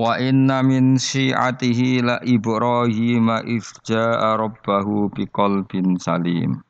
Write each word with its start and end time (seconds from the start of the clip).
Wa 0.00 0.16
inna 0.16 0.64
min 0.64 0.96
syi'atihi 0.96 2.00
la 2.00 2.16
Ibrahim 2.24 3.28
ifja'a 3.44 4.40
rabbahu 4.40 5.12
biqalbin 5.12 6.00
salim. 6.00 6.64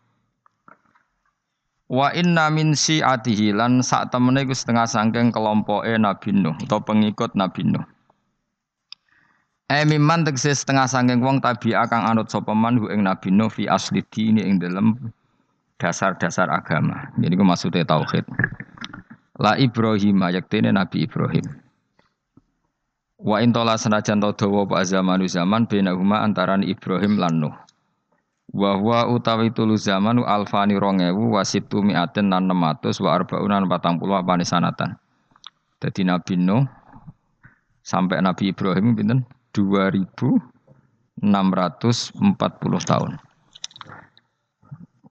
Wa 1.86 2.10
inna 2.10 2.50
min 2.50 2.74
syi'atihi 2.74 3.54
lan 3.54 3.86
sak 3.86 4.10
temene 4.10 4.42
iku 4.42 4.50
setengah 4.50 4.82
sangking 4.90 5.30
kelompoke 5.30 5.94
Nabi 5.94 6.34
Nuh 6.34 6.58
atau 6.58 6.82
pengikut 6.82 7.38
Nabi 7.38 7.70
Nuh. 7.70 7.86
E 9.70 9.86
miman 9.86 10.26
tegese 10.26 10.50
setengah 10.50 10.90
sangking 10.90 11.22
wong 11.22 11.38
tabi 11.38 11.70
kang 11.86 12.02
anut 12.02 12.34
sapa 12.34 12.50
man 12.50 12.82
ing 12.90 13.06
Nabi 13.06 13.30
Nuh 13.30 13.46
fi 13.46 13.70
asli 13.70 14.02
dini 14.10 14.42
ing 14.42 14.58
dalem 14.58 14.98
dasar-dasar 15.78 16.50
agama. 16.50 17.14
Jadi 17.14 17.38
ku 17.38 17.46
maksudnya 17.46 17.86
tauhid. 17.86 18.26
La 19.38 19.54
Ibrahim 19.54 20.18
yaktene 20.34 20.74
Nabi 20.74 21.06
Ibrahim. 21.06 21.59
Wa 23.20 23.44
intola 23.44 23.76
senajan 23.76 24.16
to 24.24 24.32
dawa 24.32 24.64
apa 24.64 24.80
zamanu 24.80 25.28
zaman 25.28 25.68
benahuma 25.68 26.24
antaran 26.24 26.64
Ibrahim 26.64 27.20
lan 27.20 27.36
Nuh. 27.36 27.52
Wa 28.48 28.80
huwa 28.80 29.12
utawi 29.12 29.52
tulu 29.52 29.76
zamanu 29.76 30.24
alfani 30.24 30.80
rongewu 30.80 31.36
wasitu 31.36 31.84
miaten 31.84 32.32
nan 32.32 32.48
600 32.48 32.96
wa 33.04 33.10
arbaunan 33.12 33.68
40 33.68 34.00
apane 34.24 34.48
sanatan. 34.48 34.96
Dadi 35.76 36.08
Nabi 36.08 36.40
Nuh 36.40 36.64
sampai 37.84 38.24
Nabi 38.24 38.56
Ibrahim 38.56 38.96
pinten 38.96 39.28
2640 39.52 41.20
tahun. 42.88 43.20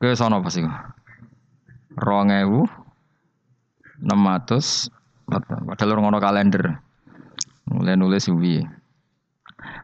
Ke 0.01 0.17
sono 0.17 0.41
apa 0.41 0.49
sih? 0.49 0.65
Rongewu 1.93 2.65
600 4.01 5.69
padahal 5.69 6.01
ngono 6.01 6.17
kalender. 6.17 6.88
Mulai 7.69 7.95
nulis 7.95 8.25
suwi. 8.25 8.65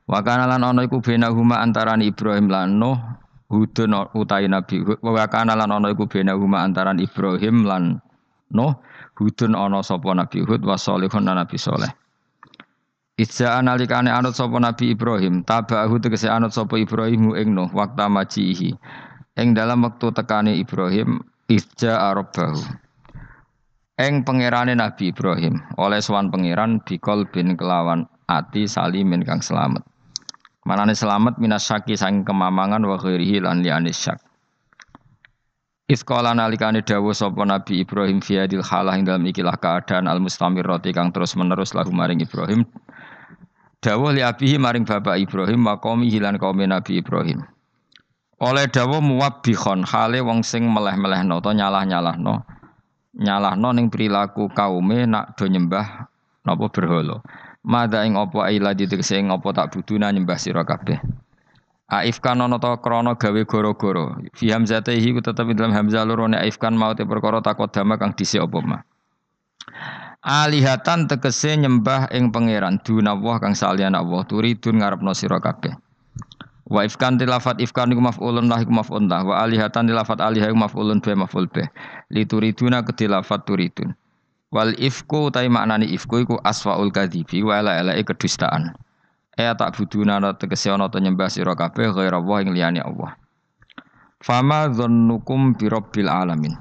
Wa 0.10 0.20
kana 0.26 0.50
lan 0.50 0.66
ana 0.66 0.86
iku 0.86 1.02
Ibrahim 1.02 2.48
lan 2.50 2.80
Nuh 2.80 2.98
Hudun 3.46 3.94
utai 4.18 4.50
Nabi 4.50 4.82
wa 4.82 5.26
kana 5.30 5.54
lan 5.54 5.70
iku 5.94 6.10
antaran 6.58 6.98
Ibrahim 6.98 7.66
lan 7.66 8.02
Nuh 8.50 8.74
Hudun 9.16 9.54
ana 9.54 9.86
sapa 9.86 10.12
Nabi 10.18 10.42
Hud 10.42 10.66
wa 10.66 10.76
salihun 10.76 11.30
Nabi 11.30 11.58
Saleh. 11.62 11.94
Idza 13.16 13.56
analikane 13.56 14.12
anut 14.12 14.36
sapa 14.36 14.60
Nabi 14.60 14.92
Ibrahim, 14.92 15.40
tabahu 15.48 16.04
tegese 16.04 16.28
anut 16.28 16.52
sapa 16.52 16.76
Ibrahim 16.76 17.32
ing 17.32 17.56
Nuh 17.56 17.72
waktu 17.72 18.12
majihi. 18.12 18.76
Ing 19.40 19.56
dalam 19.56 19.88
waktu 19.88 20.12
tekane 20.12 20.60
Ibrahim, 20.60 21.24
idza 21.48 21.96
arabahu. 22.12 22.60
Eng 23.96 24.28
pangerane 24.28 24.76
Nabi 24.76 25.16
Ibrahim 25.16 25.56
oleh 25.80 26.04
sowan 26.04 26.28
pangeran 26.28 26.84
bikol 26.84 27.32
bin 27.32 27.56
kelawan 27.56 28.04
ati 28.28 28.68
salimin 28.68 29.24
kang 29.24 29.40
selamat. 29.40 29.88
Manane 30.68 30.92
selamat 30.92 31.40
minas 31.40 31.64
syaki 31.64 31.96
sang 31.96 32.28
kemamangan 32.28 32.84
wa 32.84 33.00
ghairihi 33.00 33.40
lan 33.40 33.64
liyane 33.64 33.96
syak. 33.96 34.20
Iskola 35.88 36.36
nalikane 36.36 36.84
dawu 36.84 37.16
sapa 37.16 37.40
Nabi 37.48 37.88
Ibrahim 37.88 38.20
fi 38.20 38.44
hadil 38.44 38.68
halah 38.68 39.00
ing 39.00 39.08
dalam 39.08 39.24
ikilah 39.24 39.56
keadaan 39.56 40.12
al 40.12 40.20
mustamirrati 40.20 40.92
kang 40.92 41.16
terus 41.16 41.40
menerus 41.40 41.72
lahu 41.72 41.96
maring 41.96 42.20
Ibrahim. 42.20 42.68
Dawuh 43.80 44.12
li 44.12 44.20
abihi 44.20 44.60
maring 44.60 44.84
bapak 44.84 45.24
Ibrahim 45.24 45.72
maqami 45.72 46.12
hilan 46.12 46.36
kaum 46.36 46.60
Nabi 46.60 47.00
Ibrahim. 47.00 47.48
Oleh 48.44 48.68
dawuh 48.68 49.00
muwabbikhon 49.00 49.88
hale 49.88 50.20
wong 50.20 50.44
sing 50.44 50.68
meleh-melehno 50.68 51.40
to 51.40 51.56
nyalah-nyalahno 51.56 52.55
nyalahno 53.16 53.72
ning 53.72 53.88
perilaku 53.88 54.52
kaume 54.52 55.08
nak 55.08 55.40
do 55.40 55.48
nyembah 55.48 56.12
napa 56.44 56.66
berhala. 56.70 57.24
Mada 57.66 58.06
ing 58.06 58.14
apa 58.14 58.54
ila 58.54 58.78
ditegese 58.78 59.18
ing 59.18 59.34
apa 59.34 59.50
tak 59.56 59.74
buduna 59.74 60.14
nyembah 60.14 60.38
sira 60.38 60.62
kabeh. 60.62 61.02
Aif 61.86 62.22
kan 62.22 62.42
ana 62.42 62.58
ta 62.62 62.78
krana 62.78 63.18
gawe 63.18 63.42
goro-goro. 63.46 64.18
Fi 64.34 64.54
hamzatihi 64.54 65.18
ku 65.18 65.22
tetep 65.22 65.50
dalam 65.54 65.74
hamzah 65.74 66.06
loro 66.06 66.30
nek 66.30 66.46
aif 66.46 66.58
kan 66.62 66.78
maute 66.78 67.06
perkara 67.06 67.42
takodama 67.42 67.98
kang 67.98 68.14
dhisik 68.14 68.42
apa 68.42 68.60
mah. 68.62 68.82
Alihatan 70.26 71.06
tegese 71.06 71.54
nyembah 71.54 72.10
ing 72.10 72.34
pangeran 72.34 72.82
dunawah 72.82 73.38
kang 73.38 73.54
saliyane 73.54 73.98
Allah 74.02 74.22
turidun 74.26 74.82
ngarepno 74.82 75.14
sira 75.14 75.38
kabeh. 75.38 75.85
Wa 76.66 76.82
ifkan 76.82 77.22
tilafat 77.22 77.62
ifkan 77.62 77.94
iku 77.94 78.02
maf'ulun 78.02 78.50
lah 78.50 78.58
iku 78.66 78.74
maf'ul 78.74 79.06
lah. 79.06 79.22
Wa 79.22 79.46
alihatan 79.46 79.86
tilafat 79.86 80.18
alihah 80.18 80.50
iku 80.50 80.58
maf'ulun 80.58 80.98
be 80.98 81.14
maf'ul 81.14 81.46
be. 81.46 81.70
Lituriduna 82.10 82.82
ketilafat 82.82 83.46
turidun. 83.46 83.94
Wal 84.50 84.74
ifku 84.82 85.30
utai 85.30 85.46
maknani 85.46 85.86
ifku 85.94 86.26
iku 86.26 86.42
aswaul 86.42 86.90
kadzibi 86.90 87.46
wa 87.46 87.62
ala 87.62 87.86
ala 87.86 87.94
kedustaan. 88.02 88.74
E 89.36 89.46
tak 89.46 89.76
buduna 89.78 90.18
ana 90.18 90.34
tegese 90.34 90.72
ana 90.72 90.90
to 90.90 90.98
nyembah 90.98 91.28
sira 91.28 91.54
kabeh 91.54 91.92
Allah 91.92 92.38
ing 92.42 92.56
liyane 92.56 92.80
Allah. 92.82 93.14
Fama 94.24 94.72
dzannukum 94.72 95.60
bi 95.60 95.70
rabbil 95.70 96.10
alamin. 96.10 96.56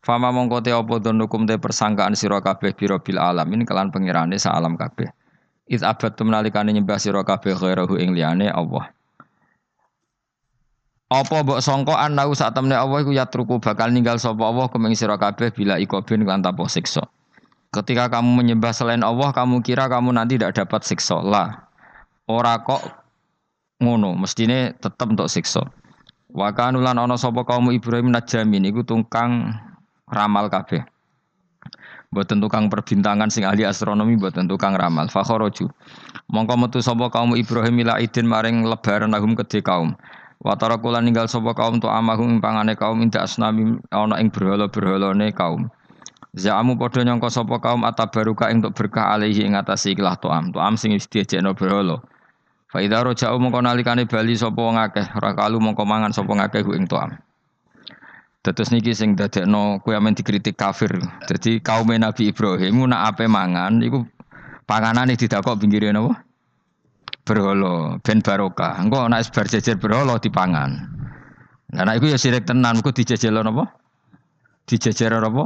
Fama 0.00 0.32
mongko 0.32 0.62
te 0.64 0.70
apa 0.72 1.02
dzannukum 1.02 1.44
te 1.44 1.60
persangkaan 1.60 2.16
sira 2.16 2.40
kabeh 2.40 2.72
bi 2.72 2.88
rabbil 2.88 3.18
alamin 3.20 3.66
kelan 3.68 3.92
pengirane 3.92 4.40
sa 4.40 4.56
alam 4.56 4.78
kabeh. 4.78 5.10
Iz 5.68 5.84
abad 5.84 6.16
nalikane 6.16 6.72
nyembah 6.72 6.96
sira 6.96 7.20
kabeh 7.26 7.52
ghairahu 7.52 8.00
ing 8.00 8.16
liyane 8.16 8.48
Allah. 8.48 8.88
Apa 11.08 11.40
mbok 11.40 11.64
sangka 11.64 11.96
anau 11.96 12.36
sak 12.36 12.52
temne 12.52 12.76
Allah 12.76 13.00
iku 13.00 13.16
yatruku 13.16 13.56
bakal 13.64 13.88
ninggal 13.88 14.20
sapa 14.20 14.44
Allah 14.44 14.68
kumeng 14.68 14.92
sira 14.92 15.16
kabeh 15.16 15.48
bila 15.48 15.80
ikobin 15.80 16.20
kan 16.28 16.44
tanpa 16.44 16.68
siksa. 16.68 17.00
Ketika 17.72 18.12
kamu 18.12 18.44
menyembah 18.44 18.72
selain 18.76 19.00
Allah, 19.00 19.32
kamu 19.32 19.64
kira 19.64 19.88
kamu 19.88 20.12
nanti 20.12 20.36
tidak 20.36 20.56
dapat 20.56 20.84
siksa. 20.84 21.20
Lah. 21.20 21.68
Ora 22.28 22.60
kok 22.60 22.80
ngono, 23.80 24.20
mestine 24.20 24.76
tetep 24.76 25.08
untuk 25.08 25.32
siksa. 25.32 25.64
Wa 26.28 26.52
kanulan 26.52 27.00
ana 27.00 27.16
sapa 27.16 27.40
kaum 27.48 27.72
Ibrahim 27.72 28.12
najamin 28.12 28.68
iku 28.68 28.84
tungkang 28.84 29.56
ramal 30.12 30.52
kabeh. 30.52 30.84
Mboten 32.12 32.40
tukang 32.40 32.68
perbintangan 32.68 33.32
sing 33.32 33.48
ahli 33.48 33.64
astronomi 33.64 34.16
mboten 34.16 34.44
tukang 34.44 34.76
ramal. 34.76 35.08
Fakharaju. 35.08 35.72
Mongko 36.28 36.54
metu 36.56 36.84
sapa 36.84 37.08
kaum 37.08 37.32
Ibrahim 37.32 37.80
ila 37.84 37.96
idin 37.96 38.28
maring 38.28 38.64
lebaran 38.68 39.12
lahum 39.12 39.32
kedhe 39.32 39.64
kaum. 39.64 39.96
Watara 40.38 40.78
kula 40.78 41.02
ninggal 41.02 41.26
sapa 41.26 41.50
kaum 41.50 41.82
tu 41.82 41.90
amahum 41.90 42.38
pangane 42.38 42.78
kaum 42.78 43.02
inda 43.02 43.26
asnami 43.26 43.82
ana 43.90 44.22
ing 44.22 44.30
berhala-berhalane 44.30 45.34
kaum. 45.34 45.66
Za'amu 46.38 46.78
padha 46.78 47.02
nyangka 47.02 47.26
sapa 47.26 47.58
kaum 47.58 47.82
atabaruka 47.82 48.46
ing 48.54 48.62
untuk 48.62 48.78
berkah 48.78 49.18
alaihi 49.18 49.42
ing 49.42 49.58
atase 49.58 49.98
ikhlas 49.98 50.22
tuam. 50.22 50.54
Tuam 50.54 50.78
sing 50.78 50.94
wis 50.94 51.10
diejekno 51.10 51.58
berhala. 51.58 51.98
Fa 52.70 52.78
idza 52.78 53.02
raja'u 53.02 53.34
mongko 53.42 53.66
nalikane 53.66 54.06
bali 54.06 54.38
sapa 54.38 54.60
wong 54.62 54.78
akeh, 54.78 55.10
rakalu 55.18 55.58
mongko 55.58 55.82
mangan 55.82 56.14
sapa 56.14 56.30
ngakeh 56.30 56.62
ing 56.70 56.86
tuam. 56.86 57.18
Terus 58.46 58.70
niki 58.70 58.94
sing 58.94 59.18
dadekno 59.18 59.82
kowe 59.82 59.92
amen 59.98 60.14
dikritik 60.14 60.54
kafir. 60.54 61.02
Jadi 61.26 61.58
kaum 61.58 61.90
Nabi 61.90 62.30
Ibrahim 62.30 62.86
nak 62.86 63.12
ape 63.12 63.26
mangan 63.26 63.82
iku 63.82 64.06
panganane 64.70 65.18
didakok 65.18 65.58
pinggire 65.58 65.90
napa? 65.90 66.27
Berhala 67.28 68.00
ben 68.00 68.24
barokah. 68.24 68.80
Engko 68.80 69.04
nek 69.12 69.28
bar 69.28 69.44
jejer 69.44 69.76
berhala 69.76 70.16
dipangan. 70.16 70.70
Nah, 71.68 71.84
nek 71.84 72.00
iku 72.00 72.08
ya 72.08 72.16
sirik 72.16 72.48
tenan, 72.48 72.80
engko 72.80 72.96
dijejelo 72.96 73.44
napa? 73.44 73.68
Dijejer 74.64 75.12
apa? 75.12 75.44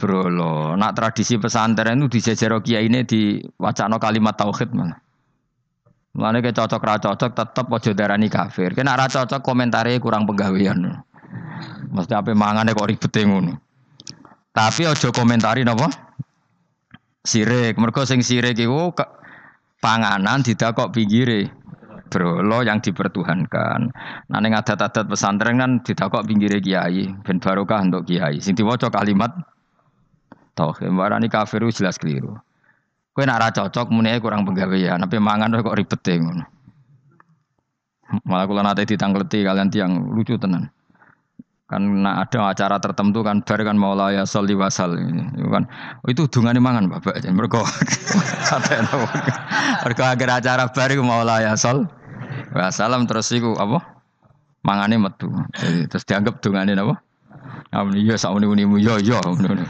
Berhala. 0.00 0.80
Nak 0.80 0.92
tradisi 0.96 1.36
pesantren 1.36 2.00
itu 2.00 2.16
dijejer 2.16 2.56
kiai 2.64 2.88
ini 2.88 3.04
di 3.04 3.44
wacana 3.60 4.00
kalimat 4.00 4.40
tauhid 4.40 4.72
mana. 4.72 4.96
Mulane 6.16 6.40
ke 6.40 6.56
cocok 6.56 6.82
ra 6.82 6.96
cocok 6.96 7.30
tetep 7.36 7.66
aja 7.68 7.90
darani 7.92 8.32
kafir. 8.32 8.72
Kena 8.72 8.96
ra 8.96 9.06
cocok 9.06 9.44
komentare 9.44 10.00
kurang 10.00 10.24
penggawean. 10.24 11.04
Mesti 11.92 12.14
ape 12.16 12.32
mangane 12.32 12.72
kok 12.72 12.88
ribet 12.88 13.16
ngono. 13.28 13.52
Tapi 14.56 14.88
aja 14.88 15.12
komentari 15.12 15.62
napa? 15.62 15.86
Sirik. 17.22 17.76
Mergo 17.76 18.08
sing 18.08 18.24
sirik 18.24 18.56
iku 18.56 18.96
panganan 19.78 20.42
tidak 20.42 20.74
kok 20.74 20.90
pinggire 20.94 21.50
berolo 22.08 22.64
yang 22.64 22.80
dipertuhankan. 22.80 23.80
Nah 24.32 24.38
ning 24.40 24.56
adat-adat 24.56 25.06
pesantren 25.06 25.60
kan 25.60 25.84
tidak 25.84 26.08
kok 26.08 26.24
pinggire 26.24 26.58
kiai, 26.58 27.12
ben 27.22 27.38
barokah 27.38 27.84
untuk 27.84 28.08
kiai. 28.08 28.40
Sing 28.40 28.56
diwaca 28.56 28.88
kalimat 28.88 29.30
tauhid. 30.56 30.90
Warani 30.90 31.28
kafir 31.28 31.62
jelas 31.70 32.00
keliru. 32.00 32.34
Kowe 33.12 33.26
nak 33.26 33.50
cocok 33.50 33.90
muni 33.90 34.14
kurang 34.22 34.46
penggawean, 34.46 35.02
tapi 35.02 35.18
mangan 35.18 35.50
kok 35.58 35.74
ribet 35.74 36.06
ngono. 36.22 36.44
Malah 38.24 38.46
kula 38.48 38.62
nate 38.64 38.88
ditangleti 38.88 39.44
kalian 39.44 39.68
tiang 39.68 40.16
lucu 40.16 40.40
tenan. 40.40 40.72
Kan 41.68 42.00
nah 42.00 42.24
ada 42.24 42.48
acara 42.48 42.80
tertentu 42.80 43.20
kan 43.20 43.44
bar 43.44 43.60
kan 43.60 43.76
maula 43.76 44.08
ya 44.08 44.24
sholli 44.24 44.56
wasal 44.56 44.96
itu 44.96 45.48
kan 45.52 45.68
itu 46.08 46.24
dungane 46.24 46.64
mangan 46.64 46.88
Bapak. 46.88 47.20
Mergo 47.28 47.60
mergo 49.84 50.02
agar 50.08 50.40
acara 50.40 50.64
bar 50.72 50.88
iku 50.88 51.04
maula 51.04 51.44
ya 51.44 51.52
sol 51.60 51.84
wasalam 52.56 53.04
terus 53.04 53.28
iku 53.36 53.52
apa? 53.60 53.84
Mangane 54.64 54.96
metu. 54.96 55.28
Jadi, 55.60 55.86
terus 55.92 56.04
dianggap 56.08 56.40
dungane 56.40 56.72
napa? 56.72 57.04
Amun 57.76 58.00
iya 58.00 58.16
sak 58.16 58.32
muni-munimu 58.32 58.80
yo 58.80 58.96
yo 58.96 59.20
ngono. 59.20 59.64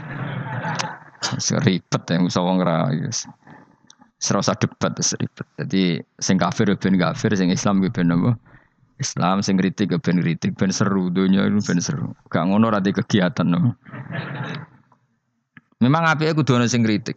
Ribet 1.67 2.03
ya 2.07 2.15
musa 2.23 2.39
wong 2.39 2.63
ra. 2.63 2.87
Serasa 4.19 4.55
debat 4.55 4.95
ribet. 4.95 5.47
Jadi 5.59 5.99
sing 6.19 6.39
kafir 6.39 6.71
ben 6.79 6.95
kafir, 6.95 7.35
sing 7.35 7.51
Islam 7.51 7.83
ben 7.83 8.07
apa? 8.11 8.39
Islam 8.99 9.39
sing 9.39 9.55
kritik 9.55 9.95
ben 10.03 10.19
kritik 10.19 10.59
ben 10.59 10.75
seru 10.75 11.07
dunia 11.07 11.47
itu 11.47 11.63
ben 11.63 11.79
seru. 11.79 12.11
Gak 12.27 12.51
ngono 12.51 12.67
rati 12.67 12.91
kegiatan 12.91 13.47
no. 13.47 13.79
Memang 15.79 16.03
api 16.11 16.35
aku 16.35 16.43
ana 16.51 16.67
sing 16.67 16.83
kritik. 16.83 17.15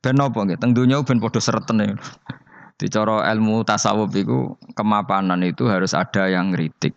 Ben 0.00 0.16
apa 0.16 0.36
nggih? 0.40 0.56
Teng 0.56 0.72
donya 0.72 1.04
ben 1.04 1.20
padha 1.20 1.40
sereten 1.40 1.84
ya. 1.84 1.92
Di 2.80 2.88
cara 2.88 3.28
ilmu 3.30 3.62
tasawuf 3.62 4.10
itu 4.16 4.56
kemapanan 4.72 5.44
itu 5.44 5.68
harus 5.68 5.92
ada 5.92 6.26
yang 6.26 6.56
kritik. 6.56 6.96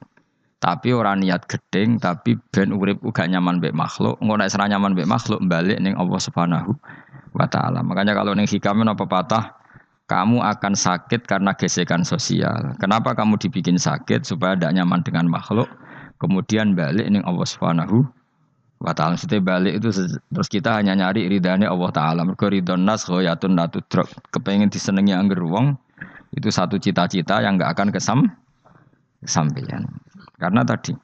Tapi 0.58 0.90
orang 0.90 1.22
niat 1.22 1.46
gedeng, 1.46 2.02
tapi 2.02 2.34
ben 2.50 2.74
urip 2.74 2.98
uga 3.06 3.30
nyaman 3.30 3.62
mbek 3.62 3.78
makhluk. 3.78 4.18
Ngono 4.24 4.42
nyaman 4.48 4.98
mbek 4.98 5.06
makhluk 5.06 5.44
balik 5.46 5.78
ning 5.84 5.94
Allah 6.00 6.18
Subhanahu 6.18 6.74
wa 7.36 7.46
taala. 7.46 7.86
Makanya 7.86 8.18
kalau 8.18 8.34
ning 8.34 8.50
hikam 8.50 8.82
apa 8.88 9.06
patah 9.06 9.54
kamu 10.08 10.40
akan 10.40 10.74
sakit 10.74 11.28
karena 11.28 11.52
gesekan 11.52 12.08
sosial. 12.08 12.76
Kenapa 12.80 13.12
kamu 13.12 13.36
dibikin 13.36 13.76
sakit 13.76 14.24
supaya 14.24 14.56
tidak 14.56 14.80
nyaman 14.80 15.04
dengan 15.04 15.28
makhluk? 15.28 15.68
Kemudian 16.18 16.74
balik 16.74 17.12
ini 17.12 17.20
Allah 17.28 17.44
Subhanahu 17.44 18.08
wa 18.80 18.96
taala. 18.96 19.20
Maksudnya 19.20 19.44
balik 19.44 19.84
itu 19.84 19.92
terus 20.32 20.48
kita 20.48 20.80
hanya 20.80 20.96
nyari 20.96 21.28
ridhanya 21.28 21.68
Allah 21.68 21.92
taala. 21.92 22.22
Mergo 22.24 22.48
ridhon 22.48 22.88
nas 22.88 23.04
khoyatun 23.04 23.60
natudrok. 23.60 24.08
Kepengen 24.32 24.72
disenengi 24.72 25.12
angger 25.12 25.44
wong 25.44 25.76
itu 26.34 26.48
satu 26.48 26.80
cita-cita 26.80 27.44
yang 27.44 27.60
enggak 27.60 27.76
akan 27.76 27.92
kesam 27.92 28.20
kesampaian. 29.20 29.84
Karena 30.40 30.64
tadi 30.64 30.96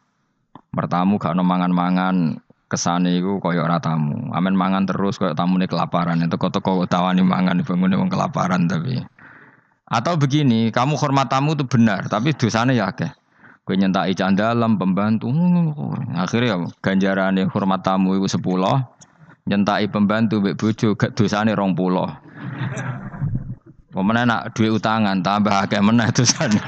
mertamu 0.73 1.19
gak 1.19 1.37
mangan-mangan 1.37 2.39
kesane 2.73 3.21
iku 3.21 3.37
kaya 3.37 3.61
ora 3.61 3.77
tamu. 3.77 4.33
Amen 4.33 4.57
mangan 4.57 4.89
terus 4.89 5.21
kaya 5.21 5.37
tamune 5.37 5.69
kelaparan. 5.69 6.25
Itu 6.25 6.33
teko-teko 6.33 6.89
tawani 6.89 7.21
mangan 7.21 7.61
bangun 7.61 7.93
wong 7.93 8.09
kelaparan 8.09 8.65
tapi. 8.65 8.97
Atau 9.85 10.17
begini, 10.17 10.73
kamu 10.73 10.97
hormat 10.97 11.29
tamu 11.29 11.53
itu 11.53 11.69
benar, 11.69 12.09
tapi 12.09 12.33
dosanya 12.33 12.73
ya 12.73 12.89
akeh. 12.89 13.13
Kowe 13.61 13.77
nyentai 13.77 14.17
dalam 14.17 14.81
pembantu. 14.81 15.29
Akhirnya 16.17 16.57
ya 16.57 16.65
ganjarane 16.81 17.45
hormat 17.45 17.85
tamu 17.85 18.17
iku 18.17 18.25
10, 18.25 18.41
nyentai 19.47 19.87
pembantu 19.87 20.41
mbek 20.41 20.57
bojo 20.57 20.97
gak 20.97 21.13
dosane 21.13 21.53
20. 21.53 21.77
Pemene 23.93 24.25
nak 24.25 24.57
duit 24.57 24.73
utangan 24.73 25.21
tambah 25.21 25.53
akeh 25.53 25.77
meneh 25.77 26.09
dosane. 26.09 26.57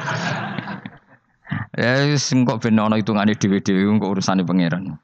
ya 1.82 2.14
sing 2.16 2.46
kok 2.46 2.62
ben 2.62 2.78
ana 2.78 3.02
hitungane 3.02 3.34
dhewe-dhewe 3.34 3.90
kok 3.98 4.12
urusane 4.14 4.46
pangeran. 4.46 5.02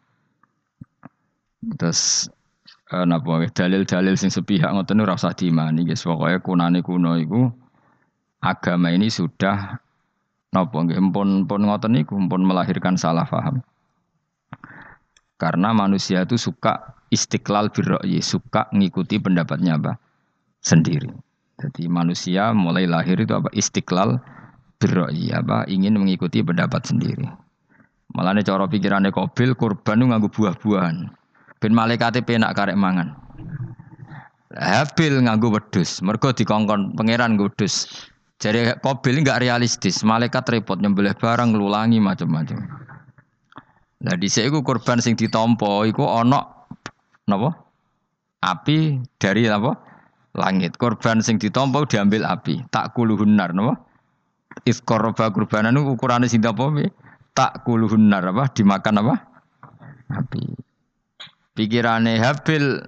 Terus 1.62 2.30
eh, 2.90 3.06
napa 3.06 3.46
dalil-dalil 3.54 4.18
sing 4.18 4.34
sepihak 4.34 4.74
ngoten 4.74 5.02
ora 5.06 5.14
usah 5.14 5.38
diimani 5.38 5.86
guys. 5.86 6.02
Pokoke 6.02 6.42
kunane 6.42 6.82
kuno 6.82 7.18
iku 7.22 7.50
agama 8.42 8.90
ini 8.90 9.14
sudah 9.14 9.78
napa 10.52 10.78
nggih 10.82 11.00
pun 11.14 11.46
pun 11.46 11.62
ngoten 11.64 11.94
niku 11.94 12.18
pun 12.18 12.42
melahirkan 12.42 12.98
salah 12.98 13.30
paham. 13.30 13.62
Karena 15.38 15.74
manusia 15.74 16.22
itu 16.22 16.38
suka 16.38 16.94
istiqlal 17.10 17.74
birro'yi, 17.74 18.22
suka 18.22 18.70
ngikuti 18.70 19.18
pendapatnya 19.18 19.82
apa? 19.82 19.98
Sendiri. 20.62 21.10
Jadi 21.58 21.90
manusia 21.90 22.54
mulai 22.54 22.86
lahir 22.86 23.18
itu 23.18 23.34
apa? 23.34 23.50
Istiqlal 23.50 24.22
birro'yi, 24.78 25.34
apa? 25.34 25.66
Ingin 25.66 25.98
mengikuti 25.98 26.46
pendapat 26.46 26.86
sendiri. 26.86 27.26
Malah 28.14 28.38
ini 28.38 28.46
cara 28.46 28.70
pikirannya 28.70 29.10
kobil, 29.10 29.58
kurban 29.58 29.98
itu 29.98 30.06
nganggu 30.14 30.30
buah-buahan. 30.30 31.10
Ben 31.62 31.78
malaikate 31.78 32.26
penak 32.26 32.58
karek 32.58 32.74
mangan. 32.74 33.14
Habil 34.58 35.22
nganggo 35.22 35.54
wedus, 35.54 36.02
mergo 36.02 36.34
dikongkon 36.34 36.98
pangeran 36.98 37.38
wedus. 37.38 37.88
Jadi 38.42 38.74
Kobil 38.82 39.22
enggak 39.22 39.46
realistis, 39.46 40.02
malaikat 40.02 40.50
repot 40.50 40.82
nyembelih 40.82 41.14
barang 41.14 41.54
ngelulangi 41.54 42.02
macam-macam. 42.02 42.66
Nah 44.02 44.18
di 44.18 44.26
iku 44.26 44.66
korban 44.66 44.98
sing 44.98 45.14
ditompo 45.14 45.86
iku 45.86 46.02
ono 46.02 46.66
napa? 47.30 47.54
Api 48.42 48.98
dari 49.22 49.46
apa? 49.46 49.78
Langit. 50.34 50.82
Korban 50.82 51.22
sing 51.22 51.38
ditompo 51.38 51.86
diambil 51.86 52.26
api. 52.26 52.66
Tak 52.74 52.98
kuluhunar 52.98 53.54
napa? 53.54 53.78
Iskoroba 54.66 55.30
kurbanan 55.30 55.78
ukurannya 55.78 56.26
sing 56.26 56.42
apa? 56.42 56.66
Tak 57.38 57.62
kuluhunar 57.62 58.26
apa? 58.26 58.50
Dimakan 58.50 59.06
apa? 59.06 59.16
Api. 60.18 60.71
Pikirannya 61.52 62.22
Habil 62.24 62.80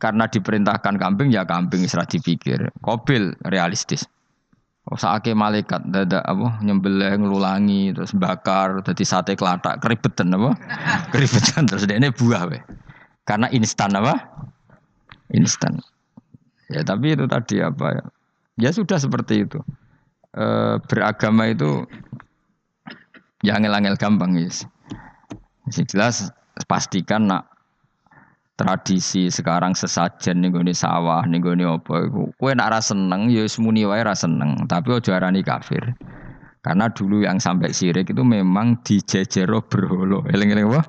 karena 0.00 0.24
diperintahkan 0.24 0.96
kambing 0.96 1.28
ya 1.28 1.44
kambing 1.44 1.84
serah 1.84 2.08
dipikir. 2.08 2.72
Kobil 2.80 3.36
realistis. 3.44 4.08
Oh, 4.88 4.96
saake 4.96 5.36
malaikat 5.36 5.86
dada 5.92 6.24
apa 6.24 6.58
nyembelih 6.64 7.14
ngelulangi 7.20 7.92
terus 7.92 8.16
bakar 8.16 8.80
jadi 8.82 9.04
sate 9.04 9.36
kelatak 9.36 9.78
keribetan 9.78 10.32
apa 10.34 10.56
keribetan 11.14 11.68
terus 11.68 11.84
ini 11.84 12.08
buah 12.10 12.48
we. 12.48 12.58
karena 13.22 13.46
instan 13.52 13.92
apa 13.94 14.18
instan 15.36 15.78
ya 16.72 16.80
tapi 16.82 17.12
itu 17.12 17.28
tadi 17.28 17.60
apa 17.60 17.86
ya 17.92 18.04
ya 18.56 18.70
sudah 18.72 18.96
seperti 18.96 19.44
itu 19.46 19.60
e, 20.32 20.80
beragama 20.88 21.52
itu 21.52 21.84
ya 23.44 23.60
angel-angel 23.60 24.00
gampang 24.00 24.32
jelas 25.86 26.32
pastikan 26.66 27.28
nak 27.28 27.49
tradisi 28.60 29.32
sekarang 29.32 29.72
sesajen 29.72 30.44
nih 30.44 30.52
gue 30.52 30.76
sawah 30.76 31.24
nih 31.24 31.40
gue 31.40 31.64
apa 31.64 32.12
kue 32.36 32.52
nak 32.52 32.76
rasa 32.76 32.92
seneng 32.92 33.32
ya 33.32 33.48
semuni 33.48 33.88
wae 33.88 34.04
seneng 34.12 34.68
tapi 34.68 34.92
ojo 34.92 35.16
arani 35.16 35.40
kafir. 35.40 35.96
Karena 36.60 36.92
dulu 36.92 37.24
yang 37.24 37.40
sampai 37.40 37.72
sirik 37.72 38.12
itu 38.12 38.20
memang 38.20 38.76
dijejero 38.84 39.64
berholo 39.64 40.28
eling-eling 40.28 40.68
apa? 40.68 40.84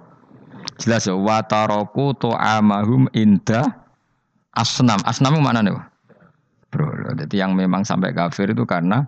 Jelas 0.84 1.08
ya 1.08 1.16
wataroku 1.16 2.12
to 2.20 2.36
amahum 2.36 3.08
inda 3.16 3.64
asnam. 4.52 5.00
Asnam 5.08 5.40
mana 5.40 5.64
nih 5.64 5.72
berholo 6.68 7.16
jadi 7.16 7.48
yang 7.48 7.56
memang 7.56 7.88
sampai 7.88 8.12
kafir 8.12 8.52
itu 8.52 8.68
karena 8.68 9.08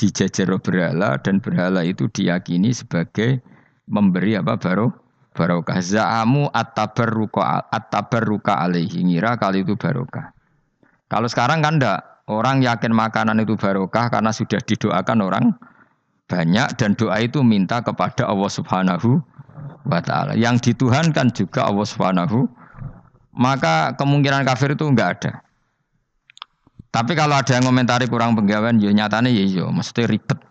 dijejero 0.00 0.56
berhala 0.56 1.20
dan 1.20 1.36
berhala 1.44 1.84
itu 1.84 2.08
diyakini 2.08 2.72
sebagai 2.72 3.44
memberi 3.84 4.40
apa 4.40 4.56
baru 4.56 4.88
barokah. 5.34 5.78
Za'amu 5.78 6.50
at-tabarruka 6.50 7.70
at-tabarruka 7.70 8.58
alaihi 8.60 9.02
ngira 9.06 9.38
kali 9.38 9.62
itu 9.62 9.74
barokah. 9.78 10.34
Kalau 11.10 11.26
sekarang 11.26 11.62
kan 11.62 11.78
enggak, 11.78 12.00
orang 12.30 12.62
yakin 12.62 12.94
makanan 12.94 13.42
itu 13.42 13.58
barokah 13.58 14.10
karena 14.10 14.30
sudah 14.30 14.62
didoakan 14.62 15.18
orang 15.22 15.44
banyak 16.30 16.78
dan 16.78 16.94
doa 16.94 17.18
itu 17.18 17.42
minta 17.42 17.82
kepada 17.82 18.30
Allah 18.30 18.50
Subhanahu 18.50 19.18
wa 19.86 20.00
taala. 20.02 20.38
Yang 20.38 20.70
dituhankan 20.70 21.34
juga 21.34 21.66
Allah 21.66 21.86
Subhanahu 21.86 22.46
maka 23.34 23.94
kemungkinan 23.98 24.46
kafir 24.46 24.74
itu 24.74 24.86
enggak 24.86 25.18
ada. 25.18 25.32
Tapi 26.90 27.14
kalau 27.14 27.38
ada 27.38 27.54
yang 27.54 27.62
komentari 27.62 28.10
kurang 28.10 28.34
penggawean, 28.34 28.82
ya 28.82 28.90
nyatanya 28.90 29.30
ya 29.30 29.46
iya, 29.46 29.64
maksudnya 29.70 30.10
ribet. 30.10 30.49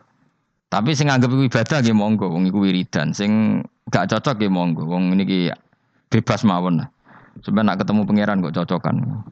Tapi 0.70 0.94
sing 0.94 1.10
anggap 1.10 1.34
ibadah 1.34 1.82
nggih 1.82 1.98
monggo 1.98 2.30
wong 2.30 2.46
iku 2.46 2.62
wiridan. 2.62 3.10
Sing 3.10 3.62
gak 3.90 4.14
cocok 4.14 4.38
nggih 4.38 4.54
monggo 4.54 4.86
wong 4.86 5.18
niki 5.18 5.50
bebas 6.14 6.46
mawon. 6.46 6.86
Sebenarnya 7.42 7.74
nak 7.74 7.80
ketemu 7.82 8.02
pangeran 8.06 8.46
kok 8.46 8.56
cocokan. 8.62 9.26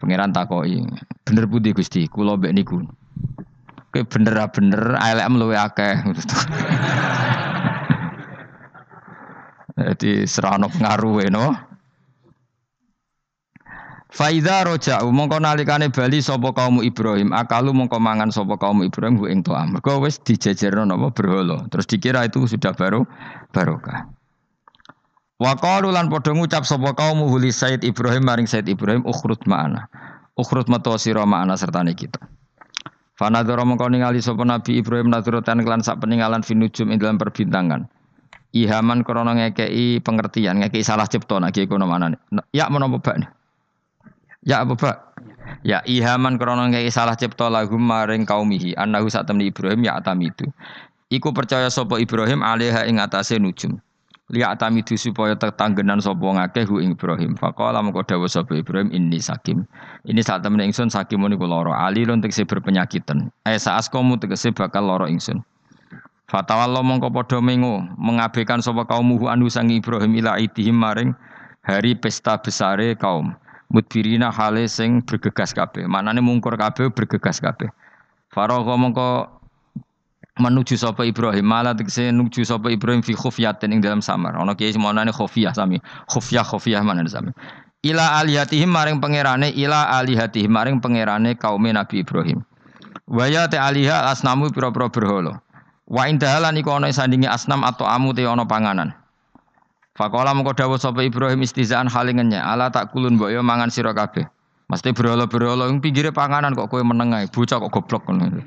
Pangeran 0.00 0.32
takoki, 0.32 0.84
bener 1.24 1.44
putih 1.48 1.76
Gusti, 1.76 2.08
kula 2.08 2.40
mbek 2.40 2.56
niku. 2.56 2.80
Kowe 3.92 4.02
bener 4.08 4.48
bener 4.50 4.96
ALM 4.96 5.36
luwe 5.36 5.56
akeh. 5.56 6.00
Jadi 9.74 10.24
serano 10.24 10.70
pengaruh 10.72 11.28
no. 11.28 11.73
Faida 14.14 14.62
roja'u 14.62 15.10
mongko 15.10 15.42
nalikane 15.42 15.90
bali 15.90 16.22
sapa 16.22 16.54
kaum 16.54 16.78
Ibrahim, 16.86 17.34
akalu 17.34 17.74
mongko 17.74 17.98
mangan 17.98 18.30
sapa 18.30 18.54
kaum 18.54 18.86
Ibrahim 18.86 19.18
ku 19.18 19.26
ing 19.26 19.42
to'am. 19.42 19.74
Mergo 19.74 19.98
wis 20.06 20.22
dijejerno 20.22 20.86
napa 20.86 21.10
berhala. 21.10 21.66
Terus 21.66 21.90
dikira 21.90 22.22
itu 22.22 22.46
sudah 22.46 22.78
baru 22.78 23.02
barokah. 23.50 24.06
Wa 25.42 25.58
qalu 25.58 25.90
lan 25.90 26.14
padha 26.14 26.30
ngucap 26.30 26.62
sapa 26.62 26.94
kaum 26.94 27.26
huli 27.26 27.50
Said 27.50 27.82
Ibrahim 27.82 28.22
maring 28.22 28.46
Said 28.46 28.70
Ibrahim 28.70 29.02
ukhrut 29.02 29.42
ma'ana. 29.50 29.90
Ukhrut 30.38 30.70
metu 30.70 30.94
sira 30.94 31.26
ma'ana 31.26 31.58
sertane 31.58 31.98
kita. 31.98 32.22
Fanadzara 33.18 33.66
mengko 33.66 33.90
ningali 33.90 34.22
sapa 34.22 34.46
Nabi 34.46 34.78
Ibrahim 34.78 35.10
nadrotan 35.10 35.66
kelan 35.66 35.82
sak 35.82 35.98
peninggalan 35.98 36.46
finujum 36.46 36.94
ing 36.94 37.02
dalam 37.02 37.18
perbintangan. 37.18 37.90
Ihaman 38.54 39.02
krana 39.02 39.34
ngekei 39.34 39.98
pengertian, 39.98 40.62
ngekei 40.62 40.86
salah 40.86 41.10
cipta 41.10 41.42
nek 41.42 41.58
kono 41.66 41.90
manane. 41.90 42.14
Ya 42.54 42.70
menapa 42.70 43.02
bak? 43.02 43.42
Ya 44.44 44.60
apa 44.60 44.76
bak? 44.76 44.96
Ya 45.64 45.80
ihaman 45.88 46.36
krana 46.36 46.68
ngekei 46.68 46.92
salah 46.92 47.16
cipta 47.16 47.48
lahum 47.48 47.80
maring 47.80 48.28
kaumihi. 48.28 48.76
Annahu 48.76 49.08
sak 49.08 49.24
temni 49.24 49.48
Ibrahim 49.48 49.80
ya 49.88 49.96
atamidu. 49.96 50.52
Iku 51.08 51.32
percaya 51.32 51.72
sapa 51.72 51.96
Ibrahim 51.96 52.44
alaiha 52.44 52.84
ing 52.84 53.00
atase 53.00 53.40
nujum. 53.40 53.80
Liya 54.32 54.56
tamidu 54.56 54.96
supaya 54.96 55.36
tetanggenan 55.36 56.00
sapa 56.00 56.24
ngakeh 56.24 56.64
hu 56.68 56.80
ing 56.80 56.96
Ibrahim. 56.96 57.36
Faqala 57.36 57.80
mengko 57.80 58.04
dawuh 58.04 58.28
sapa 58.28 58.56
Ibrahim 58.56 58.92
ini 58.92 59.20
sakim. 59.20 59.64
Ini 60.04 60.20
saat 60.20 60.44
temen 60.44 60.60
ingsun 60.64 60.92
sakim 60.92 61.24
niku 61.24 61.48
lara. 61.48 61.88
Ali 61.88 62.04
lon 62.04 62.20
tegese 62.20 62.44
berpenyakitan. 62.44 63.32
Eh 63.48 63.56
saas 63.56 63.88
kamu 63.88 64.20
tegese 64.20 64.52
bakal 64.52 64.84
lara 64.84 65.08
ingsun. 65.08 65.40
Fatawallah 66.28 66.80
mongko 66.80 67.12
padha 67.12 67.40
mengo 67.40 67.84
mengabekan 68.00 68.64
sapa 68.64 68.88
kaumuhu 68.88 69.28
anu 69.28 69.48
sang 69.52 69.68
Ibrahim 69.68 70.16
ila 70.24 70.40
itihim 70.40 70.76
maring 70.76 71.12
hari 71.64 71.92
pesta 71.96 72.40
besare 72.40 72.96
kaum 72.96 73.36
mudbirina 73.74 74.30
hale 74.30 74.70
sing 74.70 75.02
bergegas 75.02 75.50
kabeh. 75.50 75.90
Manane 75.90 76.22
mungkur 76.22 76.54
kabeh 76.54 76.94
bergegas 76.94 77.42
kabeh. 77.42 77.74
Faragha 78.30 78.78
mongko 78.78 79.26
menuju 80.38 80.78
sapa 80.78 81.02
Ibrahim. 81.02 81.42
Malah 81.42 81.74
tegese 81.74 82.14
menuju 82.14 82.46
sapa 82.46 82.70
Ibrahim 82.70 83.02
fi 83.02 83.18
khufyatin 83.18 83.74
ing 83.74 83.82
dalam 83.82 83.98
samar. 83.98 84.38
Ana 84.38 84.54
kiai 84.54 84.70
semonane 84.70 85.10
khufyah 85.10 85.50
sami. 85.50 85.82
Khufyah 86.06 86.46
khufyah 86.46 86.86
mana 86.86 87.02
sami. 87.10 87.34
Ila 87.84 88.22
alihatihim 88.22 88.70
maring 88.70 89.02
pangerane 89.02 89.52
ila 89.52 90.00
alihatihim 90.00 90.48
maring 90.48 90.78
pangerane 90.80 91.34
kaum 91.34 91.66
Nabi 91.66 92.00
Ibrahim. 92.00 92.46
Waya 93.04 93.44
te 93.50 93.60
aliha 93.60 94.08
asnamu 94.08 94.48
pira-pira 94.48 94.88
berhala. 94.88 95.42
Wa 95.84 96.08
indahalan 96.08 96.56
iku 96.56 96.72
ana 96.72 96.88
sandingi 96.88 97.28
asnam 97.28 97.60
atau 97.60 97.84
amu 97.84 98.16
te 98.16 98.24
ana 98.24 98.48
panganan 98.48 99.03
Fakola 99.94 100.34
mengko 100.34 100.58
dawuh 100.58 100.74
sapa 100.74 101.06
Ibrahim 101.06 101.46
istizaan 101.46 101.86
halingennya 101.86 102.42
ala 102.42 102.66
tak 102.66 102.90
kulun 102.90 103.14
mbok 103.14 103.30
yo 103.30 103.46
mangan 103.46 103.70
sira 103.70 103.94
kabeh 103.94 104.26
Mesti 104.64 104.96
berolo-berolo 104.96 105.68
yang 105.68 105.78
pinggirnya 105.78 106.10
panganan 106.10 106.56
kok 106.56 106.72
kue 106.72 106.80
menengai, 106.80 107.28
bocah 107.28 107.60
kok 107.60 107.68
goblok 107.68 108.08
kan. 108.08 108.40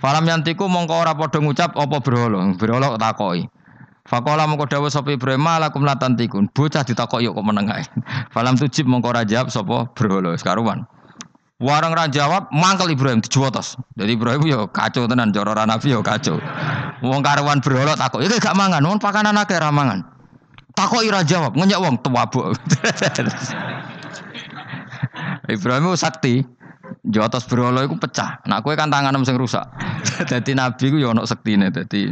Falam 0.00 0.24
yantiku 0.24 0.64
mongko 0.66 1.04
ora 1.04 1.12
padha 1.12 1.36
ngucap 1.36 1.76
apa 1.76 2.00
berolo, 2.00 2.40
berolo 2.56 2.96
takoi. 2.96 3.44
Fakola 4.08 4.48
mongko 4.48 4.66
dawuh 4.66 4.88
sapa 4.88 5.12
Ibrahim 5.12 5.44
malakum 5.44 5.84
latantikun, 5.84 6.48
bocah 6.50 6.80
ditakoki 6.80 7.28
kok 7.28 7.44
menengai. 7.44 7.84
Falam 8.34 8.56
tujib 8.56 8.88
mongko 8.88 9.12
ora 9.12 9.22
jawab 9.28 9.52
sapa 9.52 9.84
berolo 9.92 10.32
sekaruan. 10.32 10.88
Warang 11.60 11.92
ra 11.92 12.08
jawab, 12.08 12.48
mangkel 12.56 12.96
Ibrahim 12.96 13.20
dijuwotos. 13.20 13.76
Jadi 14.00 14.16
Ibrahim 14.16 14.42
yo 14.48 14.64
kacau 14.72 15.04
tenan 15.04 15.28
cara 15.28 15.68
Nabi 15.68 15.92
yo 15.92 16.00
kacau. 16.00 16.40
Wong 17.04 17.20
karuan 17.20 17.60
berolo 17.60 17.92
takok, 18.00 18.24
gak 18.24 18.56
mangan, 18.56 18.80
wong 18.80 18.96
pakanan 18.96 19.36
akeh 19.36 19.60
ra 19.60 19.68
mangan. 19.68 20.19
Takoki 20.80 21.12
ra 21.12 21.20
jawab, 21.20 21.52
ngenyek 21.60 21.76
wong 21.76 22.00
tuwabuk. 22.00 22.56
Ibrahim 25.52 25.92
sakti. 25.92 26.40
Jotos 27.04 27.46
berolo 27.46 27.84
itu 27.84 27.96
pecah. 28.00 28.40
Nah, 28.48 28.64
kue 28.64 28.74
kan 28.74 28.88
tangan 28.88 29.14
sing 29.22 29.36
rusak. 29.36 29.62
Jadi 30.30 30.56
nabi 30.56 30.90
ku 30.90 30.96
ya 30.98 31.14
ono 31.14 31.22
sektine 31.22 31.70
dadi 31.70 32.10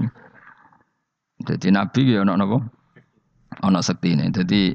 Jadi 1.44 1.68
nabi 1.68 1.98
ku 2.08 2.10
ya 2.14 2.22
ono 2.22 2.38
napa? 2.38 2.56
Ono. 3.68 3.80
Jadi 3.82 4.72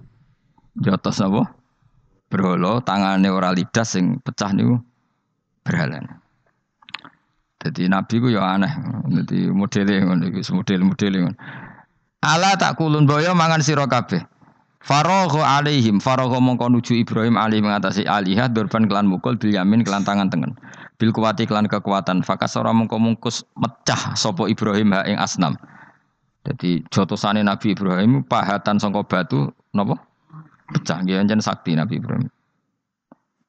jotos 0.76 1.18
napa? 1.22 1.56
Berolo 2.30 2.84
tangane 2.84 3.30
ora 3.30 3.54
lidas 3.56 3.96
sing 3.96 4.20
pecah 4.20 4.52
niku 4.54 4.76
berhalan. 5.64 6.04
Jadi 7.64 7.88
nabi 7.88 8.16
ku 8.20 8.28
ya 8.28 8.58
aneh. 8.58 8.74
Jadi 9.22 9.50
modele 9.54 10.04
ngono 10.04 10.24
iki, 10.30 10.42
model-modele 10.52 11.18
ngono. 11.24 11.38
Ala 12.24 12.56
tak 12.56 12.80
kulun 12.80 13.04
boyo 13.04 13.36
mangan 13.36 13.60
sira 13.60 13.84
kabeh. 13.84 14.24
Faragha 14.80 15.60
alaihim 15.60 16.00
faragha 16.00 16.40
mongko 16.40 16.72
nuju 16.72 17.04
Ibrahim 17.04 17.36
alih 17.36 17.60
mengatasi 17.60 18.08
alihah 18.08 18.48
durban 18.48 18.88
kelan 18.88 19.12
mukul 19.12 19.36
bil 19.36 19.52
yamin 19.52 19.84
kelan 19.84 20.08
tangan 20.08 20.32
tengen. 20.32 20.56
Bil 20.96 21.12
kuwati 21.12 21.44
kelan 21.44 21.68
kekuatan 21.68 22.24
fakasara 22.24 22.72
mongko 22.72 22.96
mungkus 22.96 23.44
mecah 23.60 24.16
sapa 24.16 24.48
Ibrahim 24.48 24.96
ha 24.96 25.04
ing 25.04 25.20
asnam. 25.20 25.60
Jadi 26.48 26.84
jotosane 26.92 27.44
Nabi 27.44 27.76
Ibrahim 27.76 28.24
pahatan 28.24 28.80
sangka 28.80 29.04
batu 29.04 29.52
napa? 29.76 30.00
Pecah 30.72 31.04
nggih 31.04 31.28
sakti 31.44 31.76
Nabi 31.76 32.00
Ibrahim. 32.00 32.32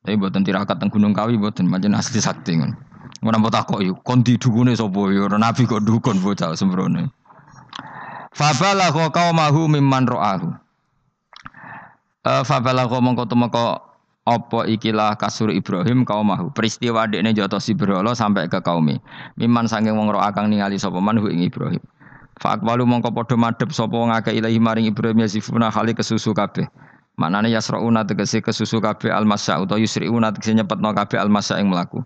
Tapi 0.03 0.19
buatan 0.19 0.43
tirakat 0.43 0.83
teng 0.83 0.91
Gunung 0.91 1.15
Kawi 1.15 1.39
buatan 1.39 1.71
macam 1.71 1.95
asli 1.95 2.19
sakti 2.19 2.59
ngono. 2.59 2.75
Ngono 3.23 3.37
mbok 3.39 3.55
takoki 3.55 3.91
kon 4.03 4.27
didukune 4.27 4.75
sapa? 4.75 5.15
Ya 5.15 5.31
Nabi 5.31 5.63
kok 5.63 5.87
dukun 5.87 6.19
bocah 6.19 6.59
sembrono 6.59 7.24
Fabalagha 8.35 9.15
qaumahu 9.15 9.71
mimman 9.71 10.11
ra'ahu 10.11 10.59
Uh, 12.25 12.41
Fabalagha 12.41 13.05
mongko 13.05 13.29
temeka 13.29 13.85
apa 14.25 14.65
ikilah 14.65 15.13
kasur 15.21 15.53
Ibrahim 15.53 16.09
kaumahu 16.09 16.49
peristiwa 16.57 17.05
dekne 17.05 17.37
jotosi 17.37 17.77
berhala 17.77 18.17
sampai 18.17 18.49
ke 18.49 18.65
kaumi. 18.65 18.97
Miman 19.37 19.69
sange 19.69 19.93
wong 19.93 20.09
ro 20.09 20.17
akang 20.25 20.49
ningali 20.49 20.81
sapa 20.81 20.97
manhu 21.05 21.29
ing 21.29 21.45
Ibrahim. 21.45 21.85
Fa 22.41 22.57
aqwalu 22.57 22.89
mongko 22.89 23.13
padha 23.13 23.37
madhep 23.37 23.69
sapa 23.77 23.93
wong 23.93 24.09
akeh 24.09 24.33
ilahi 24.41 24.57
maring 24.57 24.89
Ibrahim 24.89 25.21
yasifuna 25.21 25.69
hali 25.69 25.93
kesusu 25.93 26.33
kabeh. 26.33 26.65
Manane 27.21 27.53
yasrauna 27.53 28.09
tegese 28.09 28.41
kesusu 28.41 28.81
kabeh 28.81 29.13
almasya 29.13 29.61
utawa 29.61 29.77
yusriuna 29.77 30.33
tegese 30.33 30.57
nyepetno 30.57 30.97
kabeh 30.97 31.21
almasya 31.21 31.61
ing 31.61 31.69
mlaku 31.69 32.01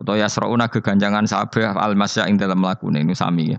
utawa 0.00 0.16
yasrauna 0.16 0.66
geganjangan 0.72 1.28
sabeh 1.28 1.68
almasya 1.76 2.24
ing 2.26 2.40
dalam 2.40 2.64
mlakune 2.64 3.04
niku 3.04 3.14
sami 3.14 3.54
ya 3.54 3.58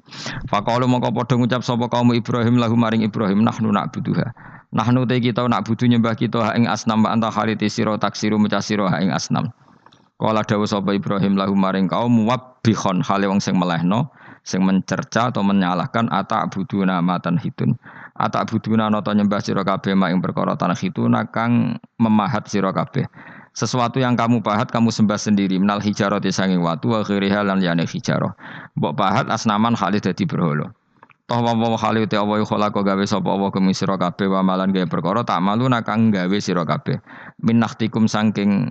faqalu 0.49 0.89
mongko 0.89 1.13
padha 1.13 1.37
ngucap 1.37 1.61
sapa 1.61 1.85
kaum 1.87 2.11
Ibrahim 2.17 2.57
lahu 2.57 2.73
maring 2.73 3.05
Ibrahim 3.05 3.45
nahnu 3.45 3.69
na'buduha 3.69 4.51
Nahnu 4.71 5.03
te 5.03 5.19
kita 5.19 5.43
nak 5.51 5.67
butuh 5.67 5.83
nyembah 5.83 6.15
kita 6.15 6.55
ing 6.55 6.63
asnam 6.63 7.03
anta 7.03 7.27
khaliti 7.27 7.67
sira 7.67 7.99
taksiru 7.99 8.39
sira 8.63 8.87
ing 9.03 9.11
asnam. 9.11 9.51
Kala 10.15 10.47
dawuh 10.47 10.63
sapa 10.63 10.95
Ibrahim 10.95 11.35
lahu 11.35 11.59
maring 11.59 11.91
kaum 11.91 12.23
wabbihon 12.23 13.03
hale 13.03 13.27
wong 13.27 13.43
sing 13.43 13.59
melehno 13.59 14.07
sing 14.47 14.63
mencerca 14.63 15.27
atau 15.27 15.43
menyalahkan 15.43 16.07
ata 16.07 16.47
buduna 16.47 17.03
matan 17.03 17.35
hitun. 17.35 17.75
Ata 18.15 18.47
buduna 18.47 18.87
nata 18.87 19.11
nyembah 19.11 19.43
sira 19.43 19.67
kabeh 19.67 19.91
mak 19.91 20.15
ing 20.15 20.23
perkara 20.23 20.55
tanah 20.55 20.77
hitun 20.79 21.19
kang 21.35 21.75
memahat 21.99 22.47
sira 22.47 22.71
kabeh. 22.71 23.03
Sesuatu 23.51 23.99
yang 23.99 24.15
kamu 24.15 24.39
pahat 24.39 24.71
kamu 24.71 24.95
sembah 24.95 25.19
sendiri 25.19 25.59
minal 25.59 25.83
hijarah 25.83 26.23
sanging 26.31 26.63
watu 26.63 26.95
wa 26.95 27.03
ghairiha 27.03 27.43
lan 27.43 27.59
liyane 27.59 27.83
hijarah. 27.83 28.31
Mbok 28.79 28.95
pahat 28.95 29.27
asnaman 29.27 29.75
khalid 29.75 30.07
dadi 30.07 30.23
berhala. 30.23 30.71
Toh 31.31 31.39
wa 31.39 31.55
wa 31.55 31.79
khali 31.79 32.03
te 32.11 32.19
Allah 32.19 32.43
khalaqo 32.43 32.83
gawe 32.83 33.03
sapa 33.07 33.31
Allah 33.31 33.55
kemi 33.55 33.71
sira 33.71 33.95
kabeh 33.95 34.27
wa 34.27 34.43
malan 34.43 34.75
gawe 34.75 34.83
perkara 34.83 35.23
tak 35.23 35.39
malu 35.39 35.63
nakang 35.71 36.11
gawe 36.11 36.37
sira 36.43 36.67
kabeh. 36.67 36.99
Min 37.39 37.63
nakhtikum 37.63 38.03
saking 38.03 38.67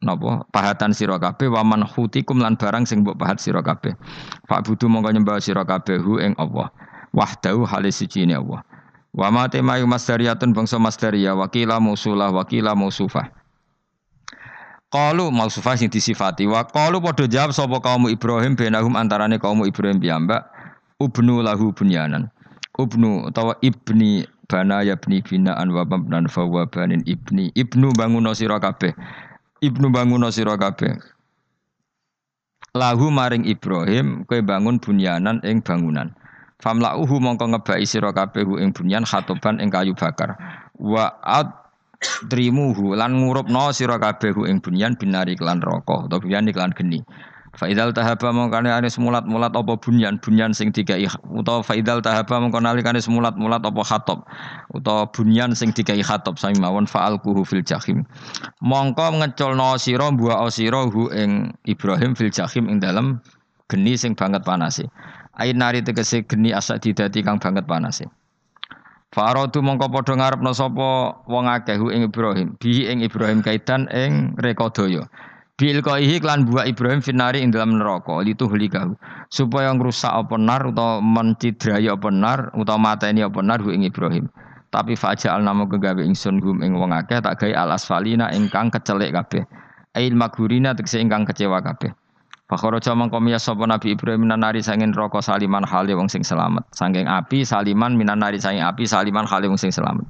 napa 0.00 0.48
pahatan 0.48 0.96
sira 0.96 1.20
kabeh 1.20 1.52
wa 1.52 1.60
man 1.60 1.84
hutikum 1.84 2.40
lan 2.40 2.56
barang 2.56 2.88
sing 2.88 3.04
mbok 3.04 3.20
pahat 3.20 3.36
sira 3.36 3.60
kabeh. 3.60 3.92
Pak 4.48 4.64
budu 4.64 4.88
mongko 4.88 5.12
nyembah 5.12 5.36
sira 5.44 5.68
kabeh 5.68 6.00
hu 6.00 6.24
ing 6.24 6.32
Allah. 6.40 6.72
Wahdahu 7.12 7.68
halis 7.68 8.00
siji 8.00 8.24
Allah. 8.32 8.64
Wa 9.12 9.28
ma 9.28 9.44
temayu 9.52 9.84
masdariyatun 9.84 10.56
bangsa 10.56 10.80
masdariyah 10.80 11.36
wakila 11.36 11.84
musulah 11.84 12.32
wakila 12.32 12.72
musufah. 12.72 13.43
Qalu 14.94 15.34
mausufah 15.34 15.74
sing 15.74 15.90
disifati. 15.90 16.46
Wa 16.46 16.62
qalu 16.70 17.02
padha 17.02 17.26
jawab 17.26 17.50
sapa 17.50 17.82
kaum 17.82 18.06
Ibrahim 18.06 18.54
benahum 18.54 18.94
antarane 18.94 19.42
kaum 19.42 19.66
Ibrahim 19.66 19.98
piyambak. 19.98 20.46
Ubnu 21.02 21.42
lahu 21.42 21.74
bunyanan. 21.74 22.30
Ubnu 22.78 23.26
utawa 23.26 23.58
ibni 23.58 24.22
bana 24.46 24.86
ya 24.86 24.94
bni 24.94 25.18
binaan 25.26 25.74
wa 25.74 25.82
mabnan 25.82 26.30
fa 26.30 26.46
wa 26.46 26.62
banin 26.70 27.02
ibni. 27.10 27.50
Ibnu 27.58 27.90
bangun 27.98 28.30
sira 28.38 28.62
kabeh. 28.62 28.94
Ibnu 29.58 29.90
bangun 29.90 30.30
sira 30.30 30.54
kabeh. 30.54 30.94
Lahu 32.78 33.10
maring 33.10 33.50
Ibrahim 33.50 34.22
kowe 34.30 34.38
bangun 34.46 34.78
bunyanan 34.78 35.42
ing 35.42 35.58
bangunan. 35.58 36.14
Famlauhu 36.62 37.18
mongko 37.18 37.50
ngebaki 37.50 37.82
sira 37.82 38.14
kabeh 38.14 38.46
ing 38.62 38.70
bunyan 38.70 39.02
khatoban 39.02 39.58
ing 39.58 39.74
kayu 39.74 39.90
bakar. 39.98 40.38
Wa 40.78 41.18
ad 41.18 41.63
trimuhu 42.28 42.96
lan 42.96 43.16
ngurupno 43.18 43.70
sira 43.74 44.00
kabeh 44.00 44.34
ing 44.48 44.60
bunyan 44.60 44.96
binari 44.96 45.36
kelan 45.36 45.60
rokok 45.60 46.08
utawa 46.08 46.20
bunyan 46.20 46.48
iklan 46.48 46.72
geni. 46.72 47.00
Faidal 47.54 47.94
tahaba 47.94 48.34
mongkane 48.34 48.66
ane 48.66 48.90
semulat 48.90 49.30
mulat 49.30 49.54
apa 49.54 49.78
bunyan 49.78 50.18
bunyan 50.18 50.50
sing 50.50 50.74
dikai 50.74 51.06
utawa 51.30 51.62
faidal 51.62 52.02
tahaba 52.02 52.42
mongkane 52.42 52.66
alikane 52.66 52.98
semulat 52.98 53.38
mulat 53.38 53.62
apa 53.62 53.78
khatop 53.86 54.26
utawa 54.74 55.06
bunyan 55.14 55.54
sing 55.54 55.70
dikai 55.70 56.02
khatop 56.02 56.34
sami 56.34 56.58
mawon 56.58 56.82
faal 56.90 57.14
kuhu 57.22 57.46
fil 57.46 57.62
jahim 57.62 58.02
mongko 58.58 59.22
ngeculno 59.22 59.78
sira 59.78 60.10
buah 60.10 60.50
sira 60.50 60.82
hu 60.90 61.06
ing 61.14 61.54
Ibrahim 61.62 62.18
fil 62.18 62.34
jahim 62.34 62.66
ing 62.66 62.82
dalam 62.82 63.22
geni 63.70 63.94
sing 63.94 64.18
banget 64.18 64.42
panase. 64.42 64.90
Ain 65.38 65.62
nari 65.62 65.78
tegese 65.78 66.26
geni 66.26 66.50
asak 66.50 66.82
didati 66.82 67.22
kang 67.22 67.38
banget 67.38 67.70
panase 67.70 68.10
Farodu 69.14 69.62
mongko 69.62 69.86
padha 69.94 70.18
ngarepno 70.18 70.50
sapa 70.50 71.22
wong 71.30 71.46
akeh 71.46 71.78
ing 71.78 72.10
Ibrahim 72.10 72.58
bi 72.58 72.90
ing 72.90 72.98
Ibrahim 72.98 73.46
kaitan 73.46 73.86
ing 73.94 74.34
rekodaya 74.42 75.06
Bil 75.54 75.86
koihi 75.86 76.18
klan 76.18 76.50
buah 76.50 76.66
Ibrahim 76.66 76.98
finari 76.98 77.38
ing 77.38 77.54
dalam 77.54 77.78
neraka 77.78 78.18
litu 78.26 78.50
hulikahu 78.50 78.98
supaya 79.30 79.70
ngrusak 79.70 80.10
apa 80.10 80.34
nar 80.34 80.66
utawa 80.66 80.98
mencidrai 80.98 81.86
apa 81.86 82.10
nar 82.10 82.50
utawa 82.58 82.90
mateni 82.90 83.22
apa 83.22 83.38
nar 83.38 83.62
ing 83.62 83.86
Ibrahim. 83.86 84.26
Tapi 84.74 84.98
faja 84.98 85.38
al 85.38 85.46
namo 85.46 85.70
kegawe 85.70 86.02
ingsun 86.02 86.42
hum 86.42 86.58
ing 86.58 86.74
wong 86.74 86.90
akeh 86.90 87.22
tak 87.22 87.38
gawe 87.38 87.54
al 87.54 87.78
asfalina 87.78 88.34
ingkang 88.34 88.74
kecelek 88.74 89.14
kabeh. 89.14 89.46
Ail 89.94 90.18
magurina 90.18 90.74
tegese 90.74 90.98
ingkang 90.98 91.22
kecewa 91.22 91.62
kabeh. 91.62 91.94
Fakharaja 92.54 92.94
mangko 92.94 93.18
miyas 93.18 93.42
sapa 93.42 93.66
Nabi 93.66 93.98
Ibrahim 93.98 94.30
minanari 94.30 94.62
sanging 94.62 94.94
neraka 94.94 95.18
saliman 95.18 95.66
hale 95.66 95.90
wong 95.98 96.06
sing 96.06 96.22
selamat. 96.22 96.62
Sanging 96.70 97.10
api 97.10 97.42
saliman 97.42 97.98
minanari 97.98 98.38
sanging 98.38 98.62
api 98.62 98.86
saliman 98.86 99.26
hale 99.26 99.50
wong 99.50 99.58
sing 99.58 99.74
selamat. 99.74 100.06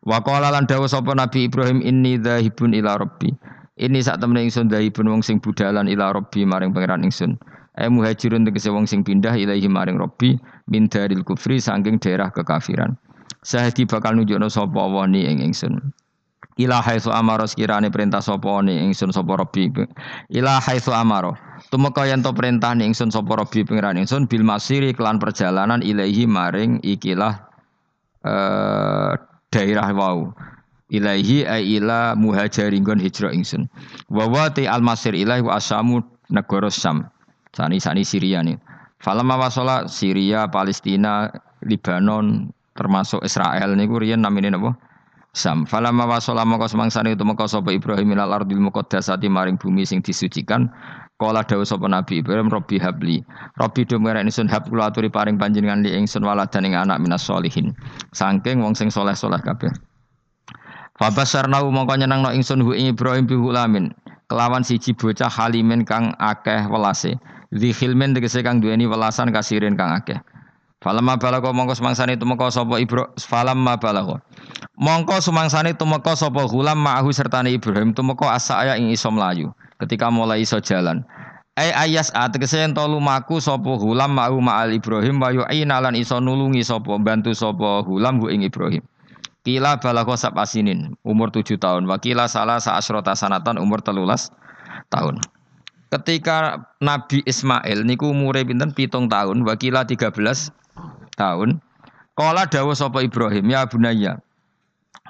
Wa 0.00 0.24
qala 0.24 0.48
lan 0.48 0.64
dawuh 0.64 0.88
sapa 0.88 1.12
Nabi 1.12 1.52
Ibrahim 1.52 1.84
inni 1.84 2.16
dzahibun 2.16 2.72
ila 2.72 2.96
rabbi. 2.96 3.28
Ini 3.76 4.00
sak 4.00 4.24
temene 4.24 4.48
ingsun 4.48 4.72
dzahibun 4.72 5.12
wong 5.12 5.20
sing 5.20 5.44
budalan 5.44 5.92
ila 5.92 6.16
rabbi 6.16 6.48
maring 6.48 6.72
pangeran 6.72 7.04
ingsun. 7.04 7.36
E 7.76 7.84
muhajirun 7.84 8.48
tegese 8.48 8.72
wong 8.72 8.88
sing 8.88 9.04
pindah 9.04 9.36
ilahi 9.36 9.68
maring 9.68 10.00
rabbi 10.00 10.32
min 10.72 10.88
daril 10.88 11.20
kufri 11.20 11.60
sanging 11.60 12.00
daerah 12.00 12.32
kekafiran. 12.32 12.96
Sahidi 13.44 13.84
bakal 13.84 14.16
nunjukno 14.16 14.48
sapa 14.48 14.80
Allah 14.80 15.04
ni 15.04 15.28
ing 15.28 15.44
ingsun. 15.44 15.92
Ila 16.60 16.84
haitsu 16.84 17.08
amara 17.08 17.48
sekirane 17.48 17.88
perintah 17.88 18.20
sapa 18.20 18.60
ni 18.60 18.76
ingsun 18.76 19.08
sapa 19.08 19.40
Rabbi. 19.40 19.72
Ila 20.36 20.60
haitsu 20.60 20.92
amara. 20.92 21.32
Tumeka 21.72 22.04
yen 22.04 22.20
to 22.20 22.32
perintah 22.36 22.76
ni 22.76 22.84
ingsun 22.84 23.08
sapa 23.08 23.40
Rabbi 23.40 23.64
pangeran 23.64 23.96
ingsun 23.96 24.28
bil 24.28 24.44
masiri 24.44 24.92
kelan 24.92 25.16
perjalanan 25.16 25.80
ilahi 25.80 26.28
maring 26.28 26.82
ikilah 26.84 27.40
eh 28.28 29.16
daerah 29.48 29.88
wau. 29.96 30.32
Ilaihi 30.92 31.48
ay 31.48 31.80
ila 31.80 32.12
muhajirin 32.12 32.84
hijrah 33.00 33.32
ingsun. 33.32 33.64
Wa 34.12 34.28
wa 34.28 34.52
ti 34.52 34.68
al 34.68 34.84
masir 34.84 35.16
ilahi 35.16 35.40
wa 35.40 35.56
asamu 35.56 36.04
negara 36.28 36.68
Sam. 36.68 37.08
Sani 37.56 37.80
sani 37.80 38.04
Syria 38.04 38.44
nih. 38.44 38.60
Falamma 39.00 39.40
wasala 39.40 39.88
Syria, 39.88 40.46
Palestina, 40.46 41.32
Libanon, 41.64 42.54
termasuk 42.78 43.24
Israel 43.26 43.74
niku 43.74 43.98
riyen 43.98 44.22
namine 44.22 44.52
napa? 44.52 44.78
Sam. 45.32 45.64
Falamma 45.64 46.04
wasala 46.04 46.44
maka 46.44 46.68
semangsane 46.68 47.16
itu 47.16 47.24
maka 47.24 47.48
sapa 47.48 47.72
Ibrahim 47.72 48.12
ilal 48.12 48.36
ardil 48.36 48.60
muqaddasati 48.60 49.32
maring 49.32 49.56
bumi 49.56 49.88
sing 49.88 50.04
disucikan. 50.04 50.68
Kala 51.16 51.40
dawuh 51.40 51.64
sapa 51.64 51.88
Nabi 51.88 52.20
Ibrahim 52.20 52.52
Robbi 52.52 52.76
habli. 52.76 53.24
Robbi 53.56 53.88
do 53.88 53.96
ngerek 53.96 54.28
ingsun 54.28 54.44
hab 54.52 54.68
kula 54.68 54.92
aturi 54.92 55.08
paring 55.08 55.40
panjenengan 55.40 55.80
li 55.80 55.96
ingsun 55.96 56.20
waladan 56.20 56.68
ing 56.68 56.76
anak 56.76 57.00
minas 57.00 57.24
solihin. 57.24 57.72
Saking 58.12 58.60
wong 58.60 58.76
sing 58.76 58.92
soleh-soleh 58.92 59.40
kabeh. 59.40 59.72
Fabasarnau 61.00 61.64
mongko 61.72 61.96
nyenengno 61.96 62.28
ingsun 62.36 62.60
hu 62.60 62.76
Ibrahim 62.76 63.24
bi 63.24 63.32
hulamin. 63.32 63.88
Kelawan 64.28 64.60
siji 64.60 64.92
bocah 64.92 65.32
halimin 65.32 65.88
kang 65.88 66.12
akeh 66.20 66.68
welase. 66.68 67.16
Dzi 67.56 67.72
khilmin 67.72 68.12
tegese 68.12 68.44
kang 68.44 68.60
duweni 68.60 68.84
welasan 68.84 69.32
kasirin 69.32 69.80
kang 69.80 69.96
akeh. 69.96 70.20
Falamma 70.82 71.14
balago 71.14 71.54
mongko 71.54 71.78
semangsane 71.78 72.18
tumeka 72.18 72.50
sapa 72.50 72.82
Ibro 72.82 73.14
falamma 73.14 73.78
balago. 73.78 74.18
Mongko 74.74 75.22
sumangsane 75.22 75.78
tumeka 75.78 76.18
sapa 76.18 76.42
hulam 76.50 76.82
ma'ahu 76.82 77.14
sertane 77.14 77.54
Ibrahim 77.54 77.94
tumeka 77.94 78.34
asaya 78.34 78.74
ing 78.74 78.90
iso 78.90 79.06
mlayu 79.14 79.54
ketika 79.78 80.10
mulai 80.10 80.42
iso 80.42 80.58
jalan. 80.58 81.06
Ai 81.54 81.70
ayas 81.70 82.10
ategese 82.18 82.58
yen 82.58 82.74
to 82.74 82.82
lumaku 82.82 83.38
sapa 83.38 83.78
hulam 83.78 84.18
ma'ahu 84.18 84.42
ma'al 84.42 84.74
Ibrahim 84.74 85.22
wa 85.22 85.30
yu'ina 85.30 85.78
lan 85.78 85.94
iso 85.94 86.18
nulungi 86.18 86.66
sapa 86.66 86.98
bantu 86.98 87.30
sapa 87.30 87.86
hulam 87.86 88.18
hu 88.18 88.26
ing 88.34 88.42
Ibrahim. 88.42 88.82
Kila 89.46 89.78
balago 89.78 90.18
sabasinin 90.18 90.98
umur 91.06 91.30
tujuh 91.30 91.62
tahun. 91.62 91.86
Wakila 91.86 92.26
salah 92.26 92.58
saasrota 92.58 93.14
sanatan 93.14 93.58
umur 93.58 93.82
telulas 93.82 94.34
tahun. 94.90 95.22
Ketika 95.92 96.62
Nabi 96.80 97.20
Ismail 97.22 97.84
niku 97.84 98.10
umure 98.10 98.42
pinten 98.48 98.72
pitung 98.72 99.12
tahun, 99.12 99.44
wakila 99.44 99.84
13 99.84 100.61
tahun. 101.22 101.62
Kala 102.18 102.50
dawuh 102.50 102.74
sapa 102.74 103.06
Ibrahim, 103.06 103.46
ya 103.46 103.62
bunaya. 103.70 104.18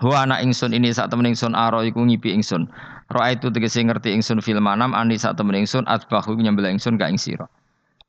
Ho 0.05 0.13
anak 0.13 0.45
ingsun 0.45 0.73
ini 0.77 0.93
saat 0.93 1.09
temen 1.13 1.31
ingsun 1.31 1.57
aro 1.57 1.81
iku 1.85 2.05
ngipi 2.05 2.33
ingsun. 2.37 2.69
Roa 3.13 3.35
itu 3.35 3.53
tegese 3.53 3.85
ngerti 3.85 4.13
ingsun 4.15 4.41
fil 4.41 4.59
manam 4.61 4.97
ani 4.97 5.21
saat 5.21 5.37
temen 5.37 5.53
ingsun 5.59 5.85
atbahu 5.85 6.39
nyembelih 6.39 6.73
ingsun 6.75 6.97
ka 6.97 7.07
ing 7.07 7.21
sira. 7.21 7.47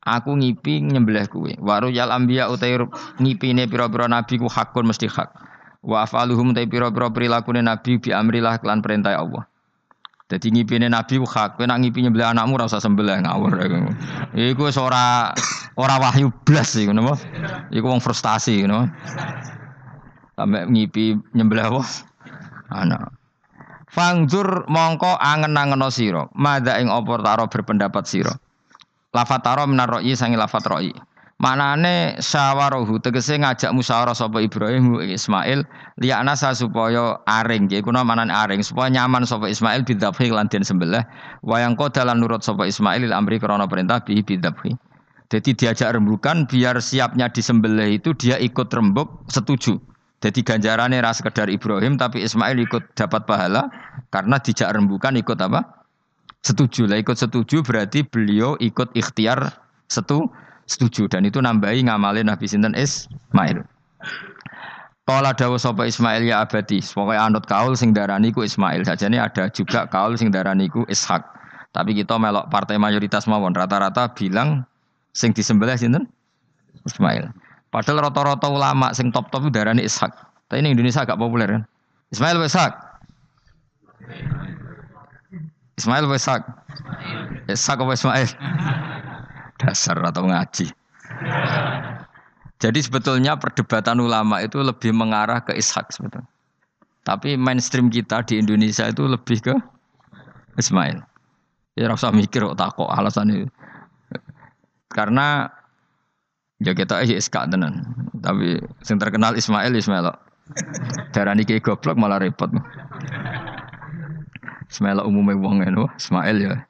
Aku 0.04 0.36
ngipi 0.36 0.84
nyembelih 0.84 1.28
kuwe. 1.28 1.56
Waru 1.60 1.88
yal 1.88 2.12
anbiya 2.12 2.52
utai 2.52 2.76
ngipine 3.20 3.64
pira-pira 3.68 4.04
nabi 4.04 4.36
ku 4.36 4.48
hakun 4.48 4.84
mesti 4.88 5.08
hak. 5.08 5.32
Wa 5.84 6.04
afaluhum 6.04 6.56
utai 6.56 6.68
pira-pira 6.68 7.08
prilakune 7.12 7.60
nabi 7.60 8.00
bi 8.00 8.10
amrillah 8.12 8.60
kelan 8.60 8.80
perintah 8.80 9.16
Allah. 9.16 9.48
Jadi 10.34 10.50
ngipine 10.50 10.90
nabi 10.90 11.22
ku 11.22 11.26
hak. 11.30 11.54
Kowe 11.54 11.66
nak 11.70 11.78
ngipi 11.78 12.02
nyembelih 12.02 12.34
anakmu 12.34 12.58
ora 12.58 12.66
usah 12.66 12.82
sembelih 12.82 13.22
ngawur. 13.22 13.54
Iku 14.34 14.66
wis 14.66 14.74
ora 14.74 15.30
ora 15.78 15.94
wahyu 16.02 16.34
blas 16.42 16.74
iku 16.74 16.90
napa? 16.90 17.14
Iku 17.70 17.86
wong 17.86 18.02
frustasi 18.02 18.66
ngono. 18.66 18.90
Sampai 20.34 20.66
ngipi 20.66 21.14
nyembelih 21.38 21.70
apa? 21.70 21.82
Anak. 22.74 23.14
Fangdur 23.94 24.66
mongko 24.66 25.14
angen-angeno 25.22 25.86
sira, 25.86 26.26
madha 26.34 26.82
ing 26.82 26.90
taro 27.22 27.46
berpendapat 27.46 28.02
sira. 28.10 28.34
Lafat 29.14 29.46
taro 29.46 29.62
minar 29.70 29.86
ro'i 29.86 30.18
sangi 30.18 30.34
lafat 30.34 30.66
ro'i. 30.66 30.90
Manane 31.42 32.14
syawarohu 32.22 33.02
tegese 33.02 33.34
ngajak 33.34 33.74
musyawarah 33.74 34.14
sapa 34.14 34.38
Ibrahim 34.38 35.02
Ismail 35.02 35.66
liyana 35.98 36.38
sa 36.38 36.54
supaya 36.54 37.18
aring 37.26 37.66
nggih 37.66 37.82
kuna 37.82 38.06
manane 38.06 38.30
aring 38.30 38.62
supaya 38.62 38.86
nyaman 38.94 39.26
sapa 39.26 39.50
Ismail 39.50 39.82
bidzabhi 39.82 40.30
lan 40.30 40.46
den 40.46 40.62
sembelih 40.62 41.02
wayang 41.42 41.74
kodalan 41.74 42.22
nurut 42.22 42.46
sapa 42.46 42.70
Ismail 42.70 43.10
amri 43.10 43.42
krana 43.42 43.66
perintah 43.66 43.98
bi 43.98 44.22
bidzabhi. 44.22 44.78
Jadi 45.26 45.50
diajak 45.58 45.98
rembukan 45.98 46.46
biar 46.46 46.78
siapnya 46.78 47.26
disembelih 47.26 47.98
itu 47.98 48.14
dia 48.14 48.38
ikut 48.38 48.70
rembuk 48.70 49.26
setuju. 49.26 49.82
Jadi 50.22 50.40
ganjarannya 50.46 51.02
ras 51.02 51.18
sekedar 51.18 51.50
Ibrahim 51.50 51.98
tapi 51.98 52.22
Ismail 52.22 52.62
ikut 52.62 52.94
dapat 52.94 53.26
pahala 53.26 53.68
karena 54.14 54.38
dijak 54.38 54.70
rembukan 54.70 55.18
ikut 55.18 55.36
apa? 55.42 55.82
Setuju 56.46 56.86
lah 56.86 57.02
ikut 57.02 57.18
setuju 57.18 57.66
berarti 57.66 58.06
beliau 58.06 58.54
ikut 58.62 58.94
ikhtiar 58.94 59.50
setu 59.90 60.30
setuju 60.64 61.08
dan 61.08 61.28
itu 61.28 61.40
nambahi 61.40 61.86
ngamalin 61.88 62.28
Nabi 62.28 62.46
Sinten 62.48 62.72
Ismail. 62.76 63.64
Kala 65.04 65.36
dawuh 65.36 65.60
sapa 65.60 65.84
Ismail 65.84 66.24
ya 66.24 66.48
abadi, 66.48 66.80
pokoke 66.80 67.12
anut 67.12 67.44
kaul 67.44 67.76
sing 67.76 67.92
darani 67.92 68.32
ku 68.32 68.40
Ismail. 68.40 68.88
Sajane 68.88 69.20
ada 69.20 69.52
juga 69.52 69.84
kaul 69.84 70.16
sing 70.16 70.32
darani 70.32 70.72
ku 70.72 70.88
Ishak. 70.88 71.20
Tapi 71.76 71.92
kita 71.92 72.16
melok 72.16 72.48
partai 72.48 72.80
mayoritas 72.80 73.28
mawon 73.28 73.52
rata-rata 73.52 74.08
bilang 74.16 74.64
sing 75.12 75.36
disembelih 75.36 75.76
sinten? 75.76 76.08
Ismail. 76.88 77.28
Padahal 77.68 78.08
rata-rata 78.08 78.48
ulama 78.48 78.96
sing 78.96 79.12
top-top 79.12 79.52
darani 79.52 79.84
Ishak. 79.84 80.08
Tapi 80.48 80.64
ini 80.64 80.72
Indonesia 80.72 81.04
agak 81.04 81.20
populer 81.20 81.52
kan. 81.52 81.62
Ismail 82.08 82.40
wa 82.40 82.46
Ishak. 82.48 82.72
Ismail 85.76 86.04
wa 86.08 86.16
Ishak. 86.16 86.42
Ishak 87.52 87.76
apa 87.76 87.92
Ismail? 87.92 88.28
Dasar 89.64 89.96
atau 90.04 90.28
ngaji. 90.28 90.68
Jadi 92.60 92.78
sebetulnya 92.80 93.36
perdebatan 93.36 94.00
ulama 94.00 94.40
itu 94.40 94.60
lebih 94.60 94.92
mengarah 94.92 95.40
ke 95.44 95.56
Ishak 95.56 95.92
sebetulnya. 95.92 96.28
Tapi 97.04 97.36
mainstream 97.36 97.92
kita 97.92 98.24
di 98.24 98.40
Indonesia 98.40 98.88
itu 98.88 99.04
lebih 99.04 99.44
ke 99.44 99.54
Ismail. 100.56 101.04
Ya 101.76 101.90
rasa 101.90 102.08
mikir 102.08 102.40
kok 102.40 102.56
takok 102.56 102.88
alasan 102.88 103.28
itu. 103.28 103.48
Karena 104.88 105.50
ya 106.62 106.72
kita 106.72 107.04
aja 107.04 107.12
iska 107.18 107.44
tenan. 107.50 107.84
Tapi 108.24 108.56
yang 108.88 108.98
terkenal 109.02 109.36
Ismail 109.36 109.74
Ismail. 109.76 110.08
Darah 111.12 111.34
niki 111.36 111.60
goblok 111.60 112.00
malah 112.00 112.22
repot. 112.22 112.48
Ismail 114.72 115.04
umumnya 115.04 115.36
wong 115.36 115.60
Ismail 116.00 116.36
ya. 116.40 116.64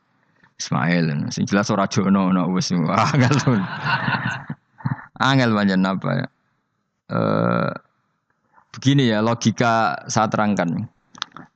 Ismail, 0.55 1.35
sing 1.35 1.45
jelas 1.51 1.67
ora 1.75 1.91
jono 1.91 2.31
no 2.31 2.47
wis 2.55 2.71
angel. 2.71 3.59
Angel 5.19 5.51
pancen 5.51 5.83
apa 5.83 6.11
ya? 6.15 6.27
Eh 7.11 7.73
begini 8.75 9.11
ya 9.11 9.19
logika 9.23 10.07
saya 10.07 10.31
terangkan. 10.31 10.87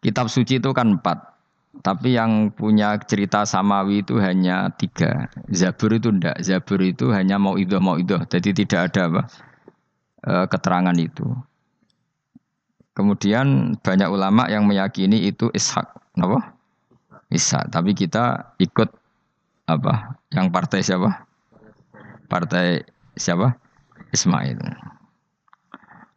Kitab 0.02 0.30
suci 0.30 0.58
itu 0.62 0.70
kan 0.74 0.98
empat, 0.98 1.38
tapi 1.82 2.18
yang 2.18 2.50
punya 2.50 2.98
cerita 3.02 3.46
samawi 3.46 4.02
itu 4.02 4.18
hanya 4.18 4.70
tiga. 4.74 5.30
Zabur 5.50 5.94
itu 5.94 6.10
ndak. 6.10 6.42
Zabur 6.42 6.82
itu 6.82 7.10
hanya 7.14 7.38
mau 7.38 7.54
idoh 7.54 7.78
mau 7.78 7.98
idoh. 7.98 8.22
Jadi 8.26 8.50
tidak 8.54 8.90
ada 8.90 9.02
apa 9.06 9.22
e, 10.26 10.32
keterangan 10.50 10.96
itu. 10.98 11.26
Kemudian 12.98 13.78
banyak 13.78 14.08
ulama 14.10 14.50
yang 14.50 14.66
meyakini 14.66 15.30
itu 15.30 15.46
ishak, 15.54 15.86
apa? 16.18 16.57
Ishak. 17.28 17.68
Tapi 17.72 17.92
kita 17.92 18.56
ikut 18.56 18.88
apa? 19.68 20.16
Yang 20.32 20.46
partai 20.48 20.80
siapa? 20.80 21.10
Partai 22.28 22.84
siapa? 23.16 23.56
Ismail. 24.12 24.56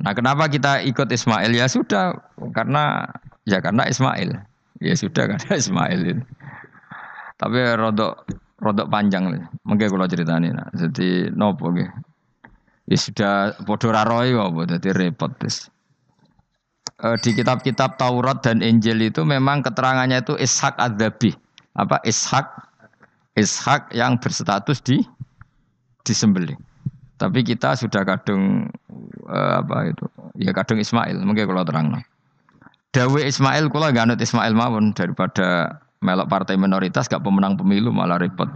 Nah, 0.02 0.13
kenapa 0.17 0.47
kita 0.47 0.82
ikut 0.82 1.12
Ismail? 1.12 1.52
Ya 1.54 1.67
sudah, 1.67 2.15
karena 2.56 3.06
ya 3.45 3.60
karena 3.60 3.86
Ismail. 3.86 4.39
Ya 4.82 4.95
sudah 4.97 5.28
karena 5.36 5.54
Ismail. 5.60 6.24
Tapi 7.38 7.60
rodok 7.78 8.26
rodok 8.62 8.88
panjang. 8.88 9.30
Mungkin 9.67 9.88
kalau 9.89 10.08
ceritanya. 10.08 10.50
Nah. 10.63 10.69
Jadi 10.74 11.30
nopo 11.34 11.69
nggih. 11.69 11.89
Ya 12.89 12.97
sudah 12.97 13.34
padha 13.63 13.93
ra 13.93 14.04
roy 14.04 14.34
apa 14.34 14.67
dadi 14.67 14.89
repot 14.91 15.32
wis. 15.45 15.69
E, 17.01 17.07
di 17.25 17.33
kitab-kitab 17.33 17.97
Taurat 17.97 18.45
dan 18.45 18.61
Injil 18.61 19.01
itu 19.01 19.25
memang 19.25 19.65
keterangannya 19.65 20.21
itu 20.21 20.37
Ishak 20.37 20.77
Adzabi. 20.77 21.33
Apa 21.73 21.97
Ishak 22.05 22.45
Ishak 23.33 23.89
yang 23.95 24.21
berstatus 24.21 24.83
di 24.85 25.01
disembelih. 26.05 26.57
Tapi 27.17 27.45
kita 27.45 27.77
sudah 27.77 28.05
kadung 28.05 28.69
e, 29.25 29.37
apa 29.37 29.89
itu? 29.89 30.05
Ya 30.37 30.53
kadung 30.53 30.77
Ismail, 30.77 31.21
mungkin 31.21 31.49
kalau 31.49 31.65
terang. 31.65 32.01
Dawe 32.91 33.21
Ismail 33.23 33.71
kula 33.71 33.95
gak 33.95 34.11
anut 34.11 34.19
Ismail 34.19 34.51
mawon 34.51 34.91
daripada 34.91 35.79
melok 36.03 36.27
partai 36.27 36.59
minoritas 36.59 37.07
gak 37.07 37.23
pemenang 37.23 37.55
pemilu 37.55 37.93
malah 37.93 38.19
repot. 38.19 38.49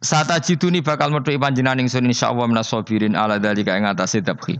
Sata 0.00 0.38
jiduni 0.38 0.80
bakal 0.80 1.10
metu 1.10 1.34
panjenengan 1.36 1.82
ingsun 1.82 2.06
insyaallah 2.06 2.46
minas 2.46 2.70
sabirin 2.70 3.18
ala 3.18 3.36
dalika 3.36 3.74
ing 3.74 3.84
atase 3.84 4.22
tabkhi. 4.22 4.56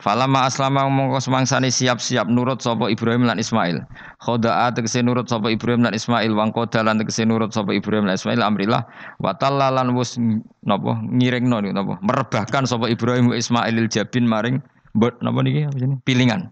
Falama 0.00 0.48
aslama 0.48 0.88
mongko 0.88 1.20
semangsane 1.20 1.68
siap-siap 1.68 2.24
nurut 2.24 2.64
sapa 2.64 2.88
Ibrahim 2.88 3.28
lan 3.28 3.36
Ismail. 3.36 3.84
Khoda'a 4.24 4.72
tegese 4.72 5.04
nurut 5.04 5.28
sapa 5.28 5.52
Ibrahim 5.52 5.84
lan 5.84 5.92
Ismail 5.92 6.32
wang 6.32 6.56
dalan 6.72 6.96
tegese 7.04 7.28
nurut 7.28 7.52
sapa 7.52 7.76
Ibrahim 7.76 8.08
lan 8.08 8.16
Ismail 8.16 8.40
amrillah 8.40 8.88
wa 9.20 9.36
tallalan 9.36 9.92
wus 9.92 10.16
napa 10.64 10.96
ngiringno 11.04 11.60
niku 11.60 11.74
napa 11.76 11.94
merebahkan 12.00 12.64
sapa 12.64 12.88
Ibrahim 12.88 13.36
Ismailil 13.36 13.92
jabin 13.92 14.24
maring 14.24 14.64
mbot 14.96 15.20
napa 15.20 15.44
niki 15.44 15.68
apa 15.68 15.76
jenenge 15.76 16.00
pilingan. 16.08 16.48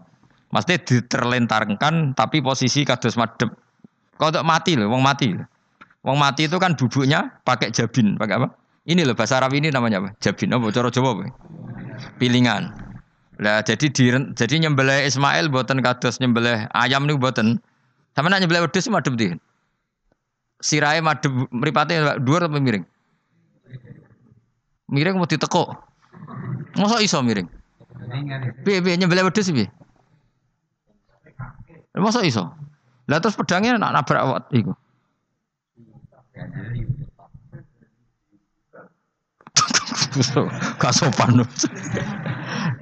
Maksudnya 0.53 0.77
diterlentarkan 0.85 2.13
tapi 2.13 2.45
posisi 2.45 2.85
kados 2.85 3.17
madep 3.17 3.49
Kodok 4.19 4.43
mati 4.43 4.75
loh, 4.75 4.91
wong 4.91 4.99
mati. 4.99 5.31
Wong 6.03 6.17
mati 6.19 6.51
itu 6.51 6.59
kan 6.59 6.75
bubuknya 6.75 7.39
pakai 7.47 7.71
jabin, 7.71 8.19
pakai 8.19 8.35
apa? 8.35 8.51
Ini 8.83 9.07
loh 9.07 9.15
bahasa 9.15 9.39
Arab 9.39 9.55
ini 9.55 9.71
namanya 9.71 10.03
apa? 10.03 10.09
Jabin 10.19 10.51
apa? 10.51 10.67
Cara 10.75 10.91
Jawa 10.91 11.15
apa? 11.15 11.23
Pilingan. 12.19 12.88
Lah 13.39 13.63
jadi 13.63 13.87
di, 13.87 14.11
jadi 14.35 14.55
nyembelih 14.59 15.07
Ismail 15.07 15.47
buatan 15.47 15.79
kados 15.79 16.19
nyembelih 16.19 16.67
ayam 16.75 17.07
nih 17.07 17.15
buatan. 17.15 17.55
Sama 18.11 18.27
nak 18.27 18.43
nyembelih 18.43 18.67
wedhus 18.67 18.91
madhep 18.91 19.15
di. 19.15 19.31
Sirai 20.59 20.99
madhep 20.99 21.31
mripate 21.55 21.95
dua 22.19 22.43
atau 22.43 22.51
miring? 22.51 22.83
Miring 24.91 25.15
mau 25.15 25.23
ditekuk. 25.23 25.71
Masa 26.75 26.99
iso 26.99 27.23
miring? 27.23 27.47
Piye 28.67 28.83
piye 28.83 28.99
nyembelih 28.99 29.31
wedhus 29.31 29.47
piye? 29.55 29.71
Masa 31.95 32.27
iso? 32.27 32.51
Lah 33.07 33.23
terus 33.23 33.39
pedangnya 33.39 33.79
nak 33.79 34.03
nabrak 34.03 34.19
awak 34.19 34.43
iku. 34.51 34.75
Gak 40.81 40.93
sopan. 40.93 41.45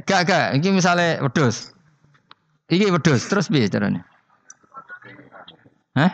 Gak 0.08 0.22
gak, 0.28 0.46
ini 0.56 0.80
misalnya 0.80 1.20
wedus. 1.20 1.76
Iki 2.72 2.92
wedus, 2.92 3.28
terus 3.28 3.48
piye 3.52 3.68
caranya? 3.68 4.04
Hah? 5.96 6.12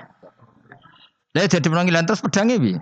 Lah 1.34 1.50
jadi 1.50 1.66
penanggilan 1.66 2.06
terus 2.06 2.22
pedangnya 2.22 2.58
piye? 2.58 2.80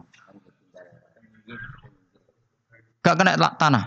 Gak 3.01 3.15
kena 3.17 3.35
tanah. 3.57 3.83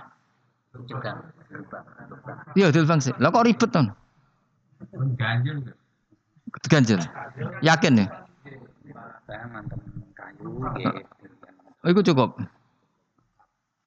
Iya, 2.59 2.75
dilbang 2.75 2.99
sih. 2.99 3.15
Lah 3.21 3.31
kok 3.31 3.47
ribet 3.47 3.71
tuh? 3.71 3.87
Ganjil. 5.17 5.57
Ganjil. 6.69 7.01
Yakin 7.63 8.05
ya? 8.05 8.07
Oh, 11.85 11.89
itu 11.93 12.01
cukup. 12.13 12.41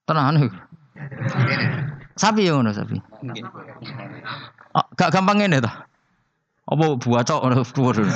Tenang 0.07 0.39
nih. 0.39 0.47
Sapi 2.15 2.47
ya 2.47 2.55
ngono 2.55 2.71
sapi. 2.71 2.95
Oh, 4.71 4.85
gak 4.95 5.11
gampang 5.11 5.43
ngene 5.43 5.59
ta. 5.59 5.83
Apa 6.71 6.95
buacok 6.95 7.39
ngono 7.43 7.61
kuwi. 7.67 8.07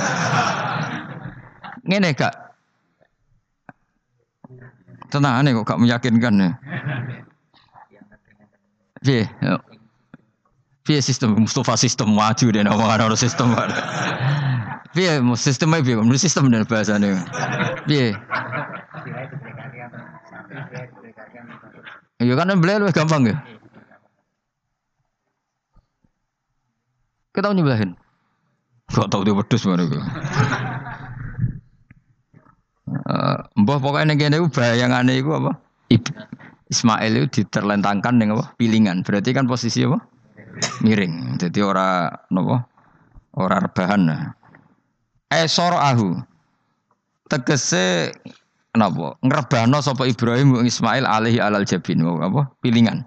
Ngene 1.84 2.16
gak. 2.16 2.32
Tenang 5.12 5.44
nih 5.44 5.52
kok 5.52 5.68
gak 5.68 5.80
meyakinkan 5.84 6.40
ya. 6.40 6.50
Piye? 9.04 9.28
Piye 10.82 10.98
sistem 11.04 11.36
Mustafa 11.36 11.76
sistem 11.76 12.16
maju 12.16 12.46
deh 12.48 12.64
nama 12.64 12.96
orang 12.96 13.12
sistem. 13.20 13.52
Piye 14.96 15.20
sistemnya 15.36 15.84
piye? 15.84 16.00
Sistem 16.16 16.48
dan 16.48 16.64
bahasanya. 16.64 17.20
Piye? 17.84 18.16
Iya 22.22 22.34
kan 22.38 22.54
beli 22.56 22.78
lebih 22.78 22.94
gampang 22.94 23.22
ya. 23.26 23.36
Kita 27.32 27.50
nyebelahin. 27.50 27.96
Gak 28.92 29.08
tahu 29.08 29.24
dia 29.24 29.34
pedus 29.34 29.64
mana 29.64 29.88
gue. 29.88 30.02
Uh, 33.08 33.40
mbah 33.56 33.80
pokoknya 33.80 34.12
yang 34.14 34.36
itu 34.36 34.52
bayangannya 34.52 35.16
itu 35.16 35.32
apa? 35.32 35.56
Ismail 36.68 37.12
itu 37.24 37.40
diterlentangkan 37.40 38.20
dengan 38.20 38.36
apa? 38.36 38.52
Pilingan. 38.60 39.00
Berarti 39.00 39.32
kan 39.32 39.48
posisi 39.48 39.80
apa? 39.82 40.12
miring. 40.84 41.40
Jadi 41.40 41.58
ora 41.64 42.10
nopo 42.28 42.56
ora 43.38 43.56
rebahan. 43.62 44.12
Esor 45.32 45.72
ahu 45.72 46.20
tegese 47.32 48.12
napa 48.72 49.20
ngrebano 49.20 49.78
sapa 49.84 50.08
Ibrahim 50.08 50.64
Ismail 50.64 51.04
alaihi 51.04 51.40
alal 51.40 51.68
jabin 51.68 52.00
apa 52.00 52.48
pilingan. 52.64 53.04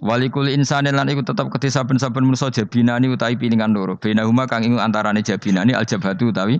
Walikul 0.00 0.48
insanin 0.48 0.96
lan 0.96 1.12
iku 1.12 1.20
tetep 1.20 1.52
kedhe 1.52 1.68
saben-saben 1.68 2.24
manusa 2.24 2.48
jabinani 2.48 3.12
utawi 3.12 3.36
pilingan 3.36 3.76
loro. 3.76 4.00
Bainahuma 4.00 4.48
kang 4.48 4.64
iku 4.64 4.80
antarane 4.80 5.20
jabinani 5.20 5.76
al 5.76 5.84
jabhatu 5.84 6.32
utawi 6.32 6.56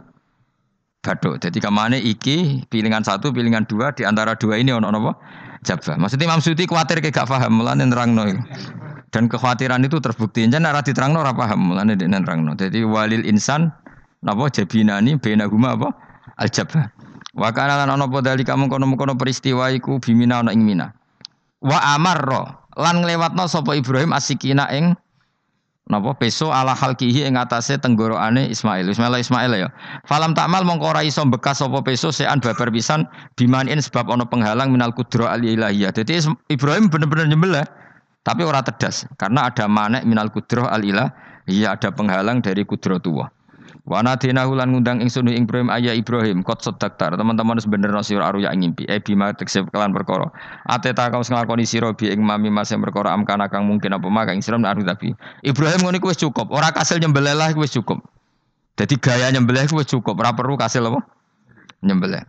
baduk. 1.01 1.41
Jadi 1.41 1.59
kamane 1.61 1.97
iki 2.01 2.65
pilingan 2.69 3.01
satu, 3.01 3.33
pilingan 3.33 3.65
dua 3.65 3.97
di 3.97 4.05
antara 4.05 4.37
dua 4.37 4.61
ini 4.61 4.77
ono 4.77 4.93
napa? 4.93 5.17
Jabah. 5.61 6.01
Maksudnya 6.01 6.25
Imam 6.25 6.41
Suti 6.41 6.65
kuatir 6.65 7.05
ke 7.05 7.13
gak 7.13 7.29
paham 7.29 7.61
mulane 7.61 7.85
nerangno. 7.85 8.25
Dan 9.13 9.29
kekhawatiran 9.29 9.85
itu 9.85 10.01
terbukti. 10.01 10.49
Jangan 10.49 10.73
ora 10.73 10.81
diterangno 10.81 11.21
ora 11.21 11.37
paham, 11.37 11.73
mulane 11.73 11.97
dek 12.01 12.09
nerangno. 12.09 12.57
Jadi 12.57 12.81
walil 12.85 13.25
insan 13.29 13.69
napa 14.25 14.49
jabinani 14.49 15.21
guma 15.21 15.77
apa? 15.77 15.89
Aljabah. 16.41 17.00
Wa 17.35 17.55
kana 17.55 17.79
lan 17.79 17.95
ana 17.95 18.11
apa 18.11 18.19
dali 18.23 18.43
kamu 18.43 18.67
kono-kono 18.67 19.15
peristiwa 19.15 19.71
iku 19.71 20.03
bimina 20.03 20.43
ana 20.43 20.51
ing 20.51 20.67
mina. 20.67 20.91
Wa 21.63 21.79
amarra 21.95 22.59
lan 22.75 23.05
nglewatno 23.05 23.47
sapa 23.47 23.79
Ibrahim 23.79 24.11
asikina 24.11 24.67
ing 24.75 24.99
napa 25.87 26.15
peso 26.19 26.51
ala 26.51 26.75
halkihi 26.75 27.27
ing 27.27 27.39
atase 27.39 27.79
tenggorokane 27.79 28.51
Ismail. 28.51 28.91
Ismail 28.91 29.23
Ismail 29.23 29.53
ya. 29.55 29.69
Falam 30.11 30.35
takmal 30.35 30.67
mongko 30.67 30.91
ora 30.91 31.07
iso 31.07 31.23
bekas 31.29 31.63
sapa 31.63 31.83
peso 31.87 32.11
sean 32.11 32.43
babar 32.43 32.71
pisan 32.75 33.07
bimanin 33.39 33.79
sebab 33.79 34.11
ana 34.11 34.27
penghalang 34.27 34.75
minal 34.75 34.91
kudra 34.91 35.35
al 35.35 35.43
ilahiyah. 35.47 35.95
Jadi 35.95 36.19
Ibrahim 36.51 36.91
bener-bener 36.91 37.31
nyembelih 37.31 37.67
tapi 38.21 38.45
orang 38.45 38.67
tedas 38.69 39.09
karena 39.17 39.49
ada 39.49 39.65
manek 39.65 40.05
minal 40.05 40.29
kudroh 40.29 40.69
al 40.69 40.85
ilah, 40.85 41.09
iya 41.49 41.73
ada 41.73 41.89
penghalang 41.89 42.45
dari 42.45 42.69
kudroh 42.69 43.01
tua. 43.01 43.33
Wana 43.89 44.13
dina 44.21 44.45
hulan 44.45 44.77
ngundang 44.77 45.01
ingsun 45.01 45.31
ing 45.33 45.49
Ibrahim 45.49 45.73
ayah 45.73 45.97
Ibrahim. 45.97 46.45
Kot 46.45 46.61
sedaktar 46.61 47.17
teman-teman 47.17 47.57
harus 47.57 47.65
bener 47.65 47.89
nasi 47.89 48.13
aru 48.19 48.45
ya 48.45 48.53
ngimpi. 48.53 48.85
E 48.85 49.01
bima 49.01 49.33
teksep 49.33 49.73
kelan 49.73 49.97
perkara. 49.97 50.29
Ateta 50.69 51.09
kau 51.09 51.25
nglakoni 51.25 51.65
sira 51.65 51.91
bi 51.97 52.13
ing 52.13 52.21
mami 52.21 52.53
mas 52.53 52.69
perkara 52.71 53.17
amkana 53.17 53.49
kang 53.49 53.65
mungkin 53.65 53.97
apa 53.97 54.07
maka 54.13 54.37
ing 54.37 54.45
sira 54.45 54.61
aru 54.61 54.85
tapi. 54.85 55.17
Ibrahim 55.41 55.81
ngono 55.87 55.99
wis 56.05 56.21
cukup. 56.21 56.53
Ora 56.53 56.75
kasil 56.75 57.01
nyembelih 57.01 57.33
lah 57.33 57.57
wis 57.57 57.73
cukup. 57.73 58.05
Jadi 58.77 59.01
gaya 59.01 59.33
nyembelih 59.33 59.71
wis 59.73 59.89
cukup. 59.89 60.21
Ora 60.21 60.37
perlu 60.37 60.61
kasil 60.61 60.85
apa? 60.85 61.01
Nyembelih. 61.81 62.23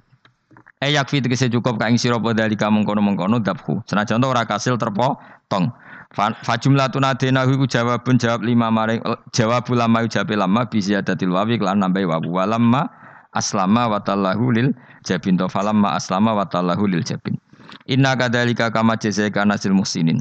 Eh 0.82 0.98
yakfi 0.98 1.22
tegese 1.22 1.52
cukup 1.52 1.78
ka 1.78 1.92
ing 1.92 2.02
sira 2.02 2.18
padhalika 2.18 2.72
mengkono-mengkono 2.72 3.44
dabhu. 3.44 3.86
Senajan 3.86 4.24
ora 4.24 4.48
kasil 4.48 4.80
terpotong. 4.80 5.70
Fajumlah 6.12 6.92
tunadena 6.92 7.48
iku 7.48 7.64
jawabun 7.64 8.20
jawab 8.20 8.44
lima 8.44 8.68
maring 8.68 9.00
jawab 9.32 9.64
ulama 9.72 10.04
jawab 10.12 10.36
lama 10.36 10.68
bisa 10.68 11.00
datil 11.00 11.32
wawi 11.32 11.56
kelan 11.56 11.80
nambahi 11.80 12.04
wawu 12.04 12.36
walamma 12.36 12.92
aslama 13.32 13.88
watallahu 13.88 14.52
lil 14.52 14.76
jabin 15.08 15.40
to 15.40 15.48
falamma 15.48 15.96
aslama 15.96 16.36
watallahu 16.36 16.84
lil 16.84 17.00
jabin. 17.00 17.40
Inna 17.88 18.20
kadalika 18.20 18.68
kama 18.76 19.00
jazaika 19.00 19.48
nasil 19.48 19.72
musinin. 19.72 20.20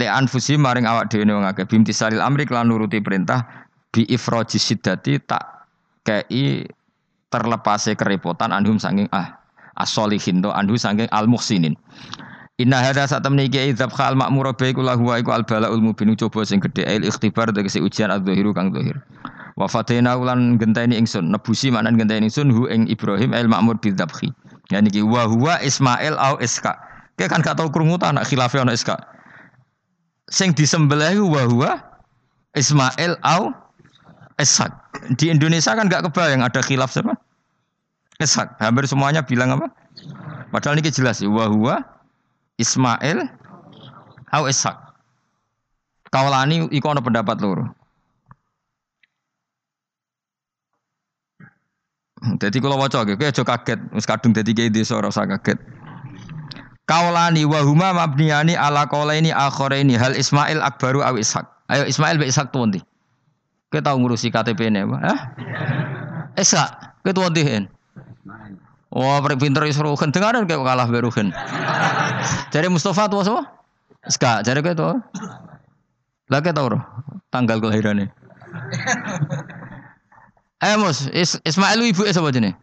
Le 0.00 0.08
anfusi 0.08 0.56
maring 0.56 0.88
awak 0.88 1.12
dhewe 1.12 1.28
wong 1.28 1.44
akeh 1.44 1.68
bimtisalil 1.68 2.24
amri 2.24 2.48
kelan 2.48 2.72
nuruti 2.72 3.04
perintah 3.04 3.68
bi 3.92 4.08
ifroji 4.08 4.56
siddati 4.56 5.20
tak 5.20 5.68
kei 6.08 6.64
terlepase 7.28 7.92
kerepotan 8.00 8.56
anhum 8.56 8.80
sanging 8.80 9.12
ah 9.12 9.36
as-solihin 9.76 10.40
to 10.40 10.48
anhu 10.48 10.80
sanging 10.80 11.12
al 11.12 11.28
muhsinin. 11.28 11.76
Inna 12.60 12.84
hadza 12.84 13.08
saat 13.08 13.24
temne 13.24 13.48
iki 13.48 13.72
idzab 13.72 13.96
khal 13.96 14.12
makmur 14.12 14.52
ba 14.52 14.64
iku 14.68 14.84
lahu 14.84 15.08
iku 15.16 15.32
al 15.32 15.44
balaul 15.48 15.80
mubin 15.80 16.12
coba 16.12 16.44
sing 16.44 16.60
gedhe 16.60 16.84
il 16.84 17.08
ikhtibar 17.08 17.48
tegese 17.48 17.80
ujian 17.80 18.12
adzahiru 18.12 18.52
kang 18.52 18.76
zahir. 18.76 19.00
Wa 19.56 19.68
ulan 20.16 20.60
genteni 20.60 21.00
ingsun 21.00 21.32
nebusi 21.32 21.72
manan 21.72 21.96
genteni 21.96 22.28
ingsun 22.28 22.52
hu 22.52 22.68
ing 22.68 22.88
Ibrahim 22.92 23.32
el 23.32 23.48
makmur 23.48 23.80
bidzabhi. 23.80 24.32
Ya 24.68 24.84
niki 24.84 25.00
wa 25.00 25.24
huwa 25.24 25.60
Ismail 25.64 26.16
au 26.20 26.36
Iska. 26.40 26.76
Kayak 27.16 27.36
kan 27.36 27.40
gak 27.44 27.56
tau 27.60 27.68
krungu 27.68 28.00
ta 28.00 28.12
anak 28.12 28.28
khilafe 28.28 28.60
ana 28.60 28.72
Iska. 28.72 28.96
Sing 30.28 30.56
disembelih 30.56 31.20
wa 31.24 31.42
huwa 31.48 31.70
Ismail 32.56 33.16
au 33.24 33.52
Ishak. 34.40 34.72
Di 35.16 35.32
Indonesia 35.32 35.72
kan 35.76 35.88
gak 35.88 36.08
kebayang 36.08 36.44
ada 36.44 36.60
khilaf 36.64 36.92
siapa? 36.92 37.16
Ishak. 38.20 38.60
Hampir 38.60 38.88
semuanya 38.88 39.24
bilang 39.24 39.56
apa? 39.56 39.68
Padahal 40.52 40.80
ini 40.80 40.88
jelas 40.88 41.20
wa 41.24 41.48
huwa 41.48 41.80
Ismail 42.62 43.26
au 44.30 44.46
Ishak. 44.46 44.78
Kaulani 46.12 46.68
iku 46.70 46.86
ana 46.92 47.02
pendapat 47.02 47.42
loro. 47.42 47.66
Jadi 52.22 52.62
kalau 52.62 52.78
waca 52.78 53.02
gitu, 53.02 53.18
aja 53.18 53.42
kaget, 53.42 53.80
wis 53.90 54.06
kadung 54.06 54.30
dadi 54.30 54.54
kiai 54.54 54.70
desa 54.70 54.94
ora 54.94 55.10
usah 55.10 55.26
kaget. 55.26 55.58
Kaulani 56.86 57.42
wa 57.42 57.66
huma 57.66 57.90
mabniyani 57.90 58.54
ala 58.54 58.86
qaulaini 58.86 59.34
akharaini 59.34 59.98
hal 59.98 60.14
Ismail 60.14 60.62
akbaru 60.62 61.02
aw 61.02 61.18
Ishak. 61.18 61.46
Ayo 61.66 61.82
Ismail 61.90 62.22
be 62.22 62.30
Ishak 62.30 62.54
tuh 62.54 62.62
Kita 63.72 63.88
tahu 63.88 64.04
ngurusi 64.04 64.28
KTP 64.28 64.68
ini 64.68 64.84
apa? 64.84 64.96
Hah? 65.00 65.20
Ishak, 66.36 67.02
tuh 67.10 67.24
hen. 67.40 67.72
Wah, 68.92 69.24
oh, 69.24 69.36
pinter 69.40 69.64
Ruhin. 69.64 70.12
Dengaran 70.12 70.44
kayak 70.44 70.60
kalah 70.60 70.84
be 70.84 71.00
Ruhin. 71.00 71.32
Jadi 72.52 72.68
Mustafa 72.68 73.08
tuh 73.08 73.24
apa? 73.24 73.48
Ska, 74.12 74.44
jadi 74.44 74.60
kayak 74.60 74.76
tuh. 74.76 75.00
Lah 76.28 76.40
tahu 76.40 76.76
roh 76.76 76.82
tanggal 77.32 77.60
kelahirannya. 77.60 78.08
Eh 80.62 80.74
Mus, 80.78 81.10
Is 81.10 81.36
Ismail 81.42 81.82
ibu 81.82 82.06
siapa 82.06 82.30
jenis? 82.30 82.54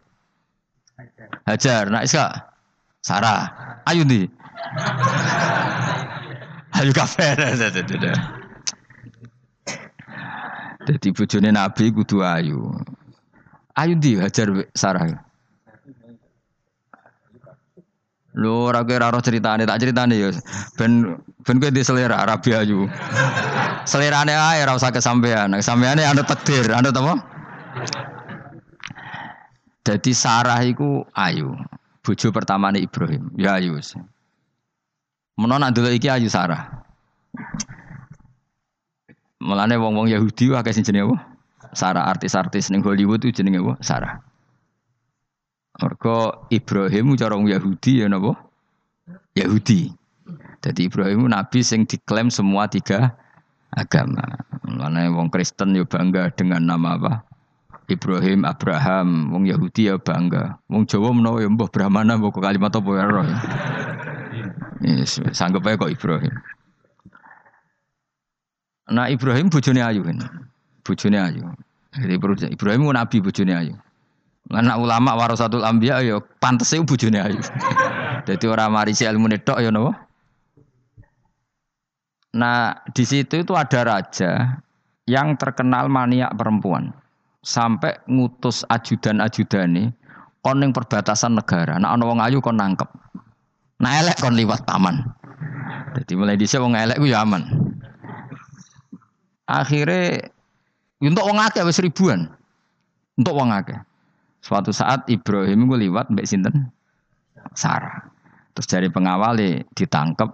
Hajar. 1.44 1.90
Nak 1.92 2.08
Iska? 2.08 2.50
Sarah. 3.04 3.50
Ayu 3.84 4.06
di. 4.06 4.24
Ayu 6.80 6.90
kafe. 6.96 7.36
Jadi 10.88 11.08
bojone 11.12 11.50
Nabi 11.52 11.92
kudu 11.92 12.24
ayu. 12.24 12.72
Ayu 13.76 13.94
di 14.00 14.16
Hajar 14.16 14.48
Sarah. 14.72 15.29
Lho 18.38 18.70
ora 18.70 18.86
kira 18.86 19.10
ora 19.10 19.18
ceritane, 19.18 19.66
tak 19.66 19.82
ceritane 19.82 20.14
ya. 20.14 20.30
Ben 20.78 21.18
ben 21.42 21.56
kowe 21.58 21.70
di 21.74 21.82
selera 21.82 22.22
Arabi 22.22 22.54
ayu. 22.54 22.86
Selerane 23.82 24.30
ae 24.30 24.62
ora 24.62 24.78
usah 24.78 24.94
kesampean. 24.94 25.58
Kesampeane 25.58 26.06
anu 26.06 26.22
takdir, 26.22 26.70
anu 26.70 26.94
apa? 26.94 27.14
Jadi 29.82 30.12
Sarah 30.14 30.62
itu 30.62 31.02
ayu. 31.18 31.58
Bojo 32.06 32.30
pertama 32.30 32.70
nih 32.70 32.86
Ibrahim. 32.86 33.34
Ya 33.34 33.58
ayu. 33.58 33.74
Menon 35.34 35.66
dulu 35.74 35.90
iki 35.90 36.06
ayu 36.06 36.30
Sarah. 36.30 36.86
Mulane 39.42 39.74
wong-wong 39.74 40.06
Yahudi 40.06 40.54
akeh 40.54 40.70
sing 40.70 40.86
jenenge 40.86 41.10
apa? 41.10 41.16
Sarah 41.74 42.06
artis-artis 42.06 42.70
ning 42.70 42.84
Hollywood 42.86 43.26
itu 43.26 43.42
jenenge 43.42 43.58
apa? 43.58 43.74
Sarah. 43.82 44.29
Mergo 45.80 46.44
Ibrahim 46.52 47.16
cara 47.16 47.32
wong 47.34 47.48
Yahudi 47.48 48.04
ya 48.04 48.06
napa? 48.12 48.36
Yahudi. 49.32 49.88
Jadi 50.60 50.92
Ibrahim 50.92 51.32
nabi 51.32 51.64
sing 51.64 51.88
diklaim 51.88 52.28
semua 52.28 52.68
tiga 52.68 53.16
agama. 53.72 54.44
Mulane 54.68 55.08
wong 55.08 55.32
Kristen 55.32 55.72
yo 55.72 55.88
bangga 55.88 56.28
dengan 56.36 56.68
nama 56.68 57.00
apa? 57.00 57.12
Ibrahim, 57.90 58.46
Abraham, 58.46 59.34
wong 59.34 59.50
Yahudi 59.50 59.90
ya 59.90 59.98
bangga. 59.98 60.60
Wong 60.70 60.86
Jawa 60.86 61.10
menawa 61.10 61.42
ya 61.42 61.50
mbah 61.50 61.66
Brahmana 61.72 62.20
mbah 62.20 62.30
kalimat 62.30 62.70
apa 62.70 62.90
ya 62.94 63.04
roh. 63.08 63.26
Yes, 64.80 65.18
sanggup 65.34 65.66
aja 65.66 65.80
kok 65.80 65.90
Ibrahim. 65.90 66.34
Nah 68.90 69.10
Ibrahim 69.10 69.50
bojone 69.50 69.82
ayu 69.82 70.06
kan. 70.06 70.18
Bojone 70.86 71.18
ayu. 71.18 71.42
Jadi 71.90 72.14
Ibrahim 72.54 72.90
nabi 72.94 73.18
bojone 73.18 73.52
ayu. 73.54 73.74
Anak 74.50 74.82
ulama 74.82 75.14
warasatul 75.14 75.62
anbiya 75.62 76.02
ya 76.02 76.18
pantes 76.42 76.74
itu 76.74 76.82
bojone 76.82 77.22
ayu. 77.22 77.38
Jadi 78.28 78.44
orang 78.50 78.74
marisi 78.74 79.06
ilmu 79.06 79.30
netok 79.30 79.62
ya 79.62 79.70
napa? 79.70 79.94
Nah, 82.30 82.78
di 82.94 83.02
situ 83.02 83.42
itu 83.42 83.54
ada 83.54 83.82
raja 83.82 84.62
yang 85.06 85.34
terkenal 85.34 85.90
maniak 85.90 86.34
perempuan 86.38 86.94
sampai 87.42 87.98
ngutus 88.06 88.62
ajudan-ajudane 88.70 89.90
kon 90.42 90.58
ning 90.58 90.70
perbatasan 90.74 91.38
negara. 91.38 91.78
Nek 91.78 91.90
ana 91.90 92.04
wong 92.06 92.20
ayu 92.22 92.38
kon 92.42 92.58
nangkep. 92.58 92.86
Nek 93.80 93.92
elek 94.04 94.16
kon 94.18 94.34
liwat 94.34 94.66
taman. 94.66 95.02
Jadi 95.94 96.12
mulai 96.14 96.38
dhisik 96.38 96.62
wong 96.62 96.78
elek 96.78 96.98
ku 96.98 97.06
ya 97.08 97.26
aman. 97.26 97.46
Akhirnya 99.50 100.30
untuk 101.02 101.26
wong 101.26 101.38
akeh 101.42 101.66
wis 101.66 101.82
ribuan. 101.82 102.30
Untuk 103.18 103.34
wong 103.34 103.50
akeh. 103.50 103.78
Suatu 104.40 104.72
saat 104.72 105.04
Ibrahim 105.12 105.68
gue 105.68 105.88
liwat 105.88 106.08
mbek 106.08 106.24
sinten? 106.24 106.72
Sarah. 107.52 108.08
Terus 108.56 108.66
dari 108.68 108.88
pengawal 108.88 109.36
ditangkep 109.76 110.30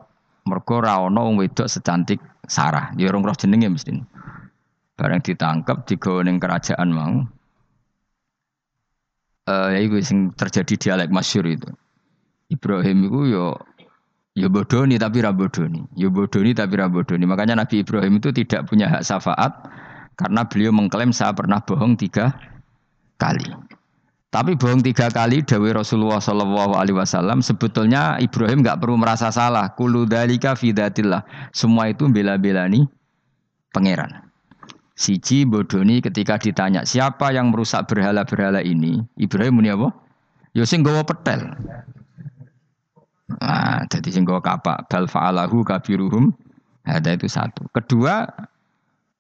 mergo 0.47 0.79
ra 0.79 1.03
wong 1.03 1.37
wedok 1.39 1.67
secantik 1.67 2.23
Sarah. 2.47 2.95
Ya 2.95 3.11
orang 3.11 3.27
roh 3.27 3.37
jenenge 3.37 3.67
mesti. 3.67 3.99
Barang 4.97 5.21
ditangkap 5.21 5.85
di 5.85 5.99
ning 6.25 6.39
kerajaan 6.41 6.89
mau. 6.95 7.27
Eh 9.47 9.69
ya 9.77 9.79
itu 9.83 10.01
sing 10.03 10.33
terjadi 10.35 10.75
dialek 10.75 11.11
masyur 11.13 11.45
itu. 11.47 11.71
Ibrahim 12.51 13.11
itu 13.11 13.21
yo 13.35 13.47
yo 14.39 14.47
bodoni 14.49 14.97
tapi 14.97 15.21
ra 15.21 15.35
bodoni. 15.35 15.83
Yo 15.99 16.09
bodoni 16.15 16.55
tapi 16.55 16.79
ra 16.79 16.87
bodoni. 16.87 17.27
Makanya 17.27 17.59
Nabi 17.59 17.83
Ibrahim 17.83 18.23
itu 18.23 18.31
tidak 18.31 18.71
punya 18.71 18.89
hak 18.89 19.03
syafaat 19.03 19.53
karena 20.17 20.49
beliau 20.49 20.73
mengklaim 20.73 21.13
saya 21.13 21.37
pernah 21.37 21.61
bohong 21.61 21.99
tiga 21.99 22.33
kali. 23.21 23.76
Tapi 24.27 24.59
bohong 24.59 24.83
tiga 24.83 25.07
kali 25.09 25.41
Dawi 25.47 25.71
Rasulullah 25.73 26.19
Shallallahu 26.19 26.77
Alaihi 26.77 26.99
Wasallam 26.99 27.41
sebetulnya 27.41 28.19
Ibrahim 28.19 28.61
nggak 28.61 28.83
perlu 28.83 28.99
merasa 28.99 29.31
salah. 29.31 29.73
Kulu 29.73 30.05
dalika 30.05 30.59
fidatillah. 30.59 31.23
Semua 31.55 31.89
itu 31.89 32.11
bela-bela 32.11 32.67
nih 32.67 32.85
pangeran. 33.71 34.27
Siji 34.97 35.45
bodoni 35.45 36.01
ketika 36.01 36.41
ditanya 36.41 36.89
siapa 36.89 37.29
yang 37.29 37.53
merusak 37.53 37.85
berhala-berhala 37.85 38.65
ini, 38.65 39.05
Ibrahim 39.21 39.61
muni 39.61 39.69
apa? 39.69 39.93
Yo 40.57 40.65
sing 40.65 40.81
gawa 40.81 41.05
petel. 41.05 41.53
Nah, 43.27 43.85
jadi 43.93 44.09
sing 44.09 44.25
gawa 44.25 44.41
kapak 44.41 44.89
bal 44.89 45.05
fa'alahu 45.05 45.61
kabiruhum. 45.69 46.33
Ada 46.89 47.19
itu 47.19 47.29
satu. 47.29 47.69
Kedua, 47.77 48.25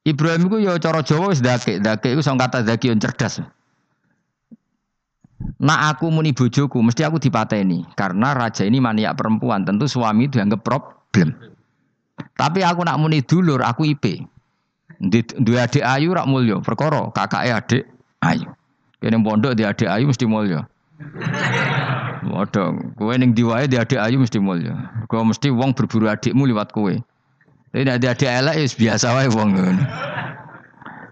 Ibrahim 0.07 0.49
itu 0.49 0.57
yo 0.64 0.73
cara 0.81 1.05
Jawa 1.05 1.35
wis 1.35 1.45
dake, 1.45 1.83
dake 1.83 2.09
itu 2.14 2.23
sing 2.25 2.40
kata 2.40 2.64
dake 2.64 2.88
yang 2.88 3.03
cerdas. 3.03 3.45
Nah 5.57 5.88
aku 5.88 6.12
muni 6.12 6.37
bojoku, 6.37 6.85
mesti 6.85 7.01
aku 7.01 7.16
dipateni 7.16 7.88
karena 7.97 8.37
raja 8.37 8.61
ini 8.69 8.77
maniak 8.77 9.16
perempuan, 9.16 9.64
tentu 9.64 9.88
suami 9.88 10.29
dianggap 10.29 10.61
problem. 10.61 11.33
Tapi 12.37 12.61
aku 12.61 12.85
nak 12.85 13.01
muni 13.01 13.25
dulur, 13.25 13.64
aku 13.64 13.88
IP. 13.88 14.21
Dua 15.40 15.64
adik 15.64 15.85
ayu 15.85 16.12
rak 16.12 16.29
mulio, 16.29 16.61
perkara 16.61 17.09
kakake 17.12 17.53
adik 17.53 17.85
ayu. 18.21 18.49
Kene 19.01 19.16
pondok 19.25 19.57
di 19.57 19.64
adik 19.64 19.88
ayu 19.88 20.09
mesti 20.09 20.29
mulio. 20.29 20.64
Waduh, 22.33 22.97
kowe 22.97 23.12
ning 23.16 23.33
diwae 23.33 23.64
di 23.69 23.81
adik 23.81 24.01
ayu 24.01 24.21
mesti 24.21 24.37
mulio. 24.37 24.77
Kau 25.09 25.25
mesti 25.25 25.49
wong 25.49 25.73
berburu 25.73 26.09
adikmu 26.12 26.49
lewat 26.49 26.73
kowe. 26.73 26.92
Tapi 27.73 27.85
nek 27.85 27.97
adik 28.01 28.29
elek 28.29 28.57
ya 28.61 28.66
biasa 28.73 29.07
wae 29.12 29.29
wong 29.33 29.57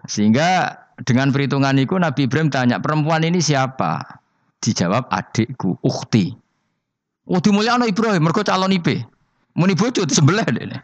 Sehingga 0.05 0.81
dengan 1.05 1.33
perhitungan 1.33 1.77
itu 1.81 1.97
Nabi 1.97 2.29
Ibrahim 2.29 2.53
tanya, 2.53 2.81
perempuan 2.81 3.25
ini 3.25 3.41
siapa? 3.41 4.24
Dijawab 4.65 5.13
adikku, 5.13 5.77
ukhti. 5.85 6.33
Oh 7.29 7.41
dimulyakno 7.41 7.85
Ibrahim, 7.85 8.25
mergo 8.25 8.41
calon 8.41 8.73
IP. 8.73 9.05
Muni 9.55 9.77
bojo 9.77 10.09
sebelah 10.09 10.49
dene. 10.49 10.81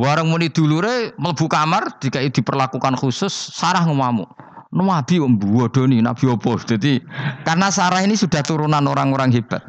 Warang 0.00 0.32
muni 0.32 0.48
dulure 0.48 1.12
mlebu 1.20 1.44
kamar 1.52 2.00
jika 2.00 2.24
diperlakukan 2.24 2.96
khusus 2.96 3.34
Sarah 3.34 3.84
ngamuk. 3.84 4.30
Nabi 4.72 5.20
mbodoni 5.20 6.00
Nabi 6.00 6.24
opo. 6.32 6.56
Jadi 6.56 6.96
karena 7.44 7.68
Sarah 7.68 8.00
ini 8.00 8.16
sudah 8.16 8.40
turunan 8.40 8.88
orang-orang 8.88 9.28
hebat. 9.28 9.60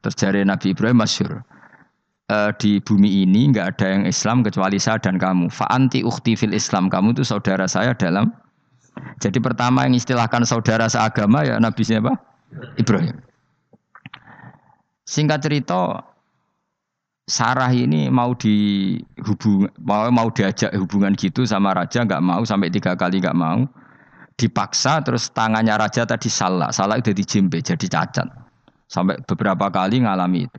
Terjadi 0.00 0.48
Nabi 0.48 0.72
Ibrahim 0.72 1.04
masyur. 1.04 1.44
E, 2.32 2.36
di 2.56 2.80
bumi 2.80 3.28
ini 3.28 3.52
nggak 3.52 3.76
ada 3.76 3.86
yang 3.92 4.04
Islam 4.08 4.40
kecuali 4.40 4.80
saya 4.80 4.96
dan 4.96 5.20
kamu. 5.20 5.52
Fa'anti 5.52 6.00
ukhti 6.00 6.32
fil 6.32 6.56
Islam. 6.56 6.88
Kamu 6.88 7.12
itu 7.12 7.28
saudara 7.28 7.68
saya 7.68 7.92
dalam. 7.92 8.32
Jadi 9.18 9.38
pertama 9.40 9.86
yang 9.86 9.94
istilahkan 9.96 10.42
saudara 10.46 10.86
seagama 10.90 11.46
ya 11.46 11.56
Nabi 11.58 11.82
siapa? 11.82 12.14
Ibrahim. 12.78 13.18
Singkat 15.04 15.40
cerita, 15.44 16.00
Sarah 17.24 17.72
ini 17.72 18.12
mau 18.12 18.36
dihubung 18.36 19.72
mau 19.80 20.12
mau 20.12 20.28
diajak 20.28 20.76
hubungan 20.76 21.16
gitu 21.16 21.48
sama 21.48 21.72
raja 21.72 22.04
nggak 22.04 22.20
mau 22.20 22.44
sampai 22.44 22.68
tiga 22.68 22.92
kali 23.00 23.16
nggak 23.16 23.32
mau 23.36 23.64
dipaksa 24.36 25.00
terus 25.00 25.30
tangannya 25.30 25.72
raja 25.78 26.04
tadi 26.04 26.28
salah, 26.28 26.68
salah 26.74 26.98
itu 26.98 27.14
dijimpe 27.14 27.62
jadi 27.62 27.86
cacat. 27.86 28.28
Sampai 28.84 29.18
beberapa 29.24 29.72
kali 29.72 30.04
ngalami 30.04 30.46
itu. 30.46 30.58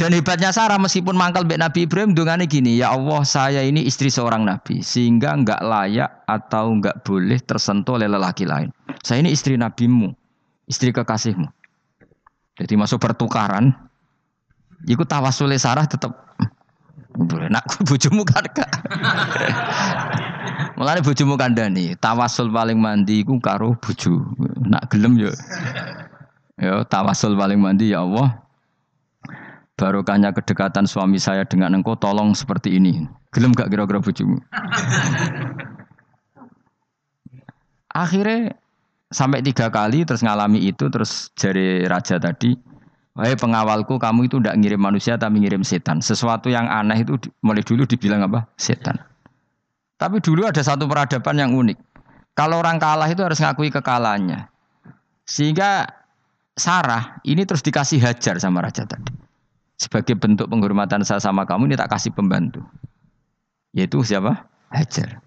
Dan 0.00 0.16
hebatnya 0.16 0.48
Sarah 0.48 0.80
meskipun 0.80 1.12
mangkal 1.12 1.44
mbek 1.44 1.60
Nabi 1.60 1.84
Ibrahim 1.84 2.16
dungane 2.16 2.48
gini, 2.48 2.80
ya 2.80 2.96
Allah 2.96 3.20
saya 3.20 3.60
ini 3.60 3.84
istri 3.84 4.08
seorang 4.08 4.48
nabi 4.48 4.80
sehingga 4.80 5.36
enggak 5.36 5.60
layak 5.60 6.24
atau 6.24 6.72
enggak 6.72 7.04
boleh 7.04 7.36
tersentuh 7.36 8.00
oleh 8.00 8.08
lelaki 8.08 8.48
lain. 8.48 8.72
Saya 9.04 9.20
ini 9.20 9.36
istri 9.36 9.60
nabimu, 9.60 10.08
istri 10.64 10.88
kekasihmu. 10.88 11.44
Jadi 12.56 12.74
masuk 12.80 12.96
pertukaran. 12.96 13.76
Iku 14.88 15.04
tawasule 15.04 15.60
Sarah 15.60 15.84
tetap 15.84 16.16
boleh 17.12 17.52
nak 17.52 17.68
bojomu 17.92 18.24
kan 18.24 18.48
gak. 18.56 18.72
Mulane 20.80 21.04
bojomu 21.04 21.36
kandhani, 21.36 21.92
tawasul 22.00 22.48
paling 22.48 22.80
mandi 22.80 23.20
iku 23.20 23.36
karo 23.36 23.76
bojo. 23.76 24.16
Nak 24.64 24.88
gelem 24.88 25.20
yo. 25.20 25.28
Yo 26.56 26.88
tawasul 26.88 27.36
paling 27.36 27.60
mandi 27.60 27.92
ya 27.92 28.00
Allah 28.00 28.48
barokahnya 29.80 30.36
kedekatan 30.36 30.84
suami 30.84 31.16
saya 31.16 31.48
dengan 31.48 31.80
engkau 31.80 31.96
tolong 31.96 32.36
seperti 32.36 32.76
ini. 32.76 33.08
Gelem 33.32 33.56
gak 33.56 33.72
kira-kira 33.72 34.04
bojomu? 34.04 34.36
Akhirnya 38.04 38.54
sampai 39.08 39.40
tiga 39.40 39.72
kali 39.72 40.04
terus 40.04 40.20
ngalami 40.20 40.60
itu 40.68 40.92
terus 40.92 41.32
jari 41.34 41.88
raja 41.88 42.20
tadi, 42.20 42.54
wahai 43.16 43.34
pengawalku 43.34 43.96
kamu 43.96 44.28
itu 44.28 44.36
tidak 44.38 44.60
ngirim 44.60 44.78
manusia 44.84 45.16
tapi 45.16 45.40
ngirim 45.40 45.64
setan. 45.64 46.04
Sesuatu 46.04 46.52
yang 46.52 46.68
aneh 46.68 47.00
itu 47.00 47.16
mulai 47.40 47.64
dulu 47.64 47.88
dibilang 47.88 48.20
apa? 48.28 48.44
Setan. 48.60 49.00
Tapi 49.96 50.20
dulu 50.20 50.44
ada 50.44 50.60
satu 50.60 50.84
peradaban 50.84 51.40
yang 51.40 51.56
unik. 51.56 51.80
Kalau 52.36 52.62
orang 52.62 52.78
kalah 52.78 53.08
itu 53.10 53.24
harus 53.24 53.40
ngakui 53.42 53.72
kekalahannya. 53.74 54.46
Sehingga 55.26 55.88
Sarah 56.54 57.18
ini 57.26 57.42
terus 57.42 57.64
dikasih 57.64 57.98
hajar 58.04 58.38
sama 58.38 58.62
raja 58.62 58.86
tadi 58.86 59.29
sebagai 59.80 60.12
bentuk 60.20 60.44
penghormatan 60.52 61.00
saya 61.00 61.24
sama 61.24 61.48
kamu 61.48 61.72
ini 61.72 61.76
tak 61.80 61.88
kasih 61.88 62.12
pembantu. 62.12 62.60
Yaitu 63.72 64.04
siapa? 64.04 64.44
Hajar. 64.68 65.24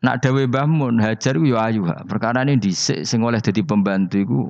Nak 0.00 0.24
dawe 0.24 0.42
Bahmun 0.48 1.02
Hajar 1.02 1.34
ya 1.42 1.58
ayu 1.68 1.82
Perkara 2.06 2.46
ini 2.46 2.56
dhisik 2.56 3.04
sing 3.04 3.20
oleh 3.20 3.42
dadi 3.42 3.60
pembantu 3.60 4.16
iku 4.16 4.40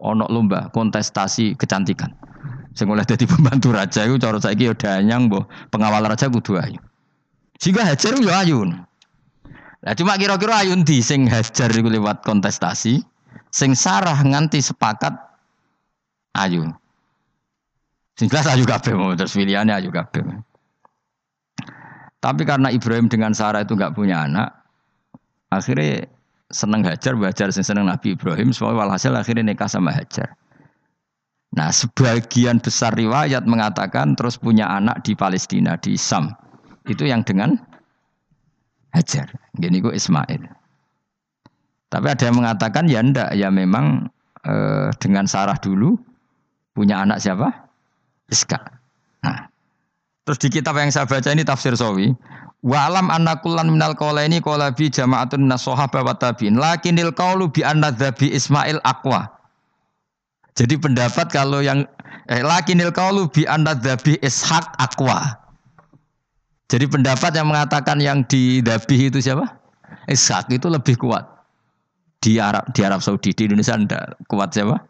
ana 0.00 0.24
lomba 0.32 0.72
kontestasi 0.72 1.58
kecantikan. 1.60 2.08
Sing 2.72 2.88
oleh 2.88 3.04
dadi 3.04 3.28
pembantu 3.28 3.76
raja 3.76 4.08
iku 4.08 4.16
cara 4.16 4.40
saiki 4.40 4.72
ya 4.72 4.74
danyang 4.74 5.28
mbah 5.28 5.44
pengawal 5.68 6.08
raja 6.08 6.32
kudu 6.32 6.56
ayu. 6.56 6.80
Sehingga 7.60 7.84
Hajar 7.84 8.16
ya 8.24 8.40
ayu. 8.40 8.66
Nah, 9.84 9.92
cuma 9.92 10.16
kira-kira 10.16 10.64
ayu 10.64 10.72
di 10.80 11.04
sing 11.04 11.28
Hajar 11.28 11.68
iku 11.74 11.92
lewat 11.92 12.24
kontestasi, 12.24 13.04
sing 13.52 13.76
Sarah 13.76 14.16
nganti 14.16 14.62
sepakat 14.64 15.12
ayu. 16.38 16.72
Sing 18.14 18.30
jelas 18.30 18.46
ayu 18.46 18.62
kabeh 18.62 18.94
mau 18.94 19.10
terus 19.18 19.34
pilihannya 19.34 19.74
ayu 19.74 19.90
kabeh. 19.90 20.22
Tapi 22.22 22.42
karena 22.46 22.70
Ibrahim 22.70 23.10
dengan 23.10 23.34
Sarah 23.34 23.66
itu 23.66 23.76
nggak 23.76 23.92
punya 23.92 24.24
anak, 24.24 24.48
akhirnya 25.52 26.08
seneng 26.48 26.86
Hajar, 26.86 27.18
Hajar 27.18 27.52
sing 27.52 27.66
seneng 27.66 27.90
Nabi 27.90 28.16
Ibrahim, 28.16 28.54
semua 28.54 28.72
walhasil 28.72 29.12
akhirnya 29.12 29.52
nikah 29.52 29.68
sama 29.68 29.92
Hajar. 29.92 30.32
Nah, 31.54 31.70
sebagian 31.70 32.58
besar 32.58 32.96
riwayat 32.98 33.46
mengatakan 33.46 34.18
terus 34.18 34.38
punya 34.38 34.66
anak 34.66 35.06
di 35.06 35.14
Palestina, 35.14 35.78
di 35.78 35.94
Sam. 35.94 36.32
Itu 36.86 37.06
yang 37.06 37.22
dengan 37.22 37.54
Hajar. 38.90 39.30
Gini 39.58 39.82
gue 39.82 39.94
Ismail. 39.94 40.42
Tapi 41.90 42.06
ada 42.10 42.22
yang 42.26 42.42
mengatakan 42.42 42.90
ya 42.90 43.02
ndak, 43.02 43.38
ya 43.38 43.54
memang 43.54 44.10
eh, 44.42 44.90
dengan 44.98 45.30
Sarah 45.30 45.58
dulu 45.58 45.94
punya 46.74 47.06
anak 47.06 47.22
siapa? 47.22 47.63
Iska. 48.30 48.60
Nah. 49.24 49.48
Terus 50.24 50.38
di 50.40 50.48
kitab 50.48 50.80
yang 50.80 50.88
saya 50.88 51.04
baca 51.04 51.28
ini 51.28 51.44
tafsir 51.44 51.76
Sawi. 51.76 52.12
Wa 52.64 52.88
alam 52.88 53.12
anna 53.12 53.36
kullan 53.44 53.68
minal 53.68 53.92
ini 54.24 54.40
qala 54.40 54.72
bi 54.72 54.88
jama'atun 54.88 55.44
minas 55.44 55.68
sahaba 55.68 56.00
wa 56.00 56.16
tabi'in. 56.16 56.56
Lakinil 56.56 57.12
qawlu 57.12 57.52
bi 57.52 57.60
anna 57.60 57.92
Ismail 57.92 58.80
aqwa. 58.88 59.28
Jadi 60.56 60.80
pendapat 60.80 61.28
kalau 61.28 61.60
yang 61.60 61.84
eh, 62.32 62.40
lakinil 62.40 62.94
qawlu 62.96 63.28
bi 63.28 63.44
anna 63.44 63.76
dhabi 63.76 64.16
Ishaq 64.24 64.80
aqwa. 64.80 65.36
Jadi 66.72 66.88
pendapat 66.88 67.36
yang 67.36 67.52
mengatakan 67.52 68.00
yang 68.00 68.24
di 68.24 68.64
dhabi 68.64 69.12
itu 69.12 69.20
siapa? 69.20 69.44
Ishak 70.08 70.48
itu 70.48 70.72
lebih 70.72 70.96
kuat. 70.96 71.28
Di 72.24 72.40
Arab 72.40 72.64
di 72.72 72.80
Arab 72.80 73.04
Saudi 73.04 73.36
di 73.36 73.44
Indonesia 73.44 73.76
enggak 73.76 74.16
kuat 74.32 74.56
siapa? 74.56 74.80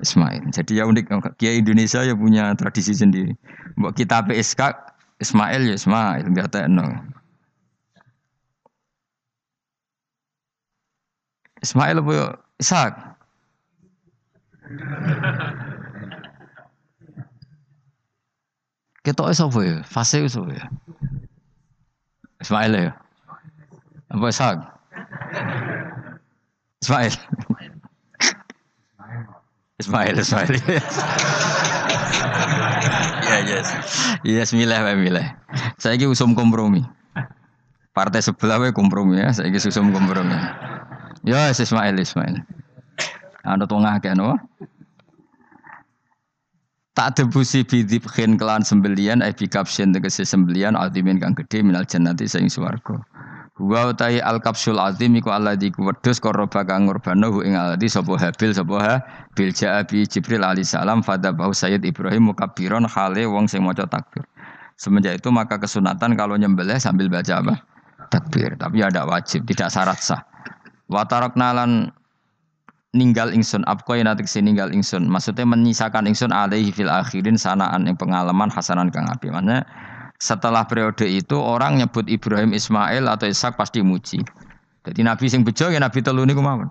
Ismail. 0.00 0.42
Jadi 0.50 0.78
ya 0.80 0.84
unik. 0.86 1.36
Kiai 1.38 1.62
Indonesia 1.62 2.02
ya 2.02 2.14
punya 2.16 2.52
tradisi 2.58 2.92
sendiri. 2.92 3.34
Mbok 3.76 3.92
kita 3.96 4.24
PSK 4.24 4.60
Ismail 5.20 5.62
ya 5.72 5.74
Ismail 5.76 6.24
enggak 6.28 6.52
tahu. 6.52 7.16
Ismail 11.64 11.96
apa 11.98 12.12
ya? 12.12 12.26
Ishak? 12.60 12.92
Kita 19.02 19.22
apa 19.22 19.60
ya? 19.64 19.76
Fase 19.86 20.26
itu 20.26 20.42
ya? 20.52 20.66
Ismail 22.42 22.72
ya? 22.76 22.92
Apa 24.12 24.24
Ishak? 24.28 24.56
Ismail. 26.84 27.14
Ismail, 29.76 30.16
Ismail. 30.24 30.56
Ya, 33.26 33.36
yes. 33.44 33.68
Yes, 34.24 34.48
milih 34.56 34.72
milih. 34.96 35.26
Saiki 35.76 36.08
usum 36.08 36.32
kompromi. 36.32 36.80
Partai 37.92 38.24
sebelah 38.24 38.56
wae 38.60 38.72
kompromi 38.72 39.20
ya, 39.20 39.28
saiki 39.36 39.60
usum 39.60 39.92
kompromi. 39.92 40.32
Ya, 41.28 41.52
yes, 41.52 41.60
Ismail, 41.60 41.92
Ismail. 42.00 42.40
Ada 43.44 43.68
tengah 43.68 44.00
kan, 44.00 44.16
no? 44.16 44.40
Tak 46.96 47.20
debusi 47.20 47.60
bidibkhin 47.60 48.40
kelan 48.40 48.64
sembelian, 48.64 49.20
ebi 49.20 49.44
kapsin 49.44 49.92
tegesi 49.92 50.24
sembelian, 50.24 50.72
altimin 50.72 51.20
kang 51.20 51.36
gede 51.36 51.60
minal 51.60 51.84
jannati 51.84 52.24
saing 52.24 52.48
suwargo. 52.48 53.04
Wa 53.56 53.88
utai 53.88 54.20
al 54.20 54.36
kapsul 54.44 54.76
azim 54.76 55.16
iku 55.16 55.32
alladzi 55.32 55.72
kuwedhus 55.72 56.20
koroba 56.20 56.60
kang 56.68 56.84
ngurbano 56.84 57.40
ing 57.40 57.56
alladzi 57.56 57.88
sapa 57.88 58.12
Habil 58.20 58.52
sapa 58.52 58.76
Habil 58.84 59.48
ja'a 59.48 59.80
bi 59.88 60.04
Jibril 60.04 60.44
alaihi 60.44 60.68
salam 60.68 61.00
fadabahu 61.00 61.56
Sayyid 61.56 61.80
Ibrahim 61.88 62.36
mukabbiron 62.36 62.84
hale 62.84 63.24
wong 63.24 63.48
sing 63.48 63.64
maca 63.64 63.88
takbir. 63.88 64.28
Semenjak 64.76 65.24
itu 65.24 65.32
maka 65.32 65.56
kesunatan 65.56 66.20
kalau 66.20 66.36
nyembelih 66.36 66.76
sambil 66.76 67.08
baca 67.08 67.40
apa? 67.40 67.64
Takbir. 68.12 68.60
Tapi 68.60 68.84
ada 68.84 69.08
wajib, 69.08 69.48
tidak 69.48 69.72
syarat 69.72 70.04
sah. 70.04 70.20
Wa 70.92 71.08
taraknalan 71.08 71.88
ninggal 72.92 73.32
ingsun 73.32 73.64
apko 73.64 73.96
yen 73.96 74.04
atik 74.04 74.28
ninggal 74.44 74.68
ingsun. 74.68 75.08
Maksudnya 75.08 75.48
menyisakan 75.48 76.04
ingsun 76.12 76.28
alaihi 76.28 76.76
fil 76.76 76.92
akhirin 76.92 77.40
sanaan 77.40 77.88
yang 77.88 77.96
pengalaman 77.96 78.52
hasanan 78.52 78.92
kang 78.92 79.08
api. 79.08 79.32
Maksudnya 79.32 79.64
setelah 80.16 80.64
periode 80.64 81.04
itu 81.04 81.36
orang 81.36 81.80
nyebut 81.80 82.08
Ibrahim 82.08 82.56
Ismail 82.56 83.04
atau 83.08 83.28
Ishak 83.28 83.60
pasti 83.60 83.84
muji. 83.84 84.24
Jadi 84.86 85.00
Nabi 85.02 85.26
sing 85.26 85.42
bejo 85.42 85.68
ya 85.68 85.82
Nabi 85.82 86.00
telu 86.00 86.24
niku 86.24 86.40
mawon. 86.40 86.70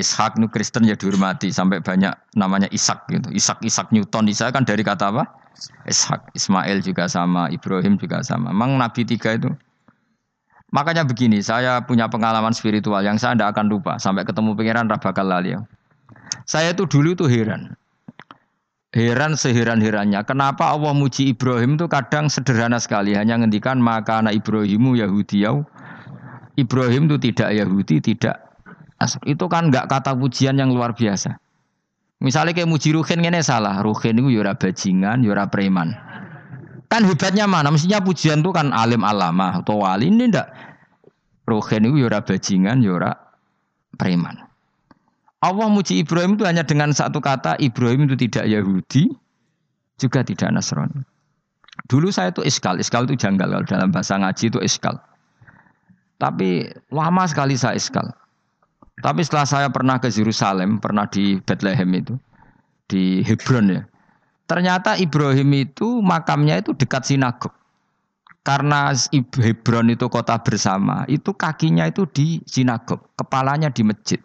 Ishak 0.00 0.40
nu 0.40 0.48
Kristen 0.48 0.88
ya 0.88 0.96
dihormati 0.96 1.52
sampai 1.52 1.84
banyak 1.84 2.16
namanya 2.32 2.70
Ishak 2.72 3.10
gitu. 3.12 3.28
Ishak 3.34 3.60
Ishak 3.60 3.92
Newton 3.92 4.32
Ishak 4.32 4.56
kan 4.56 4.64
dari 4.64 4.80
kata 4.80 5.12
apa? 5.12 5.28
Ishak. 5.84 6.32
Ismail 6.32 6.80
juga 6.80 7.04
sama, 7.10 7.52
Ibrahim 7.52 8.00
juga 8.00 8.24
sama. 8.24 8.54
Memang 8.54 8.80
Nabi 8.80 9.04
tiga 9.04 9.36
itu. 9.36 9.52
Makanya 10.70 11.02
begini, 11.02 11.42
saya 11.42 11.82
punya 11.82 12.06
pengalaman 12.06 12.54
spiritual 12.54 13.02
yang 13.02 13.18
saya 13.18 13.34
tidak 13.34 13.58
akan 13.58 13.66
lupa 13.66 13.98
sampai 13.98 14.22
ketemu 14.22 14.54
pangeran 14.54 14.86
Rabakal 14.86 15.26
Lali. 15.26 15.58
Saya 16.46 16.70
itu 16.70 16.86
dulu 16.86 17.18
tuh 17.18 17.26
heran. 17.26 17.74
Heran 18.90 19.38
seheran-herannya, 19.38 20.26
kenapa 20.26 20.74
Allah 20.74 20.90
muji 20.90 21.30
Ibrahim 21.30 21.78
itu 21.78 21.86
kadang 21.86 22.26
sederhana 22.26 22.82
sekali, 22.82 23.14
hanya 23.14 23.38
ngendikan 23.38 23.78
maka 23.78 24.18
anak 24.18 24.42
Ibrahimu 24.42 24.98
Yahudiyau. 24.98 25.62
Ibrahim 26.58 27.06
itu 27.06 27.30
tidak 27.30 27.54
Yahudi, 27.54 28.02
tidak 28.02 28.50
itu 29.24 29.46
kan 29.48 29.72
nggak 29.72 29.88
kata 29.88 30.12
pujian 30.12 30.60
yang 30.60 30.74
luar 30.74 30.92
biasa. 30.92 31.40
Misalnya 32.20 32.52
kayak 32.52 32.68
muji 32.68 32.92
Ruhin 32.92 33.24
ini 33.24 33.40
salah, 33.40 33.80
Ruhin 33.80 34.20
itu 34.20 34.28
yura 34.28 34.52
bajingan, 34.52 35.24
yura 35.24 35.48
preman. 35.48 35.96
Kan 36.90 37.08
hebatnya 37.08 37.48
mana? 37.48 37.72
Mestinya 37.72 38.04
pujian 38.04 38.44
itu 38.44 38.52
kan 38.52 38.74
alim 38.76 39.00
alama 39.06 39.62
atau 39.62 39.80
wali 39.80 40.12
ini 40.12 40.28
ndak. 40.28 40.52
Ruhin 41.48 41.88
itu 41.88 42.04
yura 42.04 42.20
bajingan, 42.20 42.84
yura 42.84 43.16
preman. 43.96 44.49
Allah 45.40 45.72
muji 45.72 46.04
Ibrahim 46.04 46.36
itu 46.36 46.44
hanya 46.44 46.60
dengan 46.68 46.92
satu 46.92 47.16
kata, 47.24 47.56
Ibrahim 47.56 48.04
itu 48.04 48.28
tidak 48.28 48.44
Yahudi, 48.44 49.08
juga 49.96 50.20
tidak 50.20 50.52
Nasrani. 50.52 51.00
Dulu 51.88 52.12
saya 52.12 52.28
itu 52.28 52.44
iskal, 52.44 52.76
iskal 52.76 53.08
itu 53.08 53.16
janggal, 53.16 53.48
kalau 53.48 53.64
dalam 53.64 53.88
bahasa 53.88 54.20
ngaji 54.20 54.52
itu 54.52 54.60
iskal. 54.60 55.00
Tapi 56.20 56.68
lama 56.92 57.24
sekali 57.24 57.56
saya 57.56 57.80
iskal. 57.80 58.12
Tapi 59.00 59.24
setelah 59.24 59.48
saya 59.48 59.68
pernah 59.72 59.96
ke 59.96 60.12
Yerusalem, 60.12 60.76
pernah 60.76 61.08
di 61.08 61.40
Bethlehem 61.40 61.88
itu, 61.96 62.14
di 62.84 63.24
Hebron 63.24 63.72
ya. 63.72 63.82
Ternyata 64.44 65.00
Ibrahim 65.00 65.56
itu 65.56 66.04
makamnya 66.04 66.60
itu 66.60 66.76
dekat 66.76 67.08
sinagog. 67.08 67.56
Karena 68.44 68.92
Hebron 69.40 69.88
itu 69.88 70.04
kota 70.12 70.36
bersama, 70.44 71.08
itu 71.08 71.32
kakinya 71.32 71.88
itu 71.88 72.04
di 72.12 72.44
sinagog, 72.44 73.08
kepalanya 73.16 73.72
di 73.72 73.80
masjid. 73.88 74.20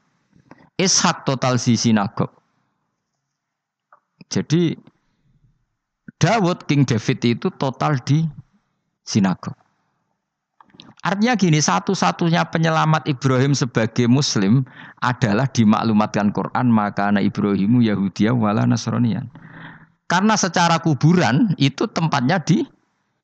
Ishak 0.75 1.23
total 1.23 1.55
di 1.55 1.79
sinagog. 1.79 2.31
Jadi 4.27 4.75
Dawud 6.19 6.67
King 6.67 6.83
David 6.83 7.19
itu 7.23 7.47
total 7.55 7.99
di 8.03 8.27
sinagog. 9.07 9.55
Artinya 11.05 11.37
gini, 11.37 11.61
satu-satunya 11.61 12.49
penyelamat 12.49 13.05
Ibrahim 13.05 13.53
sebagai 13.53 14.09
Muslim 14.09 14.65
adalah 15.05 15.45
dimaklumatkan 15.45 16.33
Quran 16.33 16.73
maka 16.73 17.13
anak 17.13 17.29
Ibrahimu 17.29 17.85
Yahudiya 17.85 18.33
wala 18.33 18.65
Nasronian. 18.65 19.29
Karena 20.09 20.33
secara 20.33 20.81
kuburan 20.81 21.53
itu 21.61 21.85
tempatnya 21.85 22.41
di 22.41 22.65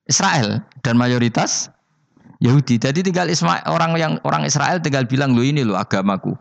Israel 0.05 0.61
dan 0.85 0.93
mayoritas 0.93 1.73
Yahudi. 2.37 2.77
Jadi 2.77 3.01
tinggal 3.01 3.33
Ismail, 3.33 3.65
orang 3.65 3.97
yang 3.97 4.13
orang 4.29 4.45
Israel 4.45 4.77
tinggal 4.77 5.09
bilang 5.09 5.33
lo 5.33 5.41
ini 5.41 5.65
lo 5.65 5.73
agamaku, 5.73 6.37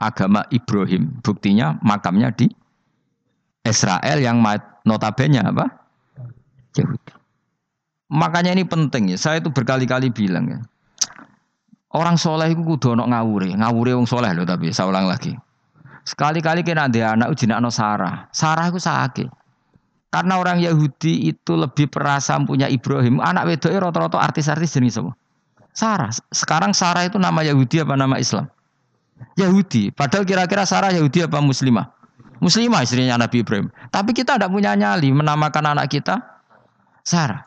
agama 0.00 0.42
Ibrahim. 0.48 1.20
Buktinya 1.20 1.76
makamnya 1.84 2.32
di 2.32 2.48
Israel 3.62 4.18
yang 4.18 4.40
notabene 4.88 5.44
apa? 5.44 5.68
Yahudi. 6.74 7.12
Makanya 8.10 8.58
ini 8.58 8.66
penting 8.66 9.14
ya. 9.14 9.16
Saya 9.20 9.38
itu 9.38 9.54
berkali-kali 9.54 10.10
bilang 10.10 10.50
ya. 10.50 10.58
Orang 11.90 12.18
soleh 12.18 12.54
itu 12.54 12.62
kudu 12.62 12.94
ono 12.94 13.06
ngawure, 13.10 13.50
ngawure 13.58 13.98
wong 13.98 14.06
soleh 14.06 14.30
loh 14.30 14.46
tapi 14.46 14.70
saya 14.70 14.90
ulang 14.90 15.10
lagi. 15.10 15.34
Sekali-kali 16.06 16.62
kena 16.62 16.86
dia 16.86 17.14
anak 17.14 17.34
uji 17.34 17.50
anak 17.50 17.74
Sarah. 17.74 18.30
Sarah 18.30 18.70
itu 18.70 18.78
sakit. 18.78 19.28
Karena 20.10 20.42
orang 20.42 20.58
Yahudi 20.58 21.30
itu 21.30 21.54
lebih 21.54 21.86
perasa 21.86 22.34
punya 22.42 22.66
Ibrahim. 22.66 23.22
Anak 23.22 23.46
wedoknya 23.46 23.90
rata-rata 23.90 24.18
artis-artis 24.18 24.74
jenis 24.74 24.98
semua. 24.98 25.14
Sarah. 25.70 26.10
Sekarang 26.34 26.74
Sarah 26.74 27.06
itu 27.06 27.18
nama 27.18 27.46
Yahudi 27.46 27.82
apa 27.82 27.94
nama 27.94 28.18
Islam? 28.18 28.50
Yahudi. 29.36 29.90
Padahal 29.94 30.24
kira-kira 30.26 30.64
Sarah 30.68 30.92
Yahudi 30.92 31.24
apa 31.24 31.40
Muslimah? 31.40 31.88
Muslimah 32.40 32.84
istrinya 32.84 33.20
Nabi 33.20 33.44
Ibrahim. 33.44 33.68
Tapi 33.92 34.16
kita 34.16 34.40
tidak 34.40 34.48
punya 34.48 34.72
nyali 34.72 35.12
menamakan 35.12 35.76
anak 35.76 35.92
kita 35.92 36.20
Sarah. 37.04 37.44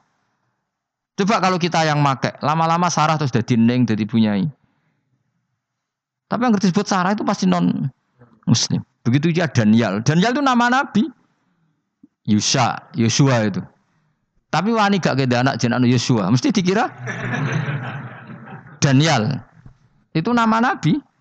Coba 1.14 1.38
kalau 1.42 1.62
kita 1.62 1.86
yang 1.86 2.02
make, 2.02 2.34
lama-lama 2.42 2.90
Sarah 2.90 3.22
terus 3.22 3.30
jadi 3.30 3.54
neng, 3.54 3.86
jadi 3.86 4.02
punyai. 4.06 4.50
Tapi 6.26 6.42
yang 6.42 6.58
disebut 6.58 6.90
Sarah 6.90 7.14
itu 7.14 7.22
pasti 7.22 7.46
non 7.46 7.90
Muslim. 8.50 8.82
Begitu 9.06 9.30
juga 9.30 9.46
Daniel. 9.46 10.02
Daniel 10.02 10.34
itu 10.34 10.42
nama 10.42 10.66
Nabi. 10.74 11.06
Yusha, 12.24 12.90
Yosua 12.96 13.52
itu. 13.52 13.62
Tapi 14.48 14.70
wani 14.72 15.02
gak 15.02 15.18
ke 15.20 15.26
anak 15.28 15.60
jenaka 15.60 15.90
Yosua, 15.90 16.30
mesti 16.30 16.54
dikira 16.54 16.88
Daniel. 18.80 19.42
Itu 20.14 20.30
nama 20.32 20.62
Nabi. 20.62 21.13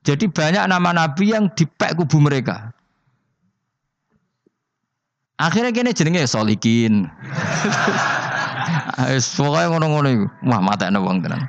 Jadi 0.00 0.32
banyak 0.32 0.64
nama 0.64 0.90
Nabi 0.96 1.36
yang 1.36 1.52
dipek 1.52 1.92
kubu 1.96 2.24
mereka. 2.24 2.72
Akhirnya 5.40 5.72
kini 5.72 5.96
jenenge 5.96 6.28
Solikin. 6.28 7.08
Wis 9.12 9.32
pokoke 9.36 9.64
ngono-ngono 9.72 10.08
iku. 10.08 10.26
Wah, 10.48 10.60
matekno 10.60 11.00
wong 11.00 11.24
tenan. 11.24 11.48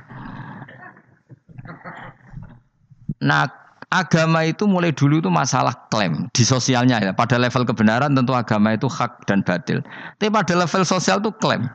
Nah, 3.20 3.52
agama 3.92 4.48
itu 4.48 4.64
mulai 4.64 4.96
dulu 4.96 5.20
itu 5.20 5.28
masalah 5.28 5.76
klaim 5.92 6.32
di 6.32 6.44
sosialnya 6.48 7.04
ya. 7.04 7.12
Pada 7.12 7.36
level 7.36 7.68
kebenaran 7.68 8.16
tentu 8.16 8.32
agama 8.32 8.72
itu 8.72 8.88
hak 8.88 9.28
dan 9.28 9.44
batil. 9.44 9.84
Tapi 10.18 10.32
pada 10.32 10.56
level 10.56 10.84
sosial 10.88 11.20
itu 11.20 11.32
klaim. 11.44 11.68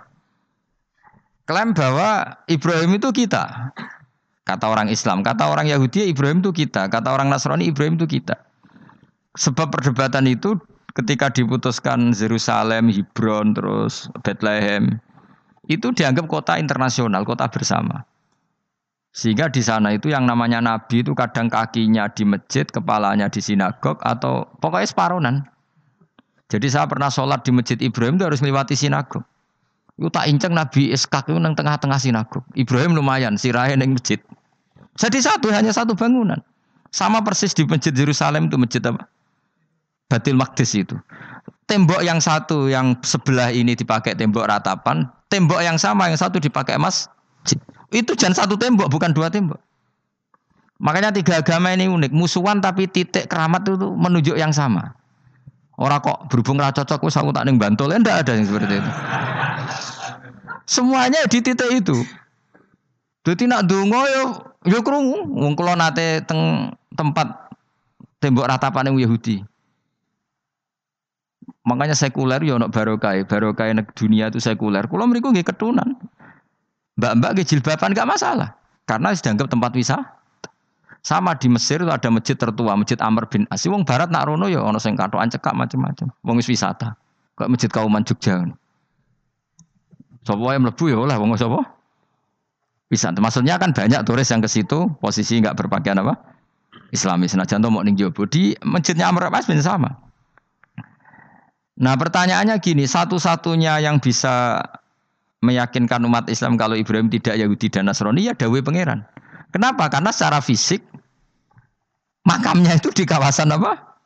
Klaim 1.47 1.77
bahwa 1.77 2.35
Ibrahim 2.49 2.97
itu 2.99 3.13
kita. 3.13 3.71
Kata 4.47 4.71
orang 4.71 4.87
Islam, 4.87 5.27
kata 5.27 5.51
orang 5.51 5.67
Yahudi 5.67 6.07
Ibrahim 6.07 6.39
itu 6.39 6.55
kita, 6.55 6.87
kata 6.87 7.11
orang 7.11 7.27
Nasrani 7.27 7.67
Ibrahim 7.67 7.99
itu 7.99 8.07
kita. 8.07 8.39
Sebab 9.35 9.75
perdebatan 9.75 10.31
itu 10.31 10.55
ketika 10.95 11.35
diputuskan 11.35 12.15
Yerusalem, 12.15 12.87
Hebron, 12.89 13.59
terus 13.59 14.07
Bethlehem, 14.23 15.03
itu 15.67 15.91
dianggap 15.91 16.31
kota 16.31 16.63
internasional, 16.63 17.27
kota 17.27 17.51
bersama. 17.51 18.07
Sehingga 19.11 19.51
di 19.51 19.65
sana 19.65 19.97
itu 19.97 20.13
yang 20.13 20.29
namanya 20.29 20.61
nabi 20.61 21.01
itu 21.01 21.17
kadang 21.17 21.51
kakinya 21.51 22.07
di 22.13 22.23
masjid, 22.23 22.69
kepalanya 22.69 23.27
di 23.27 23.41
sinagog 23.43 23.99
atau 24.05 24.47
pokoknya 24.61 24.87
separonan. 24.87 25.37
Jadi 26.47 26.71
saya 26.71 26.87
pernah 26.87 27.11
sholat 27.11 27.43
di 27.43 27.51
masjid 27.51 27.81
Ibrahim 27.83 28.21
itu 28.21 28.25
harus 28.29 28.39
melewati 28.45 28.79
sinagog. 28.79 29.27
Itu 29.97 30.13
tak 30.13 30.29
inceng 30.29 30.53
Nabi 30.53 30.93
Iskak 30.93 31.33
itu 31.33 31.41
tengah-tengah 31.41 31.97
sinagog. 31.97 32.45
Ibrahim 32.53 32.93
lumayan, 32.93 33.41
sirahe 33.41 33.73
neng 33.75 33.97
masjid. 33.97 34.21
Jadi 34.97 35.19
satu, 35.21 35.53
hanya 35.53 35.73
satu 35.73 35.93
bangunan. 35.93 36.41
Sama 36.93 37.21
persis 37.21 37.53
di 37.53 37.69
masjid 37.69 37.93
Yerusalem 37.93 38.49
itu 38.49 38.57
masjid 38.57 38.81
apa? 38.85 39.05
Batil 40.09 40.39
Maqdis 40.39 40.73
itu. 40.73 40.97
Tembok 41.67 42.01
yang 42.01 42.23
satu 42.23 42.71
yang 42.71 42.95
sebelah 43.03 43.51
ini 43.51 43.75
dipakai 43.75 44.15
tembok 44.15 44.47
ratapan, 44.47 45.05
tembok 45.29 45.61
yang 45.61 45.77
sama 45.77 46.07
yang 46.09 46.17
satu 46.17 46.39
dipakai 46.39 46.79
emas. 46.79 47.11
Itu 47.91 48.15
jangan 48.15 48.47
satu 48.47 48.55
tembok, 48.55 48.87
bukan 48.89 49.11
dua 49.11 49.29
tembok. 49.29 49.59
Makanya 50.79 51.11
tiga 51.11 51.41
agama 51.41 51.73
ini 51.73 51.89
unik, 51.89 52.13
musuhan 52.13 52.61
tapi 52.61 52.87
titik 52.87 53.33
keramat 53.33 53.65
itu 53.65 53.89
menunjuk 53.97 54.37
yang 54.37 54.53
sama. 54.53 54.93
Orang 55.77 56.01
kok 56.01 56.33
berhubung 56.33 56.57
ra 56.57 56.73
cocok 56.73 57.05
wis 57.05 57.17
aku 57.21 57.37
tak 57.37 57.45
ning 57.45 57.61
Bantul, 57.61 57.93
enggak 57.93 58.25
ada 58.25 58.33
yang 58.33 58.49
seperti 58.49 58.81
itu. 58.81 58.91
Semuanya 60.65 61.21
di 61.29 61.39
titik 61.45 61.69
itu. 61.69 61.97
Jadi 63.29 63.45
nak 63.51 63.67
donga 63.69 64.03
yo 64.07 64.25
yo 64.67 64.83
krungu 64.83 65.25
wong 65.25 65.55
kula 65.55 65.79
nate 65.79 66.27
teng 66.27 66.75
tempat 66.93 67.49
tembok 68.21 68.51
ratapan 68.51 68.91
yang 68.93 69.07
Yahudi. 69.07 69.43
Makanya 71.67 71.99
sekuler 71.99 72.39
ya 72.47 72.59
ono 72.59 72.71
barokai, 72.71 73.27
barokai 73.27 73.75
nek 73.75 73.91
dunia 73.99 74.31
itu 74.31 74.39
sekuler. 74.39 74.87
Kulo 74.87 75.07
mriku 75.11 75.35
nggih 75.35 75.47
ketunan. 75.47 75.99
Mbak-mbak 76.95 77.31
nggih 77.35 77.47
jilbaban 77.47 77.91
gak 77.91 78.07
masalah. 78.07 78.55
Karena 78.87 79.11
dianggap 79.11 79.51
tempat 79.51 79.75
wisata. 79.75 80.15
Sama 81.03 81.39
di 81.39 81.47
Mesir 81.47 81.83
itu 81.83 81.91
ada 81.91 82.11
masjid 82.11 82.35
tertua, 82.35 82.75
Masjid 82.75 82.99
Amr 82.99 83.31
bin 83.31 83.47
As. 83.47 83.63
Wong 83.67 83.87
barat 83.87 84.11
nak 84.11 84.27
rono 84.27 84.51
ya 84.51 84.59
ono 84.59 84.83
sing 84.83 84.99
katokan 84.99 85.31
cekak 85.31 85.55
macam-macam. 85.55 86.11
Wong 86.27 86.43
wis 86.43 86.51
wisata. 86.51 86.99
Kok 87.39 87.47
Masjid 87.47 87.71
Kauman 87.71 88.03
Jogja. 88.03 88.43
Sopo 90.27 90.51
yang 90.51 90.67
mlebu 90.67 90.91
ya 90.91 90.99
oleh 90.99 91.15
wong 91.15 91.39
sapa? 91.39 91.76
Bisa. 92.87 93.11
Maksudnya 93.11 93.59
kan 93.59 93.75
banyak 93.75 94.01
turis 94.07 94.31
yang 94.31 94.39
ke 94.43 94.51
situ 94.51 94.87
posisi 95.03 95.43
nggak 95.43 95.59
berpakaian 95.59 95.99
apa? 96.01 96.15
Islamis. 96.95 97.35
Nah, 97.35 97.47
jantung 97.49 97.75
mau 97.75 97.83
ning 97.83 97.99
di 97.99 98.55
masjidnya 98.63 99.11
Amr 99.11 99.27
bin 99.31 99.59
As 99.59 99.67
sama. 99.67 100.07
Nah 101.77 101.93
pertanyaannya 101.93 102.57
gini, 102.63 102.89
satu-satunya 102.89 103.85
yang 103.85 104.01
bisa 104.01 104.65
meyakinkan 105.45 106.01
umat 106.09 106.25
Islam 106.33 106.57
kalau 106.57 106.73
Ibrahim 106.73 107.13
tidak 107.13 107.37
Yahudi 107.37 107.69
dan 107.69 107.93
Nasrani 107.93 108.33
ya 108.33 108.33
Dawe 108.33 108.59
Pangeran. 108.65 109.05
Kenapa? 109.53 109.93
Karena 109.93 110.09
secara 110.09 110.41
fisik 110.41 110.81
makamnya 112.25 112.81
itu 112.81 112.89
di 112.97 113.05
kawasan 113.05 113.53
apa? 113.53 113.99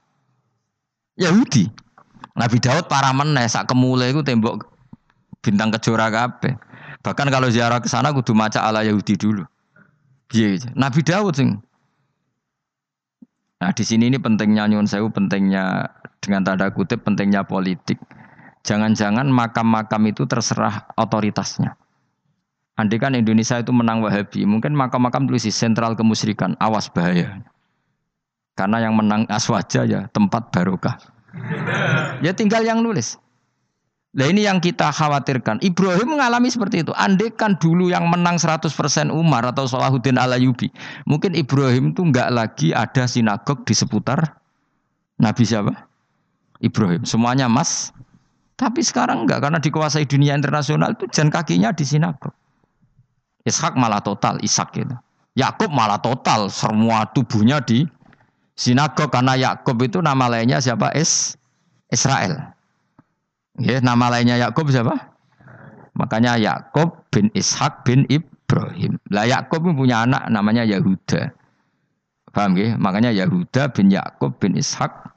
Yahudi. 1.15 1.71
Nabi 2.35 2.59
Daud 2.59 2.91
para 2.91 3.15
meneh 3.15 3.47
sak 3.47 3.71
kemule 3.71 4.11
itu 4.11 4.23
tembok 4.27 4.67
bintang 5.39 5.71
kejora 5.71 6.11
kabeh. 6.11 6.59
Bahkan 7.01 7.29
kalau 7.33 7.49
ziarah 7.49 7.81
ke 7.81 7.89
sana 7.89 8.13
kudu 8.13 8.37
maca 8.37 8.61
ala 8.61 8.85
Yahudi 8.85 9.17
dulu. 9.17 9.45
Iya, 10.31 10.61
Nabi 10.77 11.01
Daud 11.01 11.35
sing. 11.35 11.59
Nah, 13.61 13.73
di 13.77 13.85
sini 13.85 14.09
ini 14.09 14.17
pentingnya 14.17 14.65
nyuwun 14.69 14.89
sewu, 14.89 15.13
pentingnya 15.13 15.93
dengan 16.21 16.45
tanda 16.45 16.73
kutip 16.73 17.05
pentingnya 17.05 17.45
politik. 17.45 18.01
Jangan-jangan 18.65 19.29
makam-makam 19.29 20.01
itu 20.09 20.25
terserah 20.25 20.89
otoritasnya. 20.97 21.77
Andai 22.81 22.97
kan 22.97 23.13
Indonesia 23.13 23.61
itu 23.61 23.73
menang 23.77 24.01
Wahabi, 24.01 24.49
mungkin 24.49 24.73
makam-makam 24.73 25.29
tulis 25.29 25.45
sentral 25.53 25.93
kemusyrikan, 25.93 26.57
awas 26.57 26.89
bahaya. 26.89 27.45
Karena 28.57 28.81
yang 28.81 28.97
menang 28.97 29.29
aswaja 29.29 29.85
ya 29.85 30.09
tempat 30.13 30.49
barokah. 30.53 30.97
Ya 32.25 32.33
tinggal 32.33 32.65
yang 32.65 32.81
nulis. 32.81 33.21
Nah 34.11 34.27
ini 34.27 34.43
yang 34.43 34.59
kita 34.59 34.91
khawatirkan. 34.91 35.63
Ibrahim 35.63 36.19
mengalami 36.19 36.51
seperti 36.51 36.83
itu. 36.83 36.91
Andai 36.99 37.31
kan 37.31 37.55
dulu 37.55 37.95
yang 37.95 38.11
menang 38.11 38.43
100% 38.43 38.67
Umar 39.15 39.47
atau 39.47 39.71
Salahuddin 39.71 40.19
Alayubi. 40.19 40.67
Mungkin 41.07 41.39
Ibrahim 41.39 41.95
itu 41.95 42.03
nggak 42.03 42.29
lagi 42.35 42.75
ada 42.75 43.07
sinagog 43.07 43.63
di 43.63 43.71
seputar 43.71 44.35
Nabi 45.23 45.47
siapa? 45.47 45.87
Ibrahim. 46.59 47.07
Semuanya 47.07 47.47
emas. 47.47 47.95
Tapi 48.59 48.83
sekarang 48.83 49.25
enggak 49.25 49.47
karena 49.47 49.63
dikuasai 49.63 50.05
dunia 50.05 50.35
internasional 50.37 50.93
itu 50.93 51.07
jan 51.09 51.31
kakinya 51.31 51.71
di 51.71 51.87
sinagog. 51.87 52.35
Ishak 53.47 53.79
malah 53.79 54.03
total 54.05 54.37
Ishak 54.43 54.75
gitu. 54.75 54.93
Yakub 55.39 55.71
malah 55.71 56.03
total 56.03 56.51
semua 56.51 57.07
tubuhnya 57.15 57.63
di 57.63 57.87
sinagog 58.59 59.09
karena 59.09 59.39
Yakub 59.39 59.79
itu 59.81 60.03
nama 60.03 60.27
lainnya 60.29 60.59
siapa? 60.61 60.93
Is 60.99 61.39
Israel. 61.89 62.53
Ya, 63.61 63.79
nama 63.85 64.09
lainnya 64.09 64.41
Yakub 64.41 64.73
siapa? 64.73 64.97
Makanya 65.93 66.41
Yakub 66.41 67.05
bin 67.13 67.29
Ishak 67.37 67.85
bin 67.85 68.09
Ibrahim. 68.09 68.97
Lah 69.13 69.29
Yakub 69.29 69.61
punya 69.77 70.09
anak 70.09 70.33
namanya 70.33 70.65
Yahuda. 70.65 71.29
Paham 72.33 72.57
ya? 72.57 72.79
Makanya 72.81 73.13
Yahuda 73.13 73.69
bin 73.77 73.93
Yakub 73.93 74.33
bin 74.41 74.57
Ishak 74.57 75.13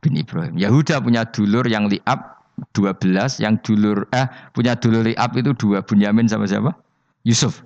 bin 0.00 0.16
Ibrahim. 0.16 0.56
Yahuda 0.56 1.04
punya 1.04 1.28
dulur 1.28 1.68
yang 1.68 1.92
liab 1.92 2.36
12, 2.72 3.44
yang 3.44 3.60
dulur 3.60 4.08
eh 4.16 4.24
punya 4.56 4.72
dulur 4.72 5.04
liab 5.04 5.36
itu 5.36 5.52
dua 5.52 5.84
Bunyamin 5.84 6.24
sama 6.24 6.48
siapa? 6.48 6.72
Yusuf. 7.28 7.60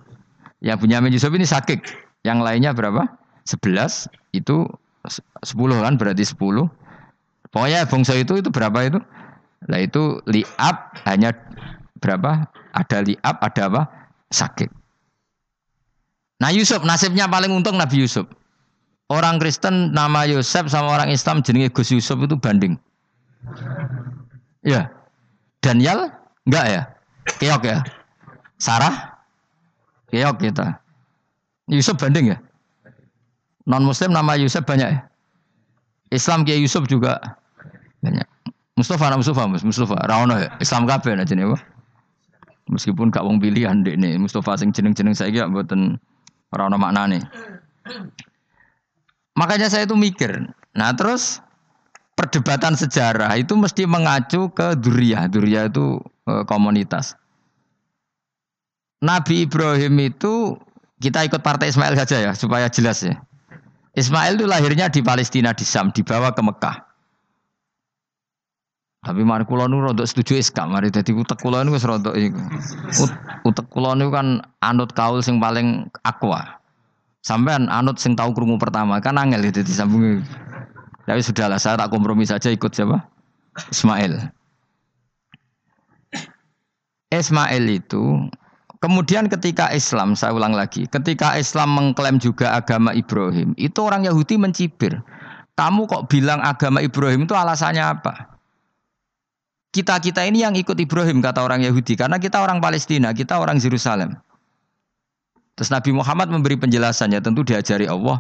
Yang 0.59 0.83
Bunyamin 0.83 1.15
Yusuf 1.15 1.31
ini 1.31 1.47
sakit. 1.47 1.87
Yang 2.27 2.39
lainnya 2.43 2.75
berapa? 2.75 3.07
11 3.47 4.11
itu 4.37 4.67
10 5.07 5.55
kan 5.81 5.95
berarti 5.97 6.25
10. 6.27 6.69
Pokoknya 7.51 7.87
bangsa 7.87 8.19
itu 8.19 8.43
itu 8.43 8.51
berapa 8.51 8.79
itu? 8.85 8.99
Nah 9.69 9.79
itu 9.85 10.23
liab 10.31 10.77
hanya 11.05 11.37
berapa? 12.01 12.49
Ada 12.73 13.05
liab, 13.05 13.37
ada 13.43 13.63
apa? 13.69 13.83
Sakit. 14.33 14.71
Nah 16.41 16.49
Yusuf 16.55 16.81
nasibnya 16.87 17.29
paling 17.29 17.53
untung 17.53 17.77
Nabi 17.77 18.01
Yusuf. 18.01 18.25
Orang 19.11 19.43
Kristen 19.43 19.91
nama 19.91 20.25
Yusuf 20.25 20.71
sama 20.71 20.95
orang 20.97 21.11
Islam 21.11 21.43
jenenge 21.43 21.75
Gus 21.75 21.91
Yusuf 21.91 22.17
itu 22.23 22.39
banding. 22.39 22.79
Ya. 24.63 24.89
Daniel 25.61 26.09
enggak 26.47 26.67
ya? 26.71 26.83
Keok 27.37 27.63
ya? 27.67 27.79
Sarah? 28.57 29.19
Keok 30.15 30.39
kita. 30.41 30.79
Yusuf 31.69 31.99
banding 31.99 32.33
ya? 32.33 32.39
Non 33.67 33.85
muslim 33.85 34.15
nama 34.15 34.39
Yusuf 34.39 34.63
banyak 34.65 34.89
ya? 34.89 35.01
Islam 36.15 36.47
Kiai 36.47 36.63
Yusuf 36.63 36.87
juga 36.87 37.19
banyak. 38.01 38.30
Mustafa 38.81 39.13
Mustafa, 39.13 39.45
Mustafa. 39.45 39.97
Rawono 40.09 40.41
ya? 40.41 40.57
Islam 40.57 40.89
kabeh 40.89 41.13
aja 41.13 41.37
nih, 41.37 41.53
Meskipun 42.73 43.13
gak 43.13 43.27
wong 43.27 43.37
pilihan 43.37 43.85
dek 43.85 44.01
nih, 44.01 44.17
Mustafa 44.17 44.57
sing 44.57 44.73
jeneng-jeneng 44.73 45.13
saya 45.13 45.29
gak 45.45 45.53
buatan 45.53 46.01
Rawono 46.49 46.81
maknane. 46.81 47.21
Makanya 49.37 49.69
saya 49.69 49.85
itu 49.85 49.93
mikir. 49.95 50.49
Nah 50.73 50.91
terus 50.97 51.45
perdebatan 52.17 52.73
sejarah 52.77 53.37
itu 53.37 53.53
mesti 53.53 53.85
mengacu 53.85 54.49
ke 54.53 54.77
Duriyah. 54.81 55.29
Duriyah 55.29 55.69
itu 55.69 56.01
e, 56.29 56.45
komunitas. 56.45 57.17
Nabi 59.01 59.49
Ibrahim 59.49 59.97
itu 60.13 60.57
kita 61.01 61.25
ikut 61.25 61.41
partai 61.41 61.73
Ismail 61.73 61.97
saja 61.97 62.17
ya 62.21 62.33
supaya 62.37 62.69
jelas 62.69 63.01
ya. 63.01 63.17
Ismail 63.97 64.37
itu 64.37 64.47
lahirnya 64.47 64.93
di 64.93 65.01
Palestina 65.01 65.51
di 65.57 65.65
Sam, 65.65 65.91
dibawa 65.91 66.31
ke 66.37 66.43
Mekah. 66.45 66.90
Tapi 69.01 69.25
mari 69.25 69.49
kula 69.49 69.65
nu 69.65 69.81
rodok 69.81 70.05
setuju 70.05 70.37
iskam, 70.37 70.77
mari 70.77 70.93
dadi 70.93 71.17
utek 71.17 71.41
kula 71.41 71.65
niku 71.65 71.81
wis 71.81 71.89
rodok 71.89 72.13
iku. 72.13 72.37
Utek 73.49 73.67
kula 73.73 73.97
niku 73.97 74.13
kan 74.13 74.45
anut 74.61 74.93
kaul 74.93 75.25
sing 75.25 75.41
paling 75.41 75.89
aqua. 76.05 76.61
Sampean 77.25 77.73
anut 77.73 77.97
sing 77.97 78.13
tahu 78.13 78.37
krungu 78.37 78.61
pertama 78.61 79.01
kan 79.01 79.17
angel 79.17 79.41
itu 79.49 79.65
disambung. 79.65 80.21
Tapi 81.09 81.21
sudahlah 81.25 81.57
saya 81.57 81.81
tak 81.81 81.89
kompromi 81.89 82.29
saja 82.29 82.53
ikut 82.53 82.77
siapa? 82.77 83.01
Ismail. 83.73 84.31
Ismail 87.11 87.65
itu 87.73 88.29
kemudian 88.85 89.33
ketika 89.33 89.73
Islam 89.73 90.13
saya 90.13 90.37
ulang 90.37 90.53
lagi, 90.53 90.85
ketika 90.87 91.41
Islam 91.41 91.73
mengklaim 91.73 92.21
juga 92.21 92.53
agama 92.53 92.93
Ibrahim, 92.93 93.57
itu 93.57 93.81
orang 93.81 94.05
Yahudi 94.05 94.37
mencibir. 94.37 95.01
Kamu 95.57 95.89
kok 95.89 96.09
bilang 96.09 96.41
agama 96.45 96.85
Ibrahim 96.85 97.25
itu 97.25 97.37
alasannya 97.37 97.85
apa? 97.85 98.30
Kita-kita 99.71 100.27
ini 100.27 100.43
yang 100.43 100.59
ikut 100.59 100.75
Ibrahim 100.75 101.23
kata 101.23 101.47
orang 101.47 101.63
Yahudi 101.63 101.95
karena 101.95 102.19
kita 102.19 102.43
orang 102.43 102.59
Palestina, 102.59 103.15
kita 103.15 103.39
orang 103.39 103.63
Yerusalem. 103.63 104.19
Terus 105.55 105.71
Nabi 105.71 105.95
Muhammad 105.95 106.33
memberi 106.33 106.59
penjelasannya 106.59 107.23
tentu 107.23 107.47
diajari 107.47 107.87
Allah. 107.87 108.19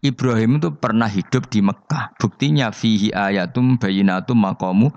Ibrahim 0.00 0.60
itu 0.60 0.72
pernah 0.74 1.08
hidup 1.08 1.48
di 1.52 1.60
Mekah. 1.64 2.16
Buktinya 2.18 2.72
fihi 2.72 3.12
ayatum 3.12 3.76
bayinatum 3.78 4.36
makomu. 4.36 4.92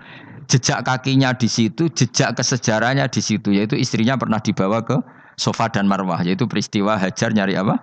Jejak 0.48 0.84
kakinya 0.84 1.32
di 1.36 1.48
situ, 1.48 1.88
jejak 1.92 2.36
kesejarahnya 2.40 3.08
di 3.08 3.22
situ. 3.24 3.52
Yaitu 3.56 3.80
istrinya 3.80 4.20
pernah 4.20 4.40
dibawa 4.40 4.84
ke 4.84 5.00
Sofa 5.40 5.72
dan 5.72 5.88
Marwah. 5.88 6.24
Yaitu 6.24 6.48
peristiwa 6.48 7.00
Hajar 7.00 7.36
nyari 7.36 7.56
apa? 7.60 7.80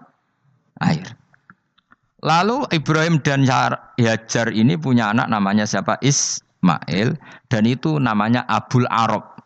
Air. 0.80 1.16
Lalu 2.20 2.68
Ibrahim 2.72 3.20
dan 3.20 3.44
Hajar 3.48 4.48
ini 4.52 4.76
punya 4.76 5.12
anak 5.12 5.28
namanya 5.28 5.64
siapa? 5.64 6.00
Ismail. 6.60 7.16
Dan 7.48 7.64
itu 7.64 7.96
namanya 7.96 8.44
Abul 8.44 8.84
Arab. 8.92 9.40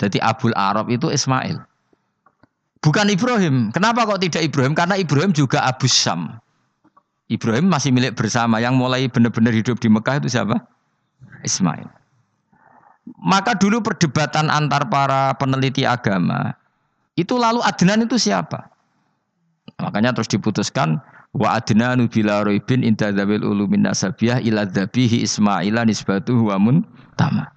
Jadi 0.00 0.16
Abul 0.24 0.56
Arab 0.56 0.88
itu 0.88 1.12
Ismail. 1.12 1.60
Bukan 2.80 3.06
Ibrahim. 3.12 3.68
Kenapa 3.72 4.08
kok 4.08 4.20
tidak 4.20 4.44
Ibrahim? 4.44 4.72
Karena 4.72 4.96
Ibrahim 4.96 5.32
juga 5.32 5.64
Abu 5.64 5.88
Syam. 5.88 6.40
Ibrahim 7.28 7.68
masih 7.68 7.92
milik 7.92 8.16
bersama. 8.16 8.60
Yang 8.60 8.74
mulai 8.76 9.08
benar-benar 9.08 9.52
hidup 9.52 9.80
di 9.80 9.88
Mekah 9.88 10.20
itu 10.20 10.28
siapa? 10.32 10.56
Ismail. 11.44 11.88
Maka 13.20 13.56
dulu 13.56 13.84
perdebatan 13.84 14.48
antar 14.48 14.88
para 14.88 15.36
peneliti 15.36 15.84
agama 15.84 16.56
itu 17.20 17.36
lalu 17.36 17.60
Adnan 17.60 18.08
itu 18.08 18.16
siapa? 18.16 18.72
Makanya 19.76 20.16
terus 20.16 20.28
diputuskan 20.32 21.00
wa 21.34 21.58
adnanu 21.58 22.06
bila 22.06 22.46
roibin 22.46 22.86
inda 22.86 23.10
ulumin 23.10 23.84
nasabiyah 23.84 24.40
ila 24.46 24.64
dzabihi 24.64 25.26
ismaila 25.26 25.82
nisbatuhu 25.82 26.48
wa 26.48 26.58
tama. 27.18 27.50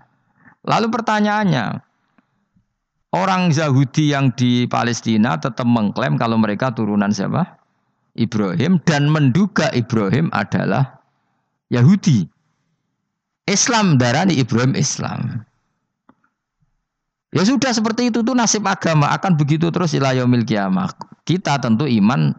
Lalu 0.68 0.92
pertanyaannya, 0.92 1.88
Orang 3.16 3.56
Yahudi 3.56 4.12
yang 4.12 4.36
di 4.36 4.68
Palestina 4.68 5.40
tetap 5.40 5.64
mengklaim 5.64 6.20
kalau 6.20 6.36
mereka 6.36 6.76
turunan 6.76 7.08
siapa? 7.10 7.56
Ibrahim 8.20 8.84
dan 8.84 9.08
menduga 9.08 9.72
Ibrahim 9.72 10.28
adalah 10.36 11.00
Yahudi. 11.72 12.28
Islam 13.48 13.96
darani 13.96 14.36
Ibrahim 14.36 14.76
Islam. 14.76 15.48
Ya 17.32 17.48
sudah 17.48 17.72
seperti 17.72 18.12
itu 18.12 18.20
tuh 18.20 18.36
nasib 18.36 18.68
agama 18.68 19.08
akan 19.16 19.40
begitu 19.40 19.72
terus 19.72 19.96
ilayomil 19.96 20.44
kiamah. 20.44 20.92
Kita 21.24 21.58
tentu 21.64 21.88
iman 21.88 22.36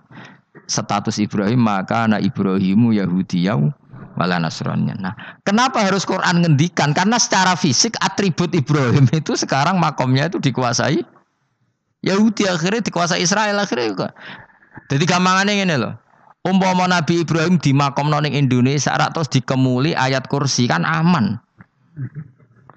status 0.67 1.23
Ibrahim 1.23 1.63
maka 1.63 2.11
anak 2.11 2.27
Ibrahimu 2.27 2.97
Yahudi 2.97 3.47
Yahudi 3.47 3.89
wala 4.19 4.43
nasronnya. 4.43 4.99
Nah, 4.99 5.15
kenapa 5.47 5.87
harus 5.87 6.03
Quran 6.03 6.43
ngendikan? 6.43 6.91
Karena 6.91 7.23
secara 7.23 7.55
fisik 7.55 7.95
atribut 8.03 8.51
Ibrahim 8.51 9.07
itu 9.23 9.39
sekarang 9.39 9.79
makomnya 9.79 10.27
itu 10.27 10.43
dikuasai 10.43 11.07
Yahudi 12.03 12.51
akhirnya 12.51 12.83
dikuasai 12.83 13.23
Israel 13.23 13.63
akhirnya 13.63 13.87
juga. 13.95 14.09
Jadi 14.91 15.05
gampangannya 15.07 15.55
ini 15.63 15.77
loh. 15.79 15.95
Umpama 16.47 16.87
Nabi 16.87 17.27
Ibrahim 17.27 17.59
di 17.59 17.75
makom 17.75 18.11
noning 18.11 18.35
Indonesia 18.35 18.95
rak 18.95 19.15
terus 19.15 19.31
dikemuli 19.31 19.95
ayat 19.95 20.31
kursi 20.31 20.71
kan 20.71 20.87
aman. 20.87 21.39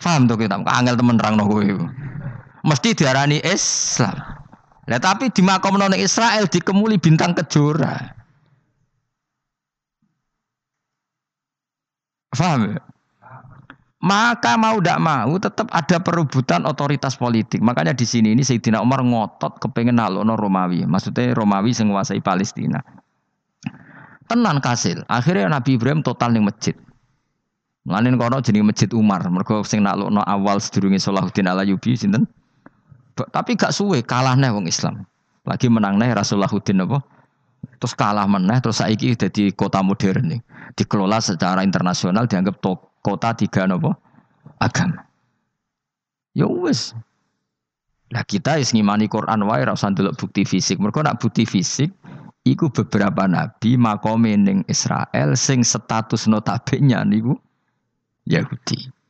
Paham 0.02 0.26
tuh 0.26 0.38
kita? 0.42 0.58
Angel 0.66 0.98
temen 0.98 1.16
terang 1.22 1.38
no 1.38 1.46
Mesti 2.66 2.98
diarani 2.98 3.38
Islam. 3.46 4.41
Nah, 4.92 5.00
tapi 5.00 5.32
di 5.32 5.40
makom 5.40 5.80
noning 5.80 6.04
Israel 6.04 6.52
dikemuli 6.52 7.00
bintang 7.00 7.32
kejora. 7.32 8.12
Faham 12.36 12.76
ya? 12.76 12.84
Maka 14.02 14.58
mau 14.58 14.82
tidak 14.82 15.00
mau 15.00 15.38
tetap 15.40 15.72
ada 15.72 16.02
perebutan 16.02 16.68
otoritas 16.68 17.16
politik. 17.16 17.64
Makanya 17.64 17.96
di 17.96 18.04
sini 18.04 18.36
ini 18.36 18.44
Sayyidina 18.44 18.84
Umar 18.84 19.00
ngotot 19.06 19.64
kepengen 19.64 19.96
nalono 19.96 20.36
Romawi. 20.36 20.84
Maksudnya 20.84 21.38
Romawi 21.38 21.72
yang 21.72 21.94
menguasai 21.94 22.20
Palestina. 22.20 22.84
Tenan 24.28 24.60
kasil. 24.60 25.08
Akhirnya 25.08 25.48
Nabi 25.54 25.80
Ibrahim 25.80 26.04
total 26.04 26.36
ning 26.36 26.44
masjid. 26.44 26.76
Ngalanin 27.88 28.20
kono 28.20 28.44
jadi 28.44 28.60
masjid 28.60 28.90
Umar. 28.92 29.24
Mereka 29.24 29.64
sing 29.64 29.86
nalono 29.86 30.26
awal 30.26 30.60
sedurunge 30.60 31.00
Salahuddin 31.00 31.48
Alayubi 31.48 31.94
sinten. 31.94 32.26
Tapi 33.16 33.60
gak 33.60 33.76
suwe 33.76 34.02
kalah 34.02 34.36
nih 34.40 34.52
wong 34.52 34.66
Islam. 34.68 35.04
Lagi 35.44 35.68
menang 35.68 35.98
nih 35.98 36.14
Rasulullahuddin 36.14 36.86
apa? 36.86 37.02
Terus 37.82 37.94
kalah 37.98 38.26
meneh 38.30 38.58
terus 38.62 38.82
saiki 38.82 39.18
jadi 39.18 39.54
kota 39.54 39.82
modern 39.82 40.38
nih 40.38 40.42
dikelola 40.78 41.18
secara 41.22 41.66
internasional 41.66 42.30
dianggap 42.30 42.62
to, 42.62 42.78
kota 43.02 43.34
tiga 43.34 43.66
nopo 43.66 43.94
agama. 44.62 45.06
Ya 46.38 46.48
wis. 46.48 46.96
Lah 48.12 48.24
kita 48.28 48.60
is 48.60 48.76
ngimani 48.76 49.08
Quran 49.08 49.44
wae 49.48 49.64
ora 49.64 49.74
usah 49.76 49.92
bukti 49.96 50.44
fisik. 50.44 50.80
Mergo 50.80 51.00
nak 51.02 51.20
bukti 51.20 51.48
fisik 51.48 51.92
iku 52.44 52.68
beberapa 52.70 53.26
nabi 53.30 53.80
makome 53.80 54.36
ning 54.36 54.68
Israel 54.68 55.34
sing 55.38 55.64
status 55.64 56.28
notabene 56.28 56.98
niku 57.08 57.34
Yahudi. 58.28 59.01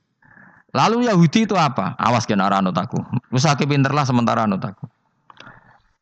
Lalu 0.72 1.12
Yahudi 1.12 1.44
itu 1.44 1.56
apa? 1.60 2.00
Awas 2.00 2.24
kena 2.24 2.48
anut 2.48 2.76
aku. 2.76 3.00
Wis 3.32 3.44
pinter 3.68 3.92
lah 3.92 4.08
sementara 4.08 4.48
anut 4.48 4.64
aku. 4.64 4.88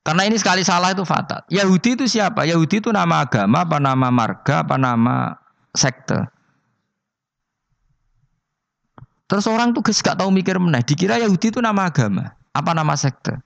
Karena 0.06 0.26
ini 0.26 0.38
sekali 0.38 0.62
salah 0.66 0.94
itu 0.94 1.04
fatal. 1.06 1.46
Yahudi 1.50 1.98
itu 2.00 2.06
siapa? 2.10 2.46
Yahudi 2.46 2.82
itu 2.82 2.90
nama 2.90 3.26
agama, 3.26 3.66
apa 3.66 3.78
nama 3.78 4.08
marga, 4.10 4.66
apa 4.66 4.76
nama 4.78 5.38
sekte. 5.74 6.18
Terus 9.30 9.46
orang 9.46 9.78
tuh 9.78 9.86
gak 9.86 10.18
tahu 10.18 10.34
mikir 10.34 10.58
meneh. 10.58 10.82
Dikira 10.82 11.22
Yahudi 11.22 11.54
itu 11.54 11.62
nama 11.62 11.90
agama, 11.94 12.34
apa 12.54 12.72
nama 12.74 12.94
sekte. 12.98 13.38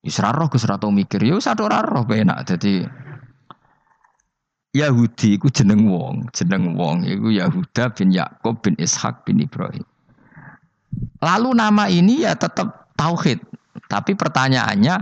Isra 0.00 0.32
roh 0.32 0.48
Gus 0.48 0.64
tahu 0.64 0.88
mikir. 0.88 1.20
Ya 1.20 1.36
satu 1.36 1.68
roh 1.68 2.06
enak. 2.08 2.48
Jadi 2.48 2.88
Yahudi 4.76 5.40
iku 5.40 5.48
jeneng 5.48 5.88
wong, 5.88 6.28
jeneng 6.36 6.76
wong 6.76 7.08
iku 7.08 7.32
Yahuda 7.32 7.88
bin 7.96 8.12
Yakub 8.12 8.60
bin 8.60 8.76
Ishak 8.76 9.24
bin 9.24 9.40
Ibrahim. 9.40 9.84
Lalu 11.24 11.50
nama 11.56 11.88
ini 11.88 12.28
ya 12.28 12.36
tetap 12.36 12.92
tauhid. 12.98 13.40
Tapi 13.88 14.12
pertanyaannya, 14.12 14.96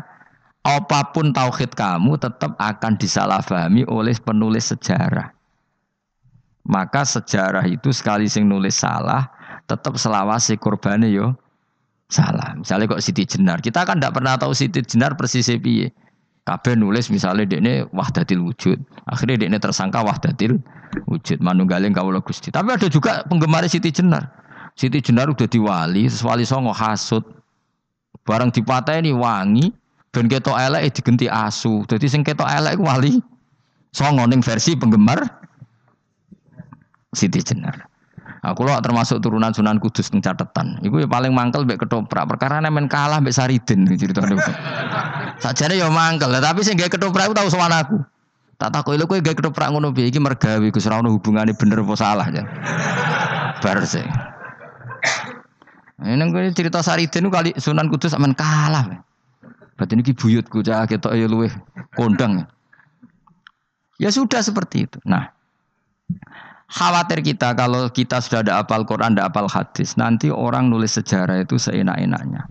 apa 0.62 1.00
pun 1.10 1.34
tauhid 1.34 1.74
kamu 1.74 2.18
tetap 2.18 2.54
akan 2.58 2.94
disalahpahami 2.94 3.86
oleh 3.90 4.14
penulis 4.22 4.70
sejarah. 4.70 5.34
Maka 6.66 7.06
sejarah 7.06 7.62
itu 7.66 7.94
sekali 7.94 8.26
sing 8.26 8.46
nulis 8.46 8.78
salah, 8.78 9.30
tetap 9.70 9.94
selawasi 9.98 10.58
korbannya 10.58 11.10
yo 11.10 11.34
salah. 12.10 12.54
Misalnya 12.58 12.90
kok 12.90 13.02
Siti 13.02 13.22
Jenar, 13.26 13.62
kita 13.62 13.86
kan 13.86 13.98
tidak 13.98 14.18
pernah 14.18 14.34
tahu 14.38 14.54
Siti 14.54 14.82
Jenar 14.82 15.14
persis 15.14 15.46
piye. 15.62 15.90
Kabeh 16.46 16.78
nulis 16.78 17.10
misalnya 17.10 17.42
ini 17.58 17.82
wahdatil 17.90 18.38
wujud. 18.38 18.78
Akhirnya 19.10 19.50
ini 19.50 19.58
tersangka 19.58 20.06
wahdatil 20.06 20.62
wujud. 21.10 21.42
Manunggaling 21.42 21.90
kawula 21.90 22.22
Gusti. 22.22 22.54
Tapi 22.54 22.70
ada 22.70 22.86
juga 22.86 23.26
penggemar 23.26 23.66
Siti 23.66 23.90
Jenar. 23.90 24.30
Siti 24.78 25.02
Jenar 25.02 25.26
udah 25.26 25.48
diwali, 25.50 26.06
sesuai 26.06 26.46
songo 26.46 26.70
hasut. 26.70 27.26
Barang 28.22 28.54
ini 28.54 29.10
wangi 29.10 29.74
dan 30.14 30.30
ketok 30.30 30.54
elek 30.54 30.86
eh, 30.86 30.92
digenti 30.94 31.26
asu. 31.26 31.82
Jadi 31.90 32.06
sing 32.06 32.22
ketok 32.22 32.46
elek 32.46 32.78
wali 32.78 33.18
songo 33.90 34.22
ning 34.30 34.38
versi 34.38 34.78
penggemar 34.78 35.26
Siti 37.10 37.42
Jenar. 37.42 37.90
Aku 38.46 38.62
loh 38.62 38.78
termasuk 38.78 39.18
turunan 39.18 39.50
Sunan 39.50 39.82
Kudus 39.82 40.14
ning 40.14 40.22
catatan. 40.22 40.78
Iku 40.86 41.02
ya 41.02 41.10
paling 41.10 41.34
mangkel 41.34 41.66
mbek 41.66 41.82
ketoprak. 41.82 42.30
Perkara 42.30 42.62
men 42.62 42.86
kalah 42.86 43.18
mbek 43.18 43.34
Saridin 43.34 43.90
ceritane. 43.98 44.38
Sajane 45.36 45.76
ya 45.76 45.92
mangkel, 45.92 46.32
tapi 46.40 46.64
sing 46.64 46.80
gawe 46.80 46.88
ketoprak 46.88 47.32
tahu 47.36 47.48
sowan 47.52 47.72
aku. 47.72 48.00
Tak 48.56 48.72
takoki 48.72 48.96
lho 48.96 49.04
kowe 49.04 49.20
gawe 49.20 49.36
ketoprak 49.36 49.68
ngono 49.68 49.92
piye 49.92 50.08
iki 50.08 50.16
mergawe 50.16 50.64
Gus 50.72 50.88
ora 50.88 51.04
ono 51.04 51.12
hubungane 51.12 51.52
bener 51.52 51.84
apa 51.84 51.92
salah 51.92 52.26
ya. 52.32 52.42
Bar 53.60 53.84
sih. 53.84 54.04
Ini 55.96 56.24
gue 56.28 56.52
cerita 56.52 56.80
Saridin 56.84 57.28
kali 57.32 57.56
Sunan 57.56 57.88
Kudus 57.88 58.16
aman 58.16 58.32
kalah. 58.36 59.04
Berarti 59.76 59.92
ini 59.96 60.12
buyutku 60.12 60.64
cah 60.64 60.88
ketok 60.88 61.12
ya 61.16 61.28
luwe 61.28 61.52
kondang. 61.96 62.48
Ya 64.00 64.08
sudah 64.12 64.40
seperti 64.40 64.88
itu. 64.88 65.00
Nah, 65.08 65.32
khawatir 66.68 67.20
kita 67.24 67.52
kalau 67.56 67.88
kita 67.88 68.20
sudah 68.20 68.44
ada 68.44 68.60
apal 68.60 68.84
Quran, 68.84 69.16
ada 69.16 69.28
apal 69.28 69.48
hadis, 69.48 69.96
nanti 69.96 70.28
orang 70.28 70.68
nulis 70.68 70.96
sejarah 70.96 71.44
itu 71.44 71.56
seenak-enaknya. 71.56 72.44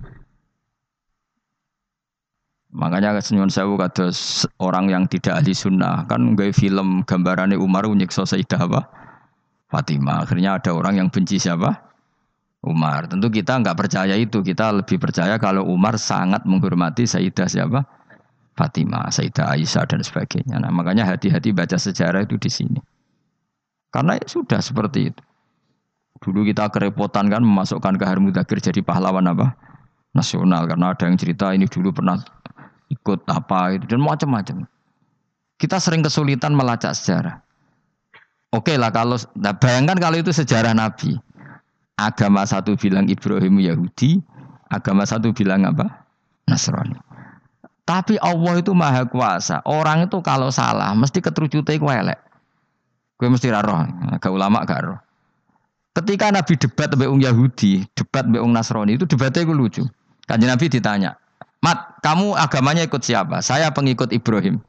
Makanya 2.76 3.16
senyum 3.24 3.48
sewu 3.48 3.80
kata 3.80 4.12
orang 4.60 4.92
yang 4.92 5.04
tidak 5.08 5.40
ahli 5.40 5.56
sunnah 5.56 6.04
kan 6.12 6.36
nggak 6.36 6.52
film 6.52 7.08
gambarannya 7.08 7.56
Umar 7.56 7.88
nyiksa 7.88 8.28
Sayyidah 8.28 8.62
apa? 8.68 8.82
Fatimah. 9.72 10.28
Akhirnya 10.28 10.60
ada 10.60 10.76
orang 10.76 11.00
yang 11.00 11.08
benci 11.08 11.40
siapa? 11.40 11.72
Umar. 12.68 13.08
Tentu 13.08 13.32
kita 13.32 13.64
nggak 13.64 13.80
percaya 13.80 14.20
itu. 14.20 14.44
Kita 14.44 14.76
lebih 14.76 15.00
percaya 15.00 15.40
kalau 15.40 15.64
Umar 15.72 15.96
sangat 15.96 16.44
menghormati 16.44 17.08
Sayyidah 17.08 17.48
siapa? 17.48 17.80
Fatimah, 18.60 19.08
Sayyidah 19.12 19.56
Aisyah 19.56 19.84
dan 19.88 20.00
sebagainya. 20.04 20.60
Nah, 20.64 20.72
makanya 20.72 21.04
hati-hati 21.08 21.52
baca 21.52 21.76
sejarah 21.76 22.24
itu 22.24 22.40
di 22.40 22.48
sini. 22.48 22.80
Karena 23.92 24.20
ya 24.20 24.28
sudah 24.28 24.60
seperti 24.60 25.12
itu. 25.12 25.24
Dulu 26.24 26.48
kita 26.48 26.72
kerepotan 26.72 27.28
kan 27.28 27.44
memasukkan 27.44 28.00
Kahar 28.00 28.20
jadi 28.20 28.80
pahlawan 28.80 29.28
apa? 29.28 29.56
Nasional. 30.16 30.68
Karena 30.68 30.96
ada 30.96 31.04
yang 31.08 31.20
cerita 31.20 31.52
ini 31.52 31.68
dulu 31.68 31.92
pernah 31.92 32.16
ikut 32.90 33.26
apa 33.30 33.78
itu 33.78 33.86
dan 33.90 34.02
macam-macam. 34.02 34.66
Kita 35.56 35.80
sering 35.80 36.04
kesulitan 36.04 36.52
melacak 36.54 36.92
sejarah. 36.94 37.40
Oke 38.52 38.76
lah 38.80 38.92
kalau 38.92 39.20
nah 39.36 39.56
bayangkan 39.56 39.98
kalau 40.00 40.20
itu 40.20 40.32
sejarah 40.32 40.76
Nabi. 40.76 41.16
Agama 41.96 42.44
satu 42.44 42.76
bilang 42.76 43.08
Ibrahim 43.08 43.56
Yahudi, 43.64 44.20
agama 44.68 45.08
satu 45.08 45.32
bilang 45.32 45.64
apa? 45.64 46.04
Nasrani. 46.44 47.00
Tapi 47.88 48.20
Allah 48.20 48.60
itu 48.60 48.76
maha 48.76 49.08
kuasa. 49.08 49.64
Orang 49.64 50.10
itu 50.10 50.20
kalau 50.20 50.52
salah 50.52 50.92
mesti 50.92 51.24
keterucute 51.24 51.72
iku 51.72 51.88
elek. 51.88 52.20
Gue 53.16 53.32
mesti 53.32 53.48
roh, 53.48 53.80
agak 54.12 54.28
ulama 54.28 54.68
gak 54.68 54.82
roh. 54.84 55.00
Ketika 55.96 56.28
Nabi 56.28 56.60
debat 56.60 56.92
orang 56.92 57.24
Yahudi, 57.24 57.88
debat 57.96 58.28
orang 58.28 58.52
Nasrani 58.52 59.00
itu 59.00 59.08
debatnya 59.08 59.48
gue 59.48 59.56
lucu. 59.56 59.84
Kanjeng 60.28 60.52
Nabi 60.52 60.68
ditanya, 60.68 61.16
Mat, 61.64 62.00
kamu 62.04 62.36
agamanya 62.36 62.84
ikut 62.86 63.02
siapa? 63.02 63.40
Saya 63.40 63.72
pengikut 63.72 64.12
Ibrahim. 64.12 64.62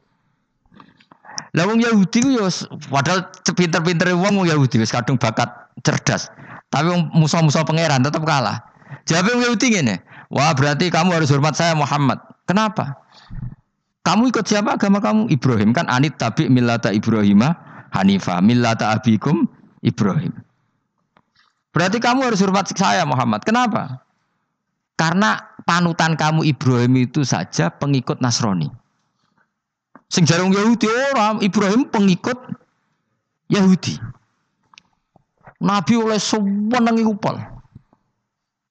Lah 1.55 1.63
wong 1.65 1.81
Yahudi 1.81 2.19
ku 2.21 2.29
yo 2.33 2.45
padahal 2.91 3.29
pinter-pinter 3.55 4.13
wong 4.13 4.43
wong 4.43 4.47
Yahudi 4.49 4.81
wis 4.81 4.93
kadung 4.93 5.17
bakat 5.17 5.47
cerdas. 5.81 6.29
Tapi 6.67 6.91
musuh-musuh 7.15 7.63
pangeran 7.63 8.03
tetap 8.03 8.21
kalah. 8.27 8.59
Jawab 9.07 9.31
yang 9.31 9.51
Yahudi 9.51 9.65
gini, 9.79 9.95
wah 10.27 10.51
berarti 10.51 10.91
kamu 10.91 11.15
harus 11.15 11.31
hormat 11.31 11.55
saya 11.55 11.73
Muhammad. 11.73 12.19
Kenapa? 12.43 12.97
Kamu 14.03 14.31
ikut 14.31 14.47
siapa 14.47 14.75
agama 14.75 15.03
kamu? 15.03 15.31
Ibrahim 15.31 15.75
kan 15.75 15.87
anit 15.91 16.15
tabi 16.15 16.47
millata 16.47 16.95
Ibrahimah 16.95 17.67
Hanifah 17.91 18.43
millata 18.43 18.91
abikum 18.91 19.47
Ibrahim. 19.83 20.31
Berarti 21.71 22.01
kamu 22.01 22.31
harus 22.31 22.41
hormat 22.41 22.67
saya 22.73 23.05
Muhammad. 23.05 23.45
Kenapa? 23.45 24.01
Karena 24.97 25.37
panutan 25.67 26.15
kamu 26.15 26.47
Ibrahim 26.47 27.03
itu 27.03 27.27
saja 27.27 27.67
pengikut 27.67 28.23
Nasrani. 28.23 28.71
Sing 30.07 30.23
jarang 30.23 30.55
Yahudi 30.55 30.87
orang 30.87 31.43
Ibrahim 31.43 31.83
pengikut 31.91 32.39
Yahudi. 33.51 33.99
Nabi 35.59 35.93
oleh 35.99 36.15
sewenang 36.15 37.03
upal. 37.03 37.35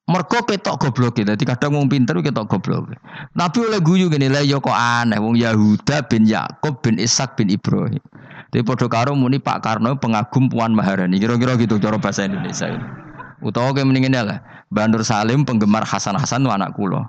Mergo 0.06 0.38
ketok 0.46 0.78
goblok 0.78 1.18
Dadi 1.18 1.42
kadang 1.42 1.74
wong 1.76 1.90
pinter 1.90 2.14
ketok 2.22 2.46
goblok. 2.46 2.94
Nabi 3.36 3.58
oleh 3.58 3.82
guyu 3.82 4.06
gini 4.06 4.30
lah 4.30 4.40
ya 4.40 4.62
kok 4.62 4.72
aneh 4.72 5.18
wong 5.18 5.34
Yahuda 5.36 6.06
bin 6.06 6.24
Yakub 6.24 6.80
bin 6.80 6.96
Ishak 6.96 7.36
bin 7.36 7.52
Ibrahim. 7.52 8.00
Tapi 8.54 8.62
padha 8.62 8.86
karo 8.86 9.12
muni 9.18 9.42
Pak 9.42 9.66
Karno 9.66 9.98
pengagum 9.98 10.46
Puan 10.46 10.72
Maharani. 10.72 11.18
Kira-kira 11.18 11.58
gitu 11.58 11.76
cara 11.82 11.98
bahasa 11.98 12.24
Indonesia. 12.24 12.70
Utawa 13.42 13.74
kayak 13.74 13.90
mendingin 13.90 14.16
lah. 14.16 14.40
Bandur 14.70 15.06
Salim 15.06 15.46
penggemar 15.46 15.86
Hasan 15.86 16.18
Hasan 16.18 16.46
anak 16.46 16.74
kulo. 16.74 17.06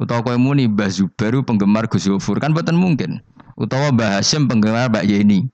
Utawa 0.00 0.24
kayak 0.24 0.40
muni 0.40 0.64
Mbah 0.64 0.88
Zubair 0.88 1.36
penggemar 1.44 1.84
Gus 1.88 2.08
Yofur 2.08 2.40
kan 2.40 2.56
betul 2.56 2.76
mungkin. 2.76 3.20
Utawa 3.60 3.92
Mbah 3.92 4.20
Hashim 4.20 4.48
penggemar 4.48 4.88
Mbak 4.88 5.04
Yeni. 5.04 5.44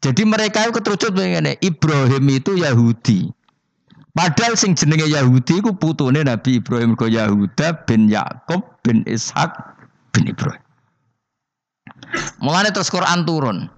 Jadi 0.00 0.22
mereka 0.24 0.64
itu 0.64 0.80
keterucut 0.80 1.12
begini, 1.12 1.60
Ibrahim 1.60 2.24
itu 2.32 2.56
Yahudi. 2.56 3.28
Padahal 4.16 4.56
sing 4.56 4.72
jenenge 4.72 5.06
Yahudi 5.06 5.60
itu 5.60 5.70
putune 5.76 6.24
Nabi 6.24 6.58
Ibrahim 6.58 6.98
ke 6.98 7.06
Yahuda 7.12 7.84
bin 7.84 8.10
Yakub 8.10 8.64
bin 8.82 9.04
Ishak 9.06 9.52
bin 10.10 10.26
Ibrahim. 10.26 10.62
Mulane 12.42 12.74
terus 12.74 12.90
Quran 12.90 13.22
turun. 13.28 13.68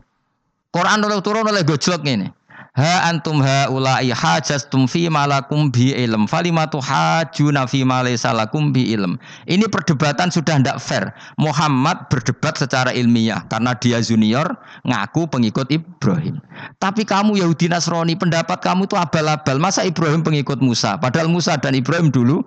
Quran 0.73 1.05
turun 1.21 1.45
oleh 1.45 1.67
gojlok 1.67 2.01
ini. 2.09 2.33
Ha 2.73 3.05
antum 3.05 3.45
ha 3.45 3.69
ulai 3.69 4.09
hajastum 4.17 4.89
fi 4.89 5.05
malakum 5.13 5.69
bi 5.69 5.93
ilm 5.93 6.25
falimatu 6.25 6.81
hajuna 6.81 7.69
fi 7.69 7.85
ma 7.85 8.01
lakum 8.01 8.73
bi 8.73 8.97
ilm. 8.97 9.21
Ini 9.45 9.69
perdebatan 9.69 10.33
sudah 10.33 10.57
tidak 10.57 10.81
fair. 10.81 11.13
Muhammad 11.37 12.09
berdebat 12.09 12.57
secara 12.57 12.89
ilmiah 12.97 13.45
karena 13.53 13.77
dia 13.77 14.01
junior 14.01 14.57
ngaku 14.89 15.29
pengikut 15.29 15.69
Ibrahim. 15.69 16.41
Tapi 16.81 17.05
kamu 17.05 17.45
Yahudi 17.45 17.69
Nasrani 17.69 18.17
pendapat 18.17 18.65
kamu 18.65 18.89
itu 18.89 18.97
abal-abal. 18.97 19.61
Masa 19.61 19.85
Ibrahim 19.85 20.25
pengikut 20.25 20.65
Musa? 20.65 20.97
Padahal 20.97 21.29
Musa 21.29 21.61
dan 21.61 21.77
Ibrahim 21.77 22.09
dulu 22.09 22.41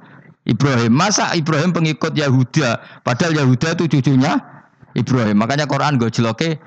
Ibrahim. 0.49 0.89
Masa 0.89 1.38
Ibrahim 1.38 1.69
pengikut 1.69 2.17
Yahuda? 2.17 2.82
Padahal 3.05 3.45
Yahuda 3.45 3.78
itu 3.78 4.01
cucunya 4.01 4.41
Ibrahim. 4.97 5.38
Makanya 5.38 5.69
Quran 5.69 6.01
gojloke 6.01 6.57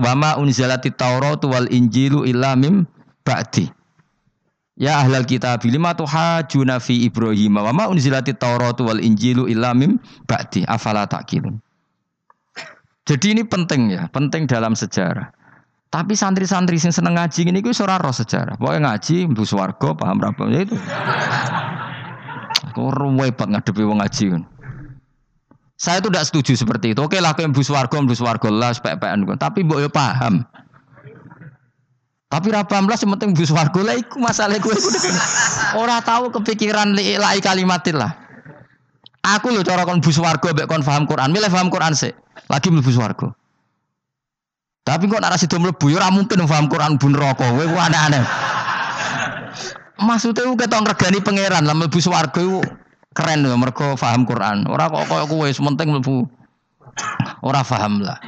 wama 0.00 0.40
unzalati 0.40 0.88
Taurat 0.88 1.44
wal 1.44 1.68
Injilu 1.68 2.24
illa 2.24 2.56
mim 2.56 2.88
ba'di. 3.24 3.66
Ya 4.74 5.00
ahlal 5.00 5.24
kitab 5.24 5.62
lima 5.64 5.94
tuhajuna 5.94 6.82
fi 6.82 7.06
Ibrahim 7.06 7.62
wa 7.62 7.70
ma 7.70 7.84
unzilati 7.86 8.34
Taurat 8.34 8.74
wal 8.82 9.00
Injilu 9.00 9.46
illa 9.46 9.72
mim 9.72 9.98
ba'di 10.28 10.66
afala 10.68 11.08
taqilun. 11.08 11.58
Jadi 13.04 13.36
ini 13.36 13.42
penting 13.44 13.92
ya, 13.92 14.08
penting 14.08 14.48
dalam 14.48 14.72
sejarah. 14.72 15.28
Tapi 15.92 16.18
santri-santri 16.18 16.74
sing 16.74 16.90
seneng 16.90 17.14
ngaji 17.14 17.46
ini 17.46 17.62
kuwi 17.62 17.76
ora 17.78 18.02
roh 18.02 18.10
sejarah. 18.10 18.58
Pokoknya 18.58 18.98
ngaji 18.98 19.30
mlebu 19.30 19.44
swarga 19.46 19.94
paham 19.94 20.18
ra 20.18 20.34
ya 20.50 20.60
itu. 20.66 20.74
Kok 22.74 22.90
repot 22.98 23.46
ngadepi 23.46 23.82
wong 23.86 24.02
ngaji. 24.02 24.42
Saya 25.78 26.02
itu 26.02 26.10
tidak 26.10 26.26
setuju 26.26 26.52
seperti 26.58 26.94
itu. 26.94 27.00
Oke 27.02 27.18
lah, 27.18 27.34
yang 27.38 27.50
bus 27.50 27.68
warga, 27.68 27.98
lah, 28.50 28.72
PPN. 28.74 29.26
Tapi 29.38 29.66
mbok 29.66 29.82
yo 29.82 29.90
paham. 29.90 30.46
Tapi 32.34 32.50
rapam 32.50 32.90
lah, 32.90 32.98
penting 32.98 33.30
bus 33.30 33.54
warga 33.54 33.78
lah, 33.78 33.94
iku 33.94 34.18
masalah 34.18 34.58
gue. 34.58 34.74
Orang 35.78 36.02
tahu 36.02 36.34
kepikiran 36.34 36.90
lai 36.98 37.38
kalimatil 37.38 38.02
lah. 38.02 38.10
Aku 39.22 39.54
loh 39.54 39.62
cara 39.62 39.86
kon 39.86 40.02
bus 40.02 40.18
warga, 40.18 40.50
mbek 40.50 40.66
kon 40.66 40.82
paham 40.82 41.06
Quran, 41.06 41.30
milih 41.30 41.46
paham 41.46 41.70
Quran 41.70 41.94
sih. 41.94 42.10
Lagi 42.50 42.74
bus 42.74 42.98
warga. 42.98 43.30
Tapi 44.82 45.06
kok 45.06 45.22
narasi 45.22 45.46
itu 45.46 45.56
mlebu 45.56 45.94
ya 45.94 46.10
mungkin 46.10 46.42
paham 46.44 46.66
Quran 46.66 46.98
bun 46.98 47.14
rokok. 47.14 47.54
Kowe 47.54 47.64
aneh-aneh. 47.64 48.20
Maksudnya 50.02 50.44
ku 50.44 50.58
ketok 50.58 50.90
regani 50.90 51.22
pangeran 51.22 51.64
lah 51.64 51.72
mlebu 51.72 52.02
iku 52.02 52.60
keren 53.14 53.46
lho 53.46 53.56
mergo 53.56 53.94
paham 53.94 54.26
Quran. 54.26 54.66
Ora 54.68 54.90
kok 54.90 55.06
koyo 55.06 55.24
kowe 55.30 55.48
sementing 55.48 55.88
mlebu 55.88 56.26
ora 57.46 57.62
paham 57.62 58.02
lah. 58.04 58.18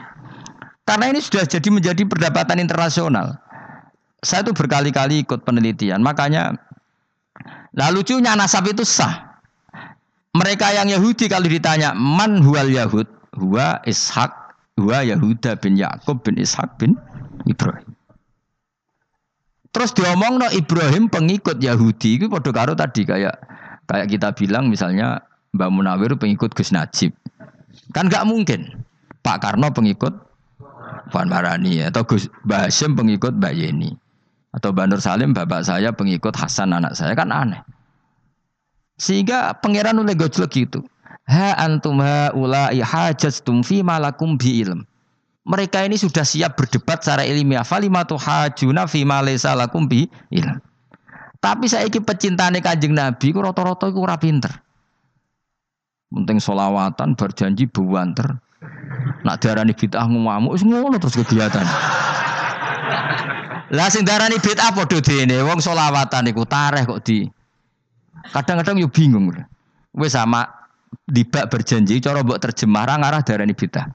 Karena 0.86 1.10
ini 1.10 1.20
sudah 1.20 1.44
jadi 1.44 1.68
menjadi 1.68 2.06
perdebatan 2.06 2.62
internasional. 2.62 3.36
Saya 4.24 4.42
itu 4.46 4.52
berkali-kali 4.56 5.22
ikut 5.22 5.44
penelitian, 5.44 6.00
makanya 6.00 6.56
Nah 7.76 7.92
lucunya 7.92 8.32
nasab 8.32 8.72
itu 8.72 8.82
sah. 8.82 9.36
Mereka 10.32 10.72
yang 10.72 10.88
Yahudi 10.88 11.28
kalau 11.28 11.48
ditanya 11.48 11.92
man 11.92 12.40
huwal 12.40 12.68
Yahud, 12.68 13.04
huwa 13.36 13.80
Ishak, 13.84 14.32
huwa 14.80 15.04
Yahuda 15.04 15.60
bin 15.60 15.76
Yakub 15.76 16.24
bin 16.24 16.40
Ishak 16.40 16.80
bin 16.80 16.96
Ibrahim. 17.44 17.92
Terus 19.76 19.92
diomong 19.92 20.40
no 20.40 20.48
Ibrahim 20.52 21.12
pengikut 21.12 21.60
Yahudi 21.60 22.16
itu 22.16 22.32
pada 22.32 22.48
karo 22.48 22.72
tadi 22.72 23.04
kayak 23.04 23.36
kayak 23.84 24.08
kita 24.08 24.32
bilang 24.32 24.72
misalnya 24.72 25.20
Mbak 25.52 25.70
Munawir 25.72 26.16
pengikut 26.16 26.56
Gus 26.56 26.72
Najib. 26.72 27.12
Kan 27.92 28.08
nggak 28.08 28.24
mungkin. 28.24 28.84
Pak 29.20 29.44
Karno 29.44 29.68
pengikut 29.72 30.16
Puan 31.12 31.28
Marani 31.28 31.84
atau 31.84 32.08
Gus 32.08 32.32
Basim 32.44 32.96
pengikut 32.96 33.36
Mbak 33.36 33.52
Yeni. 33.52 33.92
Atau 34.56 34.72
Bandur 34.72 35.04
Salim 35.04 35.36
bapak 35.36 35.68
saya 35.68 35.92
pengikut 35.92 36.32
Hasan 36.32 36.72
anak 36.72 36.96
saya 36.96 37.12
kan 37.12 37.28
aneh. 37.28 37.60
Sehingga 38.96 39.52
pangeran 39.60 40.00
oleh 40.00 40.16
gojlek 40.16 40.56
gitu. 40.56 40.80
Ha 41.28 41.60
antum 41.60 42.00
ha 42.00 42.32
ulai 42.32 42.80
hajastum 42.80 43.60
fi 43.60 43.84
malakum 43.84 44.40
bi 44.40 44.64
ilm 44.64 44.88
mereka 45.46 45.86
ini 45.86 45.94
sudah 45.94 46.26
siap 46.26 46.58
berdebat 46.58 47.06
secara 47.06 47.22
ilmiah. 47.22 47.62
Falimatu 47.62 48.18
hajuna 48.18 48.90
fi 48.90 49.06
laysa 49.06 49.54
lakum 49.54 49.86
bi 49.86 50.10
ilm. 50.34 50.58
Tapi 51.38 51.70
saya 51.70 51.86
iki 51.86 52.02
pecintane 52.02 52.58
Kanjeng 52.58 52.98
Nabi 52.98 53.30
ku 53.30 53.38
rata-rata 53.38 53.86
iku 53.86 54.02
ora 54.02 54.18
pinter. 54.18 54.50
Penting 56.10 56.42
solawatan 56.42 57.14
berjanji 57.14 57.70
buanter. 57.70 58.42
Nak 59.22 59.38
diarani 59.38 59.70
bid'ah 59.70 60.10
ngamuk 60.10 60.58
wis 60.58 60.66
ngono 60.66 60.98
terus 60.98 61.14
kegiatan. 61.22 61.62
Lah 63.74 63.90
sing 63.90 64.06
darani 64.06 64.38
bid'ah 64.38 64.70
padha 64.70 64.98
dene 65.02 65.42
wong 65.42 65.58
solawatan 65.58 66.30
iku 66.30 66.46
tareh 66.46 66.86
kok 66.86 67.02
di. 67.02 67.26
Kadang-kadang 68.30 68.78
yo 68.78 68.86
bingung. 68.86 69.34
Wis 69.96 70.14
sama 70.14 70.46
dibak 71.06 71.50
berjanji 71.50 71.98
cara 71.98 72.22
mbok 72.22 72.38
terjemah 72.38 72.84
ra 72.86 72.94
ngarah 72.98 73.22
darani 73.26 73.54
bid'ah. 73.58 73.90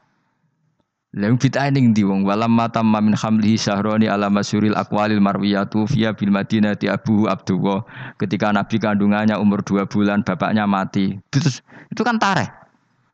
Lalu 1.11 1.35
bid'ah 1.39 1.67
ning 1.71 1.91
ndi 1.91 2.07
wong 2.07 2.23
walam 2.23 2.55
matamma 2.55 3.03
min 3.03 3.15
hamlihi 3.15 3.59
syahroni 3.59 4.07
ala 4.07 4.31
masyuril 4.31 4.75
aqwalil 4.75 5.19
marwiyatu 5.19 5.83
fiya 5.87 6.15
bil 6.15 6.31
madinati 6.31 6.87
Abu 6.87 7.27
Abdullah 7.27 7.83
ketika 8.15 8.51
Nabi 8.55 8.79
kandungannya 8.79 9.35
umur 9.35 9.59
dua 9.63 9.83
bulan 9.87 10.23
bapaknya 10.23 10.63
mati. 10.67 11.19
Terus 11.31 11.59
itu 11.91 11.99
kan 12.03 12.15
tareh. 12.15 12.47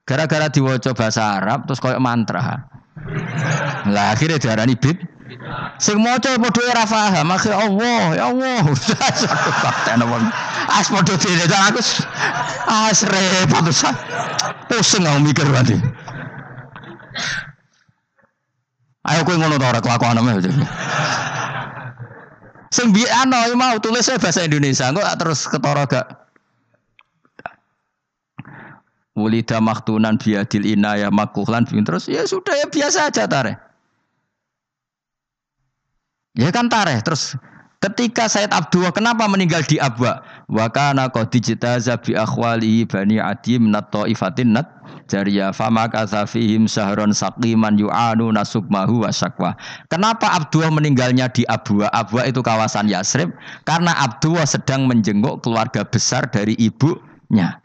Gara-gara 0.05 0.45
diwaca 0.49 0.93
bahasa 0.93 1.41
Arab 1.41 1.65
terus 1.65 1.81
koyok 1.81 2.01
mantra. 2.01 2.69
Lah 3.89 4.13
akhirnya 4.13 4.41
diarani 4.41 4.77
bid. 4.77 5.16
Sing 5.77 6.01
maca 6.01 6.33
padha 6.41 6.61
ora 6.73 6.85
paham, 6.89 7.27
akhir 7.29 7.53
Allah, 7.53 8.01
ya 8.17 8.23
Allah. 8.33 8.65
Kapten 9.61 10.01
wong. 10.09 10.25
As 10.73 10.89
padha 10.89 11.13
dene 11.21 11.45
aku 11.45 11.81
as 12.67 13.05
repot 13.05 13.67
pusing 14.67 15.05
aku 15.05 15.19
mikir 15.21 15.45
berarti. 15.45 15.77
Ayo 19.07 19.23
kowe 19.23 19.35
ngono 19.39 19.55
ta 19.55 19.71
ora 19.71 19.79
kelakuan 19.79 20.19
aja. 20.19 20.51
Sing 22.73 22.91
ana 23.07 23.47
mau 23.55 23.79
tulisnya 23.79 24.19
bahasa 24.19 24.43
Indonesia, 24.43 24.91
kok 24.91 25.07
terus 25.15 25.47
ketara 25.47 25.87
gak 25.87 26.07
Wulida 29.17 29.57
maktunan 29.57 30.21
biadil 30.21 30.77
inaya 30.77 31.09
makuhlan 31.09 31.65
terus 31.65 32.05
ya 32.05 32.21
sudah 32.29 32.53
ya 32.53 32.69
biasa 32.69 33.09
aja 33.09 33.25
tare. 33.25 33.66
Ya 36.37 36.53
kan 36.53 36.69
tare 36.69 37.01
terus 37.01 37.33
ketika 37.81 38.29
Said 38.29 38.53
Abdullah 38.53 38.93
kenapa 38.93 39.25
meninggal 39.25 39.65
di 39.65 39.81
Abwa? 39.81 40.21
Wa 40.45 40.69
kana 40.69 41.09
qad 41.09 41.33
dijtaza 41.33 41.97
bi 41.97 42.13
akhwalihi 42.13 42.85
bani 42.85 43.17
Adi 43.17 43.57
min 43.57 43.73
ifatin 44.05 44.53
nat 44.53 44.69
jariyah 45.09 45.49
fama 45.49 45.89
kasafihim 45.89 46.69
sahron 46.69 47.09
saqiman 47.09 47.81
yu'anu 47.81 48.29
nasukmahu 48.29 49.01
wa 49.01 49.09
syakwa. 49.09 49.57
Kenapa 49.89 50.29
Abdullah 50.37 50.69
meninggalnya 50.69 51.25
di 51.33 51.41
Abwa? 51.49 51.89
Abwa 51.89 52.21
itu 52.29 52.45
kawasan 52.45 52.85
Yasrib 52.85 53.33
karena 53.65 53.97
Abdullah 53.97 54.45
sedang 54.45 54.85
menjenguk 54.85 55.41
keluarga 55.41 55.81
besar 55.81 56.29
dari 56.29 56.53
ibunya. 56.61 57.57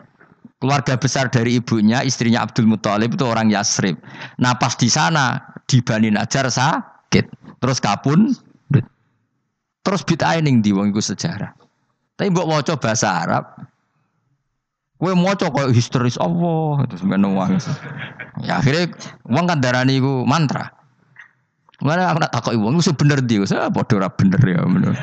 Keluarga 0.62 0.94
besar 0.94 1.26
dari 1.26 1.58
ibunya, 1.58 2.06
istrinya 2.06 2.46
Abdul 2.46 2.70
Muthalib 2.70 3.18
itu 3.18 3.26
orang 3.26 3.50
Yasrib. 3.50 3.98
Nah 4.38 4.54
pas 4.54 4.78
di 4.78 4.86
sana 4.86 5.42
di 5.66 5.82
Bani 5.82 6.14
Najar 6.14 6.46
sakit, 6.46 7.58
terus 7.58 7.82
kapun, 7.82 8.30
terus 9.82 10.02
bid'ah 10.06 10.38
ning 10.42 10.62
di 10.62 10.70
wong 10.74 10.94
sejarah. 10.94 11.54
Tapi 12.16 12.30
mbok 12.30 12.46
maca 12.48 12.74
bahasa 12.78 13.08
Arab, 13.26 13.44
Kue 15.02 15.18
moco 15.18 15.50
kok 15.50 15.74
histeris 15.74 16.14
Allah 16.22 16.86
itu 16.86 17.02
sebenarnya 17.02 17.34
uang. 17.34 17.50
Ya 18.46 18.62
akhirnya 18.62 18.86
uang 19.26 19.50
kan 19.50 19.58
darah 19.58 19.82
niku 19.82 20.22
mantra. 20.22 20.70
Mana 21.82 22.06
aku 22.06 22.22
nak 22.22 22.30
takut 22.30 22.54
uang 22.54 22.78
itu 22.78 22.94
bener 22.94 23.18
dia, 23.18 23.42
saya 23.42 23.66
bodoh 23.66 23.98
bener 23.98 24.38
ya 24.46 24.62
bener. 24.62 24.94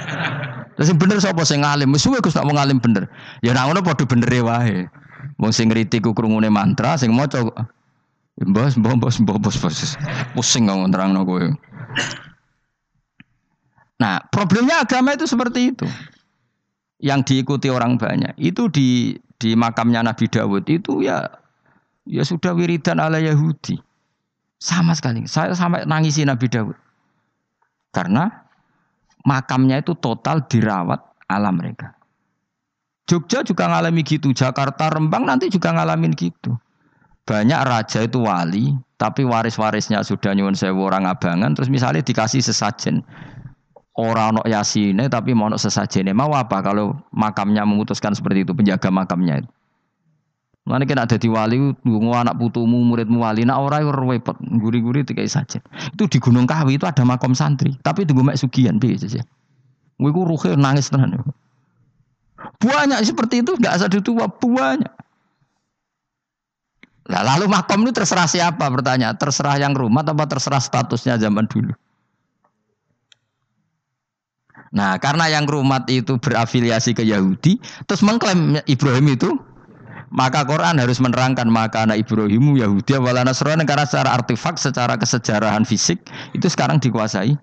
Terus 0.80 0.96
bener 0.96 1.20
siapa 1.20 1.44
sing 1.44 1.68
ngalim? 1.68 1.92
Musuh 1.92 2.16
aku 2.16 2.32
nak 2.32 2.48
ngalim 2.48 2.80
bener. 2.80 3.12
Ya 3.44 3.52
nak 3.52 3.68
ngono 3.68 3.84
bener 3.84 4.32
ya 4.32 4.40
wae. 4.48 4.88
Wong 5.36 5.52
sing 5.52 5.68
ngritik 5.68 6.08
ku 6.08 6.16
krungune 6.16 6.48
mantra, 6.48 6.96
sing 6.96 7.12
maca 7.12 7.44
Bos, 8.40 8.80
bos, 8.80 8.96
bos, 8.96 9.20
bos, 9.20 9.56
bos. 9.60 10.00
Pusing 10.32 10.72
ngomong 10.72 10.96
terang 10.96 11.12
no 11.12 11.28
gue. 11.28 11.52
Nah, 14.00 14.24
problemnya 14.32 14.88
agama 14.88 15.14
itu 15.14 15.28
seperti 15.28 15.76
itu. 15.76 15.86
Yang 17.04 17.20
diikuti 17.32 17.68
orang 17.68 18.00
banyak. 18.00 18.36
Itu 18.40 18.72
di 18.72 19.16
di 19.40 19.56
makamnya 19.56 20.04
Nabi 20.04 20.28
Dawud 20.28 20.68
itu 20.68 21.04
ya 21.04 21.24
ya 22.08 22.24
sudah 22.24 22.56
wiridan 22.56 23.00
ala 23.00 23.20
Yahudi. 23.20 23.80
Sama 24.60 24.96
sekali. 24.96 25.24
Saya 25.28 25.56
sampai 25.56 25.88
nangisi 25.88 26.24
Nabi 26.24 26.48
Dawud. 26.48 26.76
Karena 27.92 28.28
makamnya 29.24 29.80
itu 29.84 29.96
total 30.00 30.48
dirawat 30.48 31.00
ala 31.28 31.52
mereka. 31.52 31.96
Jogja 33.10 33.42
juga 33.42 33.66
ngalami 33.66 34.06
gitu, 34.06 34.30
Jakarta, 34.38 34.86
Rembang 34.94 35.26
nanti 35.26 35.50
juga 35.50 35.74
ngalamin 35.74 36.14
gitu. 36.14 36.54
Banyak 37.26 37.62
raja 37.66 38.06
itu 38.06 38.22
wali, 38.22 38.78
tapi 39.02 39.26
waris-warisnya 39.26 40.06
sudah 40.06 40.38
nyuwun 40.38 40.54
sewu 40.54 40.86
orang 40.86 41.10
abangan, 41.10 41.58
terus 41.58 41.74
misalnya 41.74 42.06
dikasih 42.06 42.46
sesajen 42.46 43.02
orang 44.00 44.40
nok 44.40 44.48
yasine 44.48 45.12
tapi 45.12 45.36
mau 45.36 45.52
nok 45.52 45.60
sesajene 45.60 46.16
mau 46.16 46.32
apa 46.32 46.64
kalau 46.64 46.96
makamnya 47.12 47.68
memutuskan 47.68 48.16
seperti 48.16 48.48
itu 48.48 48.56
penjaga 48.56 48.88
makamnya 48.88 49.44
itu 49.44 49.52
Mana 50.70 50.86
kena 50.86 51.10
ada 51.10 51.18
di 51.18 51.26
wali, 51.26 51.74
nunggu 51.82 52.14
anak 52.14 52.38
putumu, 52.38 52.86
muridmu 52.86 53.26
wali, 53.26 53.42
nak 53.42 53.58
orang 53.58 53.90
yang 53.90 53.96
repot, 54.06 54.38
guri-guri 54.38 55.02
tiga 55.02 55.26
saja. 55.26 55.58
Itu 55.98 56.06
di 56.06 56.22
Gunung 56.22 56.46
Kawi 56.46 56.78
itu 56.78 56.86
ada 56.86 57.02
makam 57.02 57.34
santri, 57.34 57.74
tapi 57.82 58.06
tunggu 58.06 58.22
mek 58.22 58.38
sugian 58.38 58.78
biasa 58.78 59.10
sih. 59.10 59.24
Gue 59.98 60.14
ruhe 60.14 60.54
nangis 60.54 60.94
tenan. 60.94 61.26
Banyak 62.62 63.02
seperti 63.02 63.42
itu, 63.42 63.58
nggak 63.58 63.82
asal 63.82 63.90
tua 63.98 64.30
banyak. 64.30 64.94
Nah, 67.10 67.22
lalu 67.26 67.50
makam 67.50 67.82
ini 67.82 67.90
terserah 67.90 68.30
siapa 68.30 68.70
bertanya? 68.70 69.18
Terserah 69.18 69.58
yang 69.58 69.74
rumah 69.74 70.06
atau 70.06 70.14
terserah 70.14 70.62
statusnya 70.62 71.18
zaman 71.18 71.50
dulu? 71.50 71.74
Nah, 74.70 75.02
karena 75.02 75.26
yang 75.30 75.50
rumat 75.50 75.90
itu 75.90 76.22
berafiliasi 76.22 76.94
ke 76.94 77.02
Yahudi, 77.02 77.58
terus 77.90 78.06
mengklaim 78.06 78.62
Ibrahim 78.70 79.18
itu, 79.18 79.34
maka 80.10 80.42
Quran 80.46 80.82
harus 80.82 80.98
menerangkan 80.98 81.46
maka 81.50 81.86
anak 81.86 82.02
Ibrahimu 82.06 82.58
Yahudi 82.58 82.98
awal 82.98 83.18
Nasrani 83.22 83.66
karena 83.66 83.86
secara 83.86 84.18
artefak, 84.18 84.58
secara 84.58 84.98
kesejarahan 84.98 85.66
fisik 85.66 86.02
itu 86.34 86.50
sekarang 86.50 86.82
dikuasai 86.82 87.38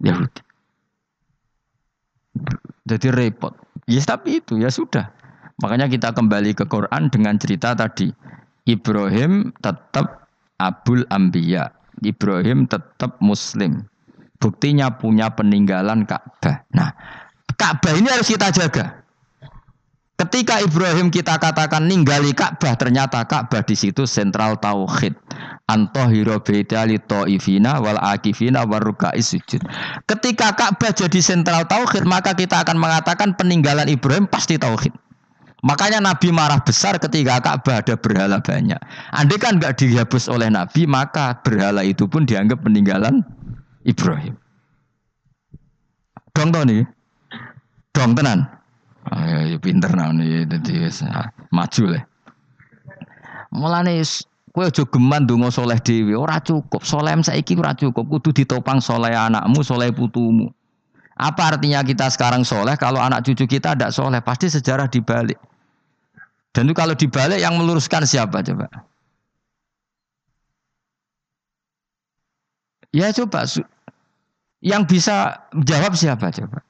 Yahudi. 0.00 0.42
Jadi 2.88 3.08
repot. 3.12 3.52
Ya 3.84 4.00
yes, 4.00 4.08
tapi 4.08 4.40
itu 4.40 4.56
ya 4.56 4.72
sudah. 4.72 5.12
Makanya 5.60 5.86
kita 5.92 6.16
kembali 6.16 6.56
ke 6.56 6.64
Quran 6.64 7.12
dengan 7.12 7.36
cerita 7.36 7.76
tadi. 7.76 8.08
Ibrahim 8.64 9.52
tetap 9.60 10.26
abul 10.56 11.04
ambiya. 11.12 11.68
Ibrahim 12.00 12.64
tetap 12.64 13.20
muslim. 13.20 13.84
Buktinya 14.42 14.90
punya 14.98 15.30
peninggalan 15.30 16.02
Ka'bah. 16.02 16.66
Nah, 16.74 16.90
Ka'bah 17.54 17.94
ini 17.94 18.10
harus 18.10 18.26
kita 18.26 18.50
jaga. 18.50 19.06
Ketika 20.18 20.58
Ibrahim 20.58 21.14
kita 21.14 21.38
katakan 21.38 21.86
ninggali 21.86 22.34
Ka'bah, 22.34 22.74
ternyata 22.74 23.22
Ka'bah 23.22 23.62
di 23.62 23.78
situ 23.78 24.02
sentral 24.02 24.58
tauhid. 24.58 25.14
Antohiro 25.70 26.42
beda 26.42 26.90
li 26.90 26.98
ta'ifina 26.98 27.78
wal 27.78 28.02
akifina 28.02 28.66
warukai 28.66 29.22
sujud. 29.22 29.62
Ketika 30.10 30.58
Ka'bah 30.58 30.90
jadi 30.90 31.22
sentral 31.22 31.70
tauhid, 31.70 32.02
maka 32.02 32.34
kita 32.34 32.66
akan 32.66 32.82
mengatakan 32.82 33.38
peninggalan 33.38 33.86
Ibrahim 33.86 34.26
pasti 34.26 34.58
tauhid. 34.58 34.90
Makanya 35.62 36.02
Nabi 36.02 36.34
marah 36.34 36.58
besar 36.58 36.98
ketika 36.98 37.38
Ka'bah 37.38 37.78
ada 37.82 37.94
berhala 37.94 38.42
banyak. 38.42 38.78
Andai 39.14 39.38
kan 39.38 39.62
nggak 39.62 39.78
dihapus 39.78 40.26
oleh 40.26 40.50
Nabi, 40.50 40.90
maka 40.90 41.38
berhala 41.46 41.86
itu 41.86 42.10
pun 42.10 42.26
dianggap 42.26 42.66
peninggalan 42.66 43.22
Ibrahim. 43.82 44.34
Dong 46.32 46.48
tau 46.48 46.64
nih, 46.64 46.86
dong 47.92 48.16
tenan. 48.16 48.48
Oh, 49.10 49.18
ya, 49.18 49.52
ya 49.52 49.58
pinter 49.58 49.90
nah 49.92 50.14
nih, 50.14 50.46
jadi 50.46 50.88
maju 51.50 51.82
lah. 51.90 52.02
Mulane 53.52 54.00
kowe 54.54 54.64
aja 54.64 54.84
geman 54.88 55.28
donga 55.28 55.50
soleh 55.52 55.76
dhewe, 55.82 56.16
ora 56.16 56.40
cukup. 56.40 56.80
Soleh 56.86 57.12
saiki 57.20 57.58
ora 57.58 57.76
cukup, 57.76 58.08
kudu 58.08 58.32
ditopang 58.32 58.80
soleh 58.80 59.12
anakmu, 59.12 59.60
soleh 59.60 59.92
putumu. 59.92 60.48
Apa 61.18 61.54
artinya 61.56 61.84
kita 61.84 62.08
sekarang 62.08 62.46
soleh 62.46 62.78
kalau 62.80 63.02
anak 63.02 63.26
cucu 63.26 63.44
kita 63.44 63.76
tidak 63.76 63.92
soleh? 63.92 64.24
Pasti 64.24 64.48
sejarah 64.48 64.88
dibalik. 64.88 65.36
Dan 66.52 66.68
itu 66.68 66.74
kalau 66.76 66.96
dibalik 66.96 67.40
yang 67.40 67.60
meluruskan 67.60 68.08
siapa 68.08 68.40
coba? 68.40 68.68
Ya 72.92 73.08
coba 73.12 73.48
yang 74.62 74.86
bisa 74.86 75.42
jawab 75.66 75.98
siapa 75.98 76.30
coba? 76.30 76.62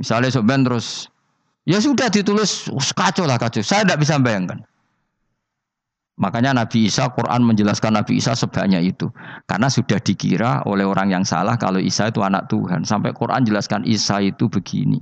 Misalnya 0.00 0.32
Soben 0.32 0.64
terus, 0.64 1.12
ya 1.68 1.76
sudah 1.78 2.08
ditulis 2.08 2.72
kacau 2.96 3.28
lah 3.28 3.36
kacau. 3.36 3.60
Saya 3.60 3.84
tidak 3.84 4.00
bisa 4.08 4.16
bayangkan. 4.16 4.64
Makanya 6.18 6.50
Nabi 6.50 6.90
Isa, 6.90 7.06
Quran 7.14 7.46
menjelaskan 7.46 7.94
Nabi 7.94 8.18
Isa 8.18 8.34
sebanyak 8.34 8.96
itu. 8.96 9.06
Karena 9.46 9.70
sudah 9.70 10.02
dikira 10.02 10.66
oleh 10.66 10.82
orang 10.82 11.14
yang 11.14 11.22
salah 11.22 11.54
kalau 11.54 11.78
Isa 11.78 12.10
itu 12.10 12.26
anak 12.26 12.50
Tuhan. 12.50 12.82
Sampai 12.82 13.14
Quran 13.14 13.46
jelaskan 13.46 13.86
Isa 13.86 14.18
itu 14.18 14.50
begini. 14.50 14.98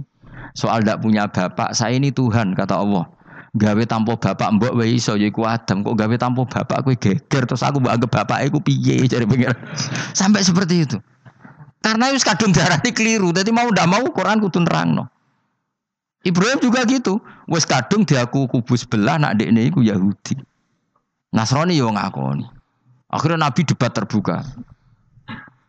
Soal 0.53 0.85
tidak 0.85 1.01
punya 1.01 1.25
bapak, 1.25 1.73
saya 1.73 1.97
ini 1.97 2.13
Tuhan, 2.13 2.53
kata 2.53 2.77
Allah. 2.77 3.09
Gawe 3.57 3.83
tanpa 3.89 4.21
bapak 4.21 4.61
mbok 4.61 4.77
wae 4.77 5.01
iso 5.01 5.17
ya 5.17 5.33
iku 5.33 5.49
Adam 5.49 5.81
kok 5.81 5.97
gawe 5.97 6.13
tanpa 6.21 6.45
bapak 6.45 6.85
kowe 6.85 6.93
geger 6.93 7.49
terus 7.49 7.65
aku 7.65 7.81
mbok 7.81 7.89
anggap 7.89 8.11
bapak 8.13 8.53
iku 8.53 8.61
piye 8.61 9.01
cari 9.09 9.25
pengen. 9.25 9.57
Sampai 10.21 10.45
seperti 10.45 10.85
itu. 10.85 11.01
Karena 11.87 12.11
wis 12.11 12.27
kadung 12.27 12.51
darani 12.51 12.91
keliru. 12.91 13.31
Jadi 13.31 13.55
mau 13.55 13.71
ndak 13.71 13.87
mau 13.87 14.03
Quran 14.11 14.43
kudu 14.43 14.67
nerangno. 14.67 15.07
Ibrahim 16.27 16.59
juga 16.59 16.83
gitu. 16.83 17.23
Wis 17.47 17.63
kadung 17.63 18.03
diaku 18.03 18.51
kubus 18.51 18.83
belah 18.83 19.23
nak 19.23 19.39
dekne 19.39 19.71
iku 19.71 19.87
Yahudi. 19.87 20.35
Nasrani 21.31 21.79
yo 21.79 21.87
ngakoni. 21.95 22.43
Akhirnya 23.07 23.47
Nabi 23.47 23.63
debat 23.63 23.95
terbuka. 23.95 24.43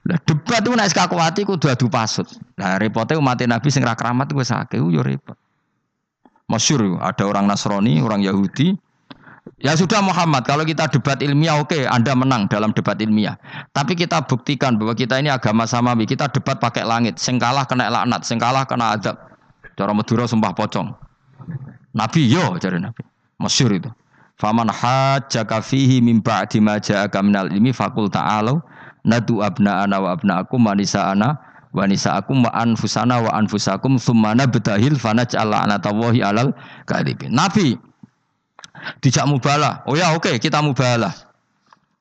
Lah 0.10 0.18
debat 0.26 0.66
itu 0.66 0.74
nek 0.74 0.90
kakuati 0.90 1.46
kudu 1.46 1.70
adu 1.70 1.86
pasut. 1.86 2.26
Lah 2.58 2.82
repote 2.82 3.14
umat 3.14 3.38
Nabi 3.46 3.70
sing 3.70 3.86
ra 3.86 3.94
keramat 3.94 4.34
wis 4.34 4.50
yo 4.74 5.06
repot. 5.06 5.38
Masyur 6.50 6.98
ada 6.98 7.28
orang 7.28 7.46
Nasrani, 7.46 8.02
orang 8.02 8.24
Yahudi, 8.26 8.74
Ya 9.58 9.74
sudah 9.74 10.04
Muhammad, 10.04 10.46
kalau 10.46 10.68
kita 10.68 10.86
debat 10.92 11.18
ilmiah 11.24 11.58
oke, 11.58 11.74
okay, 11.74 11.84
Anda 11.90 12.14
menang 12.14 12.46
dalam 12.52 12.76
debat 12.76 13.00
ilmiah. 13.00 13.40
Tapi 13.74 13.98
kita 13.98 14.24
buktikan 14.28 14.76
bahwa 14.76 14.94
kita 14.94 15.18
ini 15.18 15.34
agama 15.34 15.66
samawi, 15.66 16.06
kita 16.06 16.30
debat 16.30 16.62
pakai 16.62 16.86
langit. 16.86 17.18
Sengkalah 17.18 17.66
kena 17.66 17.90
laknat, 17.90 18.22
sengkalah 18.28 18.68
kena 18.70 19.00
adab. 19.00 19.18
Cara 19.78 19.94
Madura 19.94 20.26
sumpah 20.26 20.54
pocong. 20.58 20.90
Nabi 21.94 22.30
yo 22.30 22.58
cari 22.62 22.78
Nabi. 22.82 23.02
Masyur 23.38 23.74
itu. 23.78 23.90
Faman 24.38 24.70
hajjaka 24.70 25.66
fihi 25.66 26.02
min 26.02 26.22
ba'di 26.22 26.62
ma 26.62 26.78
ja'aka 26.78 27.26
minal 27.26 27.50
ilmi 27.50 27.74
faqul 27.74 28.06
ta'alu 28.10 28.62
nadu 29.02 29.42
abna'ana 29.42 29.98
wa 29.98 30.14
abna'akum 30.14 30.62
wa 30.62 30.78
nisa'ana 30.78 31.28
wa 31.74 31.84
nisa'akum 31.90 32.46
wa 32.46 32.54
anfusana 32.54 33.18
wa 33.22 33.34
anfusakum 33.34 33.98
thumma 33.98 34.38
nabtahil 34.38 34.98
fanaj'al 34.98 35.50
la'natallahi 35.50 36.22
alal 36.22 36.54
kadhibin. 36.86 37.34
Nabi 37.34 37.78
Dijak 39.02 39.26
mubalah. 39.30 39.86
Oh 39.86 39.98
ya 39.98 40.14
oke 40.14 40.28
okay, 40.28 40.36
kita 40.42 40.62
mubalah. 40.64 41.14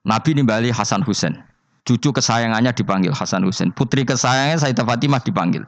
Nabi 0.06 0.38
nimbali 0.38 0.70
Hasan 0.70 1.02
Husain. 1.02 1.42
Cucu 1.86 2.10
kesayangannya 2.10 2.74
dipanggil 2.74 3.14
Hasan 3.14 3.42
Husain. 3.46 3.70
Putri 3.70 4.02
kesayangannya 4.02 4.58
Sayyidah 4.58 4.86
Fatimah 4.86 5.22
dipanggil. 5.22 5.62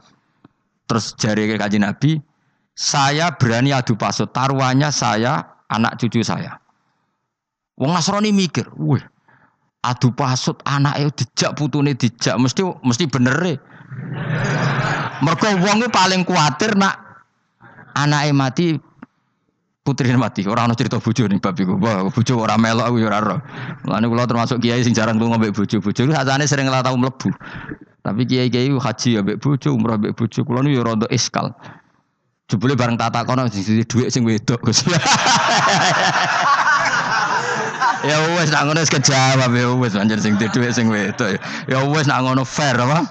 Terus 0.89 1.13
jari 1.15 1.47
kaji 1.53 1.79
Nabi, 1.79 2.17
saya 2.73 3.35
berani 3.35 3.75
adu 3.75 3.93
pasut. 3.93 4.31
Taruhannya 4.33 4.89
saya, 4.89 5.43
anak 5.69 6.01
cucu 6.01 6.25
saya. 6.25 6.57
Wong 7.79 7.95
Nasrani 7.95 8.35
mikir, 8.35 8.67
wih, 8.75 8.99
adu 9.79 10.11
pasut 10.11 10.59
anak 10.67 10.99
itu 10.99 11.23
dijak 11.23 11.55
putune 11.55 11.95
dijak 11.95 12.35
mesti 12.35 12.67
mesti 12.83 13.05
bener 13.07 13.37
e. 13.47 13.55
Mergo 15.23 15.47
wong 15.63 15.87
paling 15.91 16.23
kuatir 16.27 16.75
nak 16.75 16.99
anake 17.95 18.31
mati 18.35 18.67
putri 19.89 20.13
mati. 20.13 20.45
Orang 20.45 20.69
ana 20.69 20.77
cerita 20.77 21.01
bojo 21.01 21.25
ning 21.25 21.41
bab 21.41 21.57
iku. 21.57 21.73
Wah, 21.81 22.05
bojo 22.13 22.33
ora 22.37 22.53
aku 22.53 23.01
ya 23.01 23.09
ora. 23.09 23.41
Mulane 23.81 24.05
kula 24.05 24.29
termasuk 24.29 24.61
kiai 24.61 24.85
sing 24.85 24.93
jarang 24.93 25.17
lunga 25.17 25.41
mbek 25.41 25.57
bojo. 25.57 25.81
Bojo 25.81 26.05
iku 26.05 26.13
sajane 26.13 26.45
sering 26.45 26.69
ora 26.69 26.85
tau. 26.85 26.93
Tapi 27.99 28.21
kiai-kiai 28.23 28.69
haji 28.69 29.09
ya 29.17 29.21
mbek 29.25 29.41
bojo, 29.41 29.73
umrah 29.73 29.97
mbek 29.97 30.13
bojo. 30.13 30.45
Kula 30.45 30.61
nu 30.61 30.69
ya 30.69 30.85
rada 30.85 31.09
iskal. 31.09 31.49
Jebule 32.49 32.77
bareng 32.77 32.97
tata 32.97 33.25
kono 33.25 33.49
sing 33.49 33.85
dhuwit 33.85 34.09
sing 34.13 34.25
wedok 34.25 34.61
Gus. 34.65 34.81
ya 38.09 38.17
wes 38.33 38.49
nak 38.49 38.65
ngono 38.65 38.81
kejawab 38.89 39.53
ya 39.53 39.69
wes 39.77 39.93
anjir 39.93 40.17
sing 40.17 40.33
dhuwit 40.37 40.73
sing 40.73 40.89
wedok. 40.89 41.37
Ya 41.69 41.81
wes 41.85 42.09
nak 42.09 42.25
ngono 42.25 42.45
fair 42.45 42.73
apa? 42.77 43.05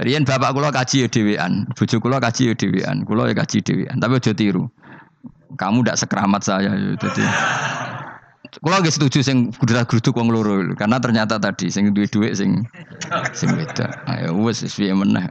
Rian 0.00 0.24
bapak 0.24 0.52
kula 0.52 0.68
kaji 0.72 1.04
ya 1.04 1.08
dhewean, 1.08 1.68
bojo 1.72 1.96
kula 2.00 2.20
kaji 2.20 2.52
ya 2.52 2.54
dhewean, 2.56 3.04
kula 3.04 3.28
ya 3.28 3.34
kaji 3.36 3.64
dhewean, 3.64 3.96
tapi 4.00 4.20
aja 4.20 4.32
tiru. 4.36 4.68
Kamu 5.56 5.84
ndak 5.84 5.96
sekeramat 5.96 6.42
saya 6.44 6.72
ya 6.72 6.92
dadi. 7.00 7.24
Kula 8.60 8.80
nggih 8.80 8.92
setuju 8.92 9.20
sing 9.20 9.52
gudra-gruduk 9.52 10.16
wong 10.16 10.32
loro 10.32 10.64
karena 10.76 10.96
ternyata 10.96 11.36
tadi 11.36 11.68
sing 11.68 11.92
duwe 11.92 12.08
dhuwit 12.08 12.36
sing 12.36 12.64
sing 13.36 13.52
beda. 13.52 13.92
Ayo 14.08 14.36
wis 14.40 14.64
wis 14.64 14.76
piye 14.76 14.92
meneh. 14.96 15.28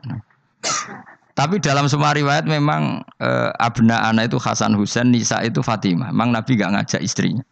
Tapi 1.35 1.59
dalam 1.59 1.91
semua 1.91 2.15
riwayat 2.15 2.47
memang 2.47 3.03
eh, 3.19 3.51
abna 3.59 4.07
ana 4.07 4.23
itu 4.23 4.39
Hasan 4.39 4.71
Husain, 4.77 5.11
Nisa 5.11 5.43
itu 5.43 5.59
Fatimah. 5.59 6.15
Memang 6.15 6.31
Nabi 6.31 6.55
gak 6.55 6.71
ngajak 6.71 7.01
istrinya. 7.03 7.43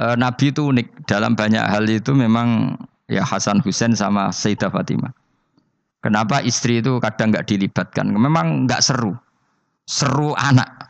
Eh, 0.00 0.16
Nabi 0.16 0.48
itu 0.48 0.72
unik 0.72 1.04
dalam 1.04 1.36
banyak 1.36 1.60
hal 1.60 1.84
itu 1.84 2.16
memang 2.16 2.80
ya 3.10 3.26
Hasan 3.26 3.58
Husain 3.66 3.92
sama 3.98 4.30
Sayyidah 4.30 4.70
Fatimah. 4.70 5.10
Kenapa 6.00 6.40
istri 6.40 6.80
itu 6.80 6.96
kadang 7.02 7.34
nggak 7.34 7.44
dilibatkan? 7.50 8.08
Memang 8.08 8.64
nggak 8.64 8.80
seru. 8.80 9.12
Seru 9.84 10.32
anak. 10.38 10.88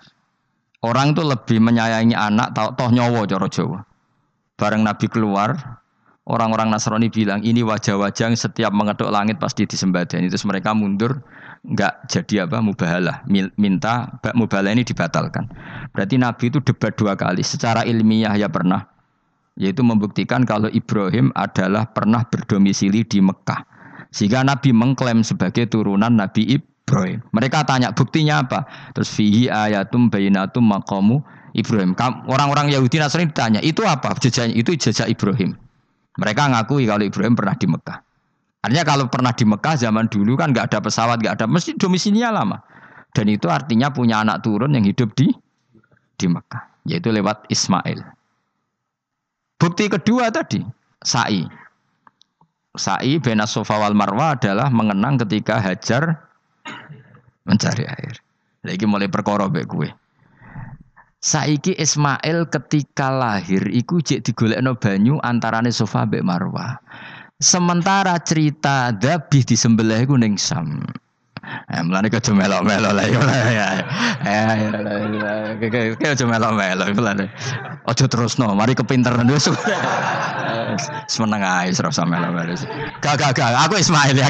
Orang 0.84 1.12
itu 1.12 1.24
lebih 1.26 1.58
menyayangi 1.60 2.14
anak, 2.16 2.56
toh, 2.56 2.72
toh 2.72 2.88
nyowo 2.88 3.26
coro 3.28 3.48
Jawa. 3.50 3.80
Bareng 4.56 4.84
Nabi 4.84 5.12
keluar, 5.12 5.80
orang-orang 6.30 6.70
Nasrani 6.70 7.10
bilang 7.10 7.42
ini 7.42 7.66
wajah-wajah 7.66 8.30
yang 8.30 8.38
setiap 8.38 8.70
mengetuk 8.70 9.10
langit 9.10 9.42
pasti 9.42 9.66
disembah 9.66 10.06
dan 10.06 10.24
itu 10.24 10.38
mereka 10.46 10.70
mundur 10.76 11.20
nggak 11.60 12.08
jadi 12.08 12.48
apa 12.48 12.64
mubahalah 12.64 13.20
minta 13.60 14.16
mubahalah 14.32 14.72
ini 14.72 14.80
dibatalkan 14.80 15.44
berarti 15.92 16.16
Nabi 16.16 16.48
itu 16.48 16.58
debat 16.64 16.96
dua 16.96 17.12
kali 17.20 17.44
secara 17.44 17.84
ilmiah 17.84 18.32
ya 18.32 18.48
pernah 18.48 18.88
yaitu 19.58 19.82
membuktikan 19.82 20.46
kalau 20.46 20.70
Ibrahim 20.70 21.34
adalah 21.34 21.88
pernah 21.90 22.22
berdomisili 22.28 23.02
di 23.06 23.18
Mekah 23.18 23.70
sehingga 24.10 24.42
Nabi 24.42 24.74
mengklaim 24.74 25.22
sebagai 25.22 25.70
turunan 25.70 26.10
Nabi 26.10 26.58
Ibrahim. 26.58 27.22
Mereka 27.30 27.62
tanya 27.66 27.94
buktinya 27.94 28.42
apa? 28.42 28.66
Terus 28.94 29.10
fihi 29.14 29.46
ayatum 29.46 30.10
bayinatum 30.10 30.66
maqamu 30.66 31.22
Ibrahim. 31.54 31.94
Orang-orang 32.26 32.74
Yahudi 32.74 32.98
Nasrani 32.98 33.30
ditanya, 33.30 33.62
itu 33.62 33.86
apa? 33.86 34.14
Jejaknya 34.18 34.54
itu 34.58 34.74
jejak 34.74 35.06
Ibrahim. 35.06 35.54
Mereka 36.18 36.42
ngakui 36.50 36.90
kalau 36.90 37.06
Ibrahim 37.06 37.38
pernah 37.38 37.54
di 37.54 37.66
Mekah. 37.70 37.98
Artinya 38.60 38.84
kalau 38.84 39.04
pernah 39.08 39.32
di 39.32 39.44
Mekah 39.48 39.74
zaman 39.78 40.10
dulu 40.10 40.36
kan 40.36 40.52
nggak 40.52 40.74
ada 40.74 40.78
pesawat, 40.84 41.22
nggak 41.22 41.34
ada, 41.40 41.46
mesti 41.48 41.78
domisilinya 41.80 42.34
lama. 42.34 42.58
Dan 43.14 43.30
itu 43.30 43.48
artinya 43.48 43.88
punya 43.90 44.20
anak 44.20 44.44
turun 44.44 44.74
yang 44.74 44.84
hidup 44.84 45.14
di 45.16 45.32
di 46.20 46.26
Mekah, 46.28 46.84
yaitu 46.84 47.08
lewat 47.08 47.48
Ismail. 47.48 48.19
Bukti 49.60 49.92
kedua 49.92 50.32
tadi, 50.32 50.64
sa'i. 51.04 51.44
Sa'i 52.72 53.20
bena 53.20 53.44
sofa 53.44 53.76
wal 53.76 53.92
marwa 53.92 54.32
adalah 54.32 54.72
mengenang 54.72 55.20
ketika 55.20 55.60
Hajar 55.60 56.16
mencari 57.44 57.84
air. 57.84 58.16
Lagi 58.64 58.84
mulai 58.88 59.12
perkara 59.12 59.52
baik 59.52 59.68
gue. 59.68 59.88
Saiki 61.20 61.76
Ismail 61.76 62.48
ketika 62.48 63.12
lahir 63.12 63.68
iku 63.68 64.00
jek 64.00 64.24
digolekno 64.24 64.72
banyu 64.80 65.20
antarane 65.20 65.68
Sofa 65.68 66.08
mbek 66.08 66.24
Marwah. 66.24 66.80
Sementara 67.36 68.16
cerita 68.24 68.88
Dabih 68.96 69.44
disembelih 69.44 70.08
iku 70.08 70.16
ning 70.16 70.40
Sam. 70.40 70.80
Eh, 71.70 71.82
mulane 71.86 72.10
kudu 72.10 72.34
melok-melok 72.34 72.92
lah 72.94 73.04
ya. 73.06 73.66
Eh, 74.26 74.50
kayak 75.58 76.18
aja 76.18 76.24
melok-melok 76.26 76.88
mulane. 76.94 77.26
Aja 77.86 78.04
terusno, 78.10 78.54
mari 78.54 78.74
kepinteran 78.74 79.26
wis. 79.30 79.50
Semeneng 81.10 81.42
ae 81.42 81.70
ora 81.74 81.88
usah 81.90 82.06
melok-melok. 82.06 82.66
Gak 83.02 83.14
gak 83.18 83.30
gak, 83.38 83.54
aku 83.66 83.78
Ismail 83.78 84.18
ya. 84.18 84.28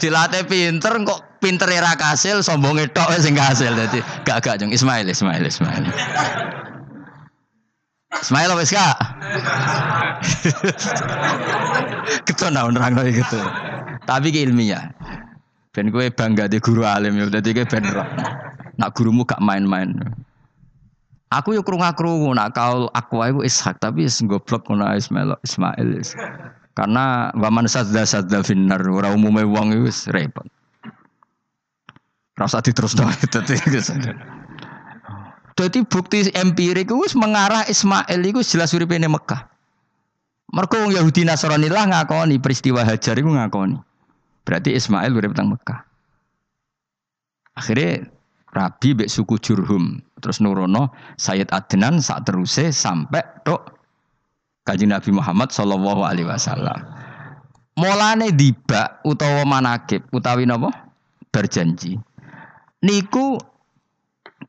Dilatih 0.00 0.44
pinter 0.50 0.92
kok 1.06 1.38
pinter 1.38 1.68
era 1.70 1.94
kasil 1.94 2.42
sombong 2.42 2.80
tok 2.90 3.12
sing 3.22 3.38
kasil 3.38 3.70
dadi 3.74 4.02
gak 4.26 4.42
gak 4.42 4.58
jeng 4.58 4.74
Ismail 4.74 5.06
Ismail 5.06 5.46
Ismail. 5.46 5.84
Ismail 8.20 8.52
wis 8.60 8.76
gak? 8.76 8.96
Keton 12.28 12.52
nerang 12.52 12.92
gitu. 13.08 13.40
Tapi 14.04 14.28
ke 14.28 14.44
ilmiah. 14.44 14.92
Ben 15.72 15.88
gue 15.88 16.12
bangga 16.12 16.52
di 16.52 16.60
guru 16.60 16.84
alim 16.84 17.16
ya, 17.16 17.32
dadi 17.32 17.56
gue 17.56 17.64
ben 17.64 17.80
Nak 18.76 18.90
gurumu 18.92 19.24
gak 19.24 19.40
main-main. 19.40 19.96
Aku 21.32 21.56
yuk 21.56 21.64
krungu-krungu 21.64 22.36
nak 22.36 22.52
kau 22.52 22.92
aku 22.92 23.24
aku 23.24 23.40
Ishak 23.40 23.80
tapi 23.80 24.04
goblok 24.28 24.68
ngono 24.68 24.92
Ismail 24.92 25.32
Ismail. 25.40 26.04
Karena 26.76 27.32
waman 27.32 27.64
sadda 27.64 28.04
sadda 28.04 28.44
finnar 28.44 28.84
ora 28.84 29.16
umume 29.16 29.40
wong 29.48 29.72
wis 29.80 30.12
repot. 30.12 30.44
Rasa 32.36 32.60
diterus 32.60 32.92
dong 33.00 33.08
itu. 33.16 33.40
Jadi 35.52 35.84
bukti 35.84 36.32
empirik 36.32 36.88
itu 36.88 37.06
mengarah 37.18 37.68
Ismail 37.68 38.20
itu 38.24 38.40
jelas 38.40 38.72
uripe 38.72 38.96
Mekah. 38.96 39.52
Mereka 40.52 40.84
wong 40.84 40.92
Yahudi 40.92 41.24
Nasrani 41.24 41.72
lah 41.72 41.88
ngakoni 41.88 42.36
peristiwa 42.36 42.84
Hajar 42.84 43.16
itu 43.16 43.28
ngakoni. 43.28 43.80
Berarti 44.44 44.76
Ismail 44.76 45.12
urip 45.16 45.32
teng 45.32 45.48
Mekah. 45.48 45.80
Akhirnya 47.56 48.04
Rabi 48.52 48.92
bek 48.92 49.08
suku 49.08 49.40
Jurhum 49.40 50.04
terus 50.20 50.44
nurono 50.44 50.92
Sayyid 51.16 51.48
Adnan 51.56 52.04
saat 52.04 52.28
terusé 52.28 52.68
sampai 52.68 53.24
tok 53.48 53.80
kaji 54.68 54.84
Nabi 54.92 55.08
Muhammad 55.16 55.48
Shallallahu 55.48 56.04
Alaihi 56.04 56.28
Wasallam. 56.28 56.84
Mulane 57.80 58.28
diba 58.36 59.00
utawa 59.08 59.48
manakib 59.48 60.04
utawi 60.12 60.44
napa 60.44 60.68
berjanji. 61.32 61.96
Niku 62.84 63.40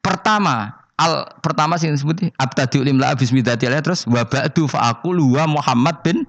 pertama 0.04 0.83
al 1.02 1.26
pertama 1.41 1.80
sing 1.80 1.94
disebut 1.94 2.30
abtadi 2.38 2.86
limla 2.86 3.18
bismillahirrahmanirrahim 3.18 3.86
terus 3.86 4.06
wa 4.06 4.22
ba'du 4.22 4.70
fa 4.70 4.94
aqulu 4.94 5.34
wa 5.34 5.50
Muhammad 5.50 6.00
bin 6.06 6.28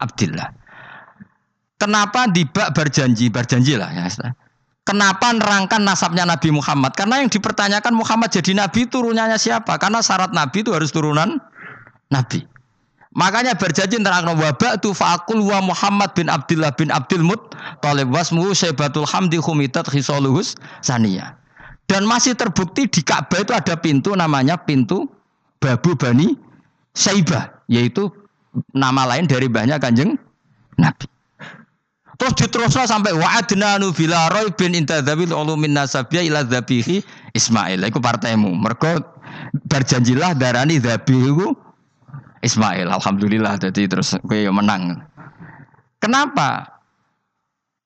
Abdullah. 0.00 0.54
Kenapa 1.78 2.26
dibak 2.26 2.74
berjanji 2.74 3.30
berjanji 3.30 3.78
lah 3.78 3.92
ya. 3.94 4.08
Kenapa 4.88 5.36
nerangkan 5.36 5.84
nasabnya 5.84 6.24
Nabi 6.24 6.48
Muhammad? 6.48 6.96
Karena 6.96 7.20
yang 7.20 7.28
dipertanyakan 7.28 7.92
Muhammad 7.92 8.32
jadi 8.32 8.56
Nabi 8.56 8.88
turunannya 8.88 9.36
siapa? 9.36 9.76
Karena 9.76 10.00
syarat 10.00 10.32
Nabi 10.32 10.64
itu 10.64 10.72
harus 10.72 10.88
turunan 10.88 11.36
Nabi. 12.08 12.48
Makanya 13.12 13.52
berjanji 13.52 14.00
terang 14.00 14.32
wabak 14.32 14.80
tu 14.80 14.96
faakul 14.96 15.44
wa 15.44 15.60
Muhammad 15.60 16.16
bin 16.16 16.32
Abdullah 16.32 16.72
bin 16.72 16.88
Abdul 16.88 17.24
Mut 17.24 17.52
Talib 17.84 18.08
wasmuhu 18.12 18.56
syaibatul 18.56 19.04
hamdi 19.04 19.36
khumitat 19.36 19.88
khisaluhus 19.88 20.56
sania. 20.80 21.36
Dan 21.88 22.04
masih 22.04 22.36
terbukti 22.36 22.84
di 22.84 23.00
Ka'bah 23.00 23.40
itu 23.40 23.52
ada 23.56 23.74
pintu 23.80 24.12
namanya 24.12 24.60
pintu 24.60 25.08
Babu 25.56 25.96
Bani 25.96 26.36
Saibah. 26.92 27.64
Yaitu 27.64 28.12
nama 28.76 29.08
lain 29.08 29.24
dari 29.24 29.48
banyak 29.48 29.80
kanjeng 29.80 30.20
Nabi. 30.76 31.08
Terus 32.18 32.34
diterusno 32.34 32.82
sampai 32.82 33.14
wa'adna 33.14 33.78
nu 33.78 33.94
bila 33.94 34.26
roy 34.34 34.50
bin 34.58 34.74
intadzabil 34.74 35.30
ulumin 35.30 35.70
nasabiyah 35.70 36.26
ila 36.26 36.40
dzabihi 36.42 37.00
Ismail. 37.32 37.80
Iku 37.86 38.02
partaimu. 38.02 38.52
Mergo 38.58 38.98
berjanjilah 39.70 40.34
darani 40.34 40.82
dzabihu 40.82 41.54
Ismail. 42.42 42.90
Alhamdulillah 42.90 43.62
jadi 43.62 43.86
terus 43.86 44.18
kowe 44.26 44.40
menang. 44.50 44.98
Kenapa? 46.02 46.82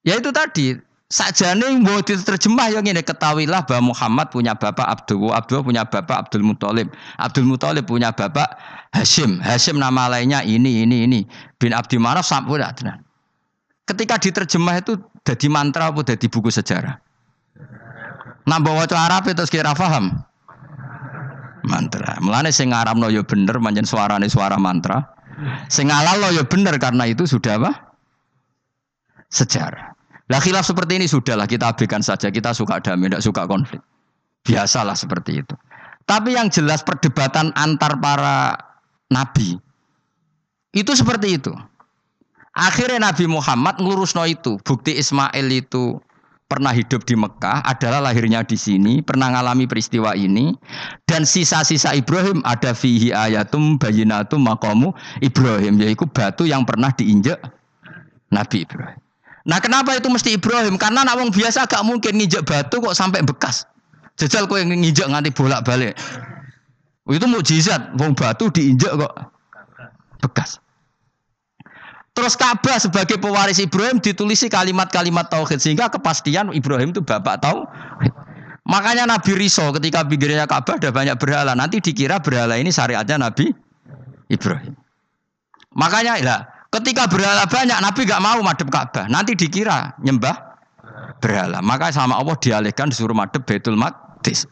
Ya 0.03 0.17
itu 0.17 0.33
tadi 0.33 0.81
sakjane 1.13 1.85
mbok 1.85 2.09
diterjemah 2.09 2.73
yang 2.73 2.89
ini 2.89 3.05
ketahuilah 3.05 3.69
bahwa 3.69 3.93
Muhammad 3.93 4.33
punya 4.33 4.57
bapak 4.57 4.89
Abdul, 4.89 5.29
Abdul 5.29 5.61
punya 5.61 5.85
bapak 5.85 6.25
Abdul 6.25 6.41
Muthalib, 6.41 6.89
Abdul 7.21 7.45
Muthalib 7.45 7.85
punya 7.85 8.17
bapak 8.17 8.57
Hashim, 8.97 9.37
Hashim 9.45 9.77
nama 9.77 10.09
lainnya 10.09 10.41
ini 10.41 10.89
ini 10.89 11.05
ini 11.05 11.21
bin 11.61 11.77
Abdi 11.77 12.01
Manaf 12.01 12.33
tenan. 12.33 13.05
Ketika 13.85 14.17
diterjemah 14.17 14.81
itu 14.81 14.97
jadi 15.21 15.47
mantra 15.53 15.93
apa 15.93 16.01
jadi 16.01 16.27
buku 16.33 16.49
sejarah? 16.49 16.97
Nambah 18.49 18.73
waca 18.75 18.97
Arab 18.97 19.29
itu 19.29 19.45
kira 19.53 19.77
paham. 19.77 20.25
Mantra. 21.63 22.19
Mulane 22.19 22.51
sing 22.51 22.75
ngaramno 22.75 23.07
ya 23.13 23.23
bener 23.23 23.63
manjen 23.63 23.87
suarane 23.87 24.27
suara 24.27 24.59
mantra. 24.59 25.15
Sing 25.71 25.87
lo 25.91 26.29
ya 26.35 26.43
bener 26.43 26.75
karena 26.79 27.07
itu 27.07 27.23
sudah 27.27 27.59
apa? 27.59 27.71
Sejarah. 29.31 29.95
Lah 30.31 30.39
khilaf 30.39 30.67
seperti 30.67 31.03
ini 31.03 31.07
sudahlah 31.11 31.49
kita 31.51 31.75
abaikan 31.75 32.05
saja. 32.05 32.31
Kita 32.31 32.55
suka 32.55 32.79
damai, 32.79 33.11
tidak 33.11 33.25
suka 33.27 33.43
konflik. 33.49 33.83
Biasalah 34.43 34.95
seperti 34.95 35.43
itu. 35.43 35.55
Tapi 36.07 36.35
yang 36.35 36.51
jelas 36.51 36.83
perdebatan 36.83 37.55
antar 37.55 37.99
para 38.03 38.59
nabi 39.11 39.59
itu 40.73 40.93
seperti 40.97 41.39
itu. 41.39 41.53
Akhirnya 42.53 43.13
Nabi 43.13 43.25
Muhammad 43.29 43.81
ngurusno 43.81 44.29
itu. 44.29 44.61
Bukti 44.61 45.01
Ismail 45.01 45.49
itu 45.49 45.97
pernah 46.53 46.69
hidup 46.69 47.09
di 47.09 47.17
Mekah, 47.17 47.65
adalah 47.65 48.13
lahirnya 48.13 48.45
di 48.45 48.61
sini, 48.61 49.01
pernah 49.01 49.33
ngalami 49.33 49.65
peristiwa 49.65 50.13
ini, 50.13 50.53
dan 51.09 51.25
sisa-sisa 51.25 51.97
Ibrahim 51.97 52.45
ada 52.45 52.77
fihi 52.77 53.09
ayatum 53.09 53.81
bayinatum 53.81 54.45
makamu 54.45 54.93
Ibrahim, 55.25 55.81
yaitu 55.81 56.05
batu 56.05 56.45
yang 56.45 56.69
pernah 56.69 56.93
diinjak 56.93 57.41
Nabi 58.29 58.69
Ibrahim. 58.69 59.02
Nah 59.43 59.59
kenapa 59.59 59.99
itu 59.99 60.07
mesti 60.07 60.39
Ibrahim? 60.39 60.79
Karena 60.79 61.03
nawang 61.03 61.35
biasa 61.35 61.67
gak 61.67 61.83
mungkin 61.83 62.15
nginjak 62.19 62.47
batu 62.47 62.79
kok 62.79 62.95
sampai 62.95 63.27
bekas. 63.27 63.67
Jajal 64.15 64.47
kok 64.47 64.59
yang 64.61 64.71
nginjak 64.71 65.11
nganti 65.11 65.31
bolak 65.35 65.67
balik. 65.67 65.99
Itu 67.11 67.27
mukjizat, 67.27 67.99
wong 67.99 68.15
batu 68.15 68.47
diinjak 68.55 68.95
kok 68.95 69.13
bekas. 70.23 70.63
Terus 72.13 72.37
Ka'bah 72.37 72.77
sebagai 72.77 73.17
pewaris 73.17 73.57
Ibrahim 73.57 73.97
ditulisi 73.97 74.53
kalimat-kalimat 74.53 75.33
tauhid 75.33 75.59
sehingga 75.65 75.89
kepastian 75.89 76.53
Ibrahim 76.53 76.93
itu 76.93 77.01
bapak 77.01 77.41
tahu. 77.41 77.65
Makanya 78.69 79.09
Nabi 79.09 79.33
Riso 79.35 79.65
ketika 79.75 80.05
pinggirnya 80.05 80.45
Ka'bah 80.45 80.77
ada 80.77 80.93
banyak 80.93 81.17
berhala. 81.17 81.57
Nanti 81.57 81.81
dikira 81.81 82.21
berhala 82.21 82.61
ini 82.61 82.69
syariatnya 82.69 83.17
Nabi 83.17 83.51
Ibrahim. 84.29 84.77
Makanya 85.73 86.21
ya, 86.21 86.37
ketika 86.73 87.05
berhala 87.05 87.45
banyak 87.45 87.79
Nabi 87.79 88.01
gak 88.09 88.23
mau 88.25 88.41
madep 88.41 88.69
Ka'bah. 88.73 89.07
Nanti 89.07 89.37
dikira 89.37 89.93
nyembah 90.01 90.57
berhala. 91.21 91.61
Maka 91.61 91.93
sama 91.93 92.17
Allah 92.17 92.35
dialihkan 92.41 92.89
disuruh 92.89 93.15
madep 93.15 93.45
Baitul 93.45 93.77
Maqdis. 93.77 94.49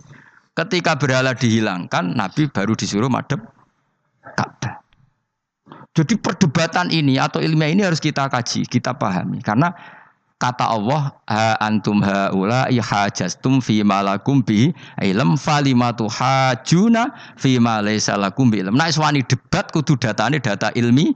Ketika 0.52 1.00
berhala 1.00 1.32
dihilangkan 1.32 2.12
Nabi 2.12 2.52
baru 2.52 2.76
disuruh 2.76 3.08
madep 3.08 3.40
Ka'bah. 4.36 4.84
Jadi 5.90 6.14
perdebatan 6.20 6.92
ini 6.94 7.18
atau 7.18 7.42
ilmiah 7.42 7.74
ini 7.74 7.82
harus 7.82 7.98
kita 7.98 8.30
kaji, 8.30 8.62
kita 8.62 8.94
pahami. 8.94 9.42
Karena 9.42 9.74
kata 10.38 10.70
Allah, 10.70 11.18
ha 11.26 11.58
antum 11.58 11.98
haula 11.98 12.70
ihajastum 12.70 13.58
fi 13.58 13.82
malakum 13.82 14.38
bi 14.38 14.70
ilm 15.02 15.34
falimatu 15.34 16.06
hajuna 16.06 17.10
fi 17.34 17.58
ma 17.58 17.82
laysa 17.82 18.14
lakum 18.14 18.54
bi 18.54 18.62
ilm. 18.62 18.78
Nah, 18.78 18.86
iswani 18.86 19.26
debat 19.26 19.66
kudu 19.74 19.98
datane 19.98 20.38
data 20.38 20.70
ilmi 20.78 21.10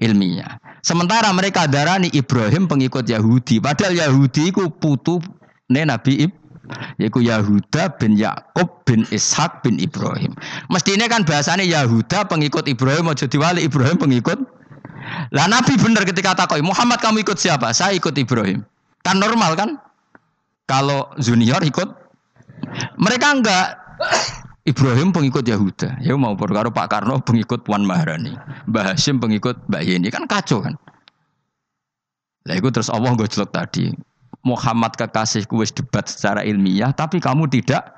ilmiah. 0.00 0.58
Sementara 0.84 1.30
mereka 1.32 1.64
darani 1.68 2.10
Ibrahim 2.12 2.68
pengikut 2.68 3.06
Yahudi, 3.08 3.58
padahal 3.62 3.94
Yahudi 3.94 4.52
ku 4.52 4.68
putu 4.68 5.20
Nabi 5.70 6.28
Ibrahim 6.28 6.44
yaitu 6.96 7.20
Yahuda 7.20 7.92
bin 8.00 8.16
Yakub 8.16 8.84
bin 8.88 9.04
Ishak 9.12 9.60
bin 9.64 9.76
Ibrahim. 9.76 10.32
Mestinya 10.72 11.06
kan 11.08 11.24
bahasanya 11.26 11.64
Yahuda 11.64 12.24
pengikut 12.24 12.64
Ibrahim, 12.64 13.12
mau 13.12 13.16
jadi 13.16 13.36
wali 13.36 13.60
Ibrahim 13.68 14.00
pengikut. 14.00 14.38
Lah 15.36 15.46
Nabi 15.46 15.76
benar 15.76 16.08
ketika 16.08 16.32
takoi 16.32 16.64
Muhammad 16.64 16.96
kamu 17.04 17.20
ikut 17.20 17.36
siapa? 17.36 17.68
Saya 17.76 17.92
ikut 17.92 18.16
Ibrahim. 18.16 18.64
Kan 19.04 19.20
normal 19.20 19.52
kan? 19.52 19.76
Kalau 20.64 21.12
junior 21.20 21.60
ikut, 21.60 21.92
mereka 22.96 23.36
enggak. 23.36 23.76
Ibrahim 24.64 25.12
pengikut 25.12 25.44
Yahuda. 25.44 26.00
Ya 26.00 26.16
mau 26.16 26.32
perkara 26.32 26.72
Pak 26.72 26.88
Karno 26.88 27.20
pengikut 27.20 27.68
Puan 27.68 27.84
Maharani. 27.84 28.32
Mbah 28.64 28.96
Hashim 28.96 29.20
pengikut 29.20 29.60
Mbak 29.68 29.82
Yeni. 29.84 30.08
Kan 30.08 30.24
kacau 30.24 30.64
kan? 30.64 30.80
Lah 32.48 32.56
itu 32.56 32.68
terus 32.72 32.88
Allah 32.88 33.12
gue 33.12 33.28
tadi 33.28 33.92
Muhammad 34.44 34.96
kekasihku 34.96 35.64
wis 35.64 35.72
debat 35.72 36.04
secara 36.04 36.44
ilmiah 36.44 36.92
tapi 36.92 37.20
kamu 37.20 37.48
tidak 37.48 37.92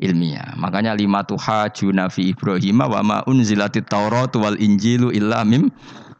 ilmiah. 0.00 0.52
Makanya 0.56 0.96
lima 0.96 1.24
tuha 1.24 1.68
junafi 1.72 2.32
Ibrahim 2.32 2.84
wa 2.84 3.00
ma 3.00 3.18
unzilatit 3.28 3.88
Taurat 3.88 4.32
wal 4.36 4.56
Injilu 4.60 5.12
illa 5.16 5.44
mim. 5.44 5.72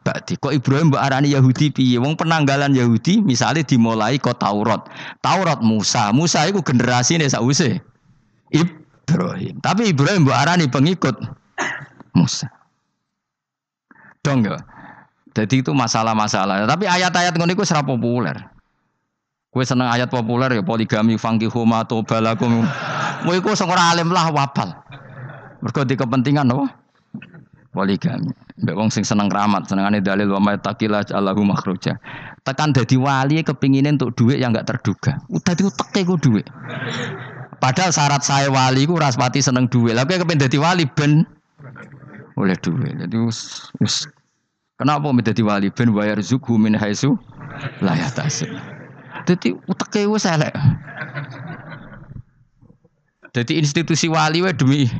Kok 0.05 0.51
Ibrahim 0.51 0.89
mbok 0.89 1.01
arani 1.01 1.37
Yahudi 1.37 1.69
piye? 1.69 2.01
Wong 2.01 2.17
penanggalan 2.17 2.73
Yahudi 2.73 3.21
misalnya 3.21 3.61
dimulai 3.61 4.17
kok 4.17 4.41
Taurat. 4.41 4.89
Taurat 5.21 5.61
Musa. 5.61 6.09
Musa 6.09 6.49
iku 6.49 6.65
generasine 6.65 7.29
sakwise 7.29 7.77
Ibrahim. 8.49 8.82
Tapi 9.59 9.91
Ibrahim 9.91 10.25
mbok 10.25 10.37
arani 10.37 10.65
pengikut 10.71 11.15
Musa. 12.15 12.47
Dong 14.23 14.47
ya. 14.47 14.55
Jadi 15.33 15.65
itu 15.65 15.71
masalah-masalah. 15.73 16.63
Tapi 16.69 16.85
ayat-ayat 16.87 17.35
ngono 17.35 17.51
iku 17.51 17.65
serap 17.65 17.89
populer. 17.89 18.37
Kue 19.53 19.61
seneng 19.61 19.85
ayat 19.85 20.09
populer 20.09 20.49
ya 20.49 20.63
poligami 20.65 21.13
fangki 21.13 21.45
huma 21.45 21.85
atau 21.85 22.01
balakum. 22.01 22.65
Mau 23.25 23.33
iku 23.37 23.53
sing 23.53 23.69
ora 23.69 23.93
alim 23.93 24.09
lah 24.09 24.33
wapal. 24.33 24.73
Mergo 25.61 25.85
di 25.85 25.93
kepentingan 25.93 26.49
apa? 26.49 26.65
Poligami. 27.73 28.33
Mbak 28.65 28.75
wong 28.77 28.89
sing 28.93 29.01
seneng 29.01 29.33
keramat, 29.33 29.65
senengane 29.65 29.97
dalil 29.97 30.29
wa 30.33 30.41
may 30.41 30.57
taqila 30.61 31.01
Allahu 31.09 31.41
makhruja. 31.41 31.97
Tekan 32.45 32.69
dadi 32.69 32.97
wali 32.97 33.41
kepingine 33.41 33.97
untuk 33.97 34.13
duit 34.13 34.37
yang 34.37 34.53
enggak 34.53 34.73
terduga. 34.73 35.17
Udah 35.33 35.53
diuteke 35.57 36.01
ku 36.05 36.17
duit. 36.17 36.45
Padahal 37.63 37.95
syarat 37.95 38.19
saya 38.27 38.51
wali 38.51 38.83
ku 38.83 38.99
raspati 38.99 39.39
seneng 39.39 39.71
duit. 39.71 39.95
Lah 39.95 40.03
kowe 40.03 40.19
kepengin 40.19 40.43
dadi 40.43 40.59
wali 40.59 40.83
ben 40.83 41.23
oleh 42.35 42.59
duit. 42.59 42.91
Jadi 42.99 43.15
us, 43.23 43.71
us. 43.79 44.03
Kenapa 44.75 45.07
menjadi 45.15 45.39
wali 45.47 45.71
ben 45.71 45.95
bayar 45.95 46.19
zuku 46.19 46.59
min 46.59 46.75
haisu 46.75 47.15
la. 47.79 47.95
Jadi 49.23 49.55
uteke 49.71 50.03
wis 50.11 50.27
elek. 50.27 50.51
Jadi 53.31 53.63
institusi 53.63 54.11
wali 54.11 54.43
wae 54.43 54.51
demi 54.51 54.91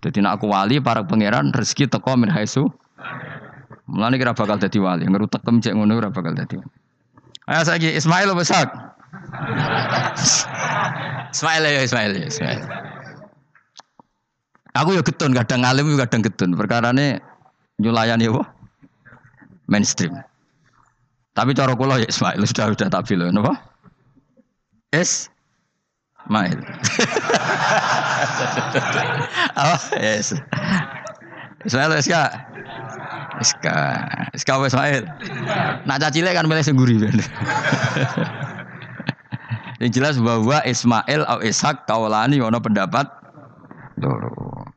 jadi 0.00 0.24
nak 0.24 0.40
aku 0.40 0.48
wali 0.48 0.80
para 0.80 1.04
pangeran 1.04 1.52
rezeki 1.52 1.92
teko 1.92 2.16
min 2.16 2.32
haisu. 2.32 2.72
Mulane 3.84 4.16
kira 4.16 4.32
bakal 4.32 4.56
dadi 4.56 4.80
wali, 4.80 5.04
ngerutek 5.04 5.44
cek 5.44 5.74
ngono 5.76 6.00
ora 6.00 6.08
bakal 6.08 6.32
dadi. 6.32 6.56
Ayo 7.50 7.62
saiki 7.66 7.92
Ismail 7.98 8.32
besak. 8.32 8.70
Ismail 11.30 11.62
ya 11.66 11.82
Ismail 11.82 12.12
ya 12.14 12.26
Ismail. 12.30 12.60
Aku 14.78 14.94
ya 14.94 15.02
getun 15.02 15.34
kadang 15.34 15.66
alim 15.66 15.98
kadang 15.98 16.22
getun. 16.22 16.54
Perkarane 16.54 17.18
nyulayani 17.82 18.30
apa? 18.30 18.42
Mainstream. 19.66 20.14
Tapi 21.34 21.54
cara 21.54 21.74
kula 21.74 22.02
ya 22.02 22.06
Ismail 22.06 22.42
sudah 22.46 22.74
sudah 22.74 22.88
tak 22.90 23.06
bilang 23.06 23.34
napa? 23.34 23.58
Es 24.94 25.30
Mail. 26.30 26.54
oh, 29.58 29.80
yes. 29.98 30.36
Ismail. 31.66 31.90
Wis 31.96 32.06
ka 33.56 34.54
wis 34.60 34.70
Ismail. 34.70 35.08
Nak 35.88 35.98
kan 36.12 36.46
milih 36.46 36.62
sengguri 36.62 37.00
ben. 37.00 37.18
Yang 39.80 39.90
jelas 39.96 40.16
bahwa 40.20 40.60
Ismail 40.60 41.24
atau 41.24 41.40
Ishak 41.40 41.88
kaulani 41.88 42.36
ono 42.36 42.60
pendapat 42.60 43.08
loro. 43.96 44.68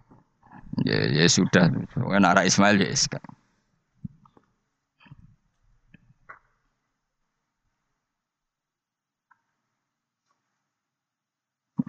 Ya, 0.87 1.11
ya 1.11 1.27
sudah. 1.27 1.67
Nak 1.99 2.47
Ismail 2.47 2.79
ya 2.79 2.87
Ishak. 2.87 3.19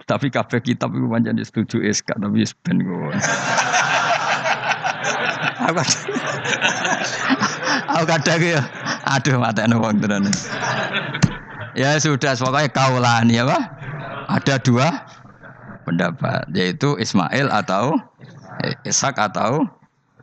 Tapi 0.05 0.29
kabeh 0.29 0.61
kitab 0.61 0.93
itu 0.93 1.07
pancen 1.09 1.39
setuju 1.41 1.81
SK 1.81 2.19
tapi 2.19 2.45
ben 2.61 2.77
gue. 2.83 3.15
Aku 5.65 5.81
Aku 7.95 8.05
kadang 8.05 8.43
ya 8.43 8.61
aduh 9.07 9.41
mata 9.41 9.65
wong 9.65 9.97
tenan. 9.97 10.29
Ya 11.75 11.99
sudah 11.99 12.39
pokoknya 12.39 12.71
kaulani 12.71 13.35
apa? 13.43 13.59
Ada 14.31 14.63
dua 14.63 15.03
pendapat 15.83 16.47
yaitu 16.55 16.95
Ismail 16.95 17.51
atau 17.51 17.99
Ishak 18.87 19.19
atau 19.19 19.67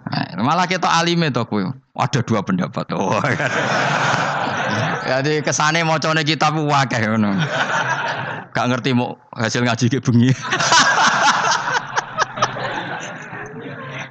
nah, 0.08 0.40
malah 0.40 0.64
kita 0.64 0.88
alim 0.88 1.20
itu 1.22 1.36
aku 1.44 1.60
ada 1.92 2.20
dua 2.24 2.40
pendapat. 2.40 2.88
Oh. 2.96 3.20
Jadi 5.12 5.44
kesane 5.44 5.84
macane 5.84 6.24
kitab 6.24 6.56
wae 6.56 6.98
ngono. 7.04 7.36
Gak 8.56 8.66
ngerti 8.72 8.96
mau 8.96 9.20
hasil 9.36 9.60
ngaji 9.60 9.92
ke 9.92 10.00
bengi. 10.00 10.32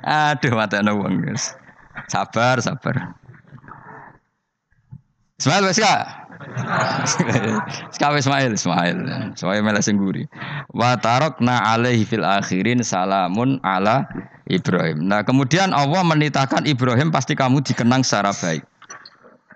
Aduh 0.01 0.53
mata 0.53 0.81
wong 0.81 1.25
guys. 1.25 1.57
Sabar, 2.05 2.61
sabar. 2.61 3.17
Ismail 5.41 5.73
kak. 5.73 6.20
Sekarang 7.93 8.17
Ismail, 8.17 8.51
Ismail. 8.55 8.97
Ismail 9.37 9.61
malah 9.61 9.83
sengguri. 9.83 10.25
Wa 10.73 10.97
tarokna 10.97 11.61
alaihi 11.61 12.05
fil 12.05 12.25
akhirin 12.25 12.81
salamun 12.81 13.61
ala 13.61 14.05
Ibrahim. 14.49 15.07
Nah 15.07 15.23
kemudian 15.23 15.71
Allah 15.71 16.01
menitahkan 16.03 16.65
Ibrahim 16.67 17.13
pasti 17.13 17.37
kamu 17.37 17.63
dikenang 17.63 18.03
secara 18.03 18.35
baik. 18.35 18.65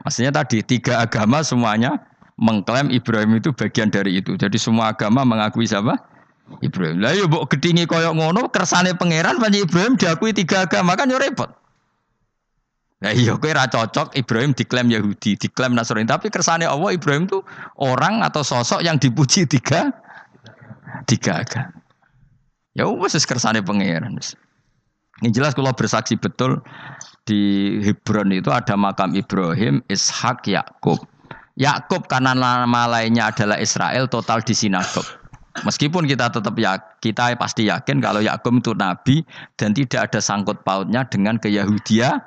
Maksudnya 0.06 0.32
tadi 0.32 0.62
tiga 0.62 1.02
agama 1.02 1.42
semuanya 1.42 1.98
mengklaim 2.38 2.94
Ibrahim 2.94 3.42
itu 3.42 3.50
bagian 3.52 3.90
dari 3.90 4.22
itu. 4.22 4.38
Jadi 4.38 4.56
semua 4.62 4.94
agama 4.94 5.26
mengakui 5.26 5.66
siapa? 5.66 5.98
Ibrahim. 6.62 7.02
Lah 7.02 7.18
yo 7.18 7.26
mbok 7.26 7.50
gedingi 7.58 7.90
koyok 7.90 8.14
ngono 8.14 8.54
kersane 8.54 8.94
pangeran 8.94 9.42
panji 9.42 9.66
Ibrahim 9.66 9.98
diakui 9.98 10.30
tiga 10.30 10.70
agama 10.70 10.94
kan 10.94 11.10
yo 11.10 11.18
repot. 11.18 11.50
Nah 13.04 13.12
iya 13.12 13.36
kowe 13.36 13.52
ra 13.52 13.68
cocok 13.68 14.16
Ibrahim 14.16 14.56
diklaim 14.56 14.88
Yahudi, 14.88 15.36
diklaim 15.36 15.76
Nasrani, 15.76 16.08
tapi 16.08 16.32
kersane 16.32 16.64
Allah 16.64 16.96
Ibrahim 16.96 17.28
itu 17.28 17.44
orang 17.76 18.24
atau 18.24 18.40
sosok 18.42 18.80
yang 18.82 18.96
dipuji 18.96 19.44
tiga 19.46 19.92
tiga 21.04 21.44
agama. 21.44 21.76
Ya 22.76 22.88
wis 22.88 23.24
kersane 23.28 23.60
pangeran. 23.60 24.20
Ini 25.24 25.32
jelas 25.32 25.56
kalau 25.56 25.72
bersaksi 25.72 26.20
betul 26.20 26.60
di 27.24 27.80
Hebron 27.80 28.36
itu 28.36 28.52
ada 28.52 28.76
makam 28.76 29.16
Ibrahim, 29.16 29.80
Ishak, 29.88 30.44
Yakub. 30.52 31.00
Yakub 31.56 32.12
karena 32.12 32.36
nama 32.36 32.84
lainnya 32.84 33.32
adalah 33.32 33.56
Israel 33.56 34.12
total 34.12 34.44
di 34.44 34.52
sinagog. 34.52 35.08
Meskipun 35.64 36.04
kita 36.04 36.28
tetap 36.28 36.52
ya, 36.60 36.76
kita 37.00 37.32
pasti 37.40 37.72
yakin 37.72 38.04
kalau 38.04 38.20
Yakub 38.20 38.60
itu 38.60 38.76
nabi 38.76 39.24
dan 39.56 39.72
tidak 39.72 40.12
ada 40.12 40.20
sangkut 40.20 40.68
pautnya 40.68 41.08
dengan 41.08 41.40
keyahudian. 41.40 42.20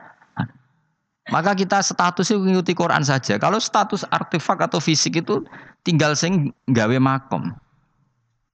Maka 1.29 1.53
kita 1.53 1.85
statusnya 1.85 2.41
mengikuti 2.41 2.73
Quran 2.73 3.05
saja. 3.05 3.37
Kalau 3.37 3.61
status 3.61 4.09
artefak 4.09 4.65
atau 4.65 4.81
fisik 4.81 5.21
itu 5.21 5.45
tinggal 5.85 6.17
sing 6.17 6.57
gawe 6.73 6.97
makom. 6.97 7.53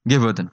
Gitu. 0.04 0.50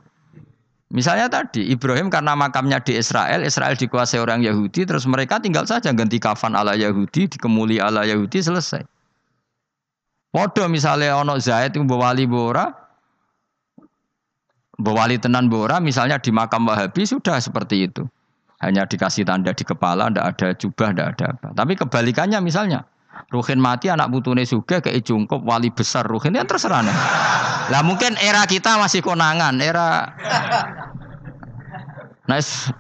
Misalnya 0.91 1.31
tadi 1.31 1.71
Ibrahim 1.71 2.11
karena 2.11 2.35
makamnya 2.35 2.83
di 2.83 2.99
Israel, 2.99 3.47
Israel 3.47 3.79
dikuasai 3.79 4.19
orang 4.19 4.43
Yahudi, 4.43 4.83
terus 4.83 5.07
mereka 5.07 5.39
tinggal 5.39 5.63
saja 5.63 5.89
ganti 5.95 6.19
kafan 6.19 6.51
ala 6.51 6.75
Yahudi, 6.75 7.31
dikemuli 7.31 7.79
ala 7.79 8.03
Yahudi, 8.03 8.43
selesai. 8.43 8.83
Podo 10.31 10.63
misalnya 10.67 11.15
ono 11.19 11.39
Zaid 11.39 11.75
itu 11.75 11.83
wali 11.87 12.27
bora, 12.27 12.71
wali 14.79 15.15
tenan 15.15 15.47
bora, 15.47 15.79
misalnya 15.79 16.19
di 16.19 16.31
makam 16.31 16.67
Wahabi 16.67 17.07
sudah 17.07 17.39
seperti 17.39 17.87
itu. 17.87 18.03
Hanya 18.61 18.85
dikasih 18.85 19.25
tanda 19.25 19.51
di 19.51 19.65
kepala, 19.65 20.13
ndak 20.13 20.37
ada 20.37 20.47
jubah, 20.53 20.93
ndak 20.93 21.07
ada 21.17 21.25
apa. 21.33 21.47
Tapi 21.57 21.73
kebalikannya 21.73 22.37
misalnya, 22.45 22.85
Ruhin 23.33 23.57
mati 23.57 23.89
anak 23.89 24.13
butune 24.13 24.45
suge 24.45 24.79
ke 24.79 24.93
jungkup 25.01 25.41
wali 25.43 25.73
besar 25.73 26.05
Ruhin 26.05 26.37
yang 26.37 26.45
terserah 26.45 26.85
nih. 26.85 26.97
Lah 27.73 27.81
mungkin 27.81 28.15
era 28.21 28.45
kita 28.45 28.77
masih 28.77 29.01
konangan, 29.01 29.57
era 29.59 30.13
Nice. 32.29 32.71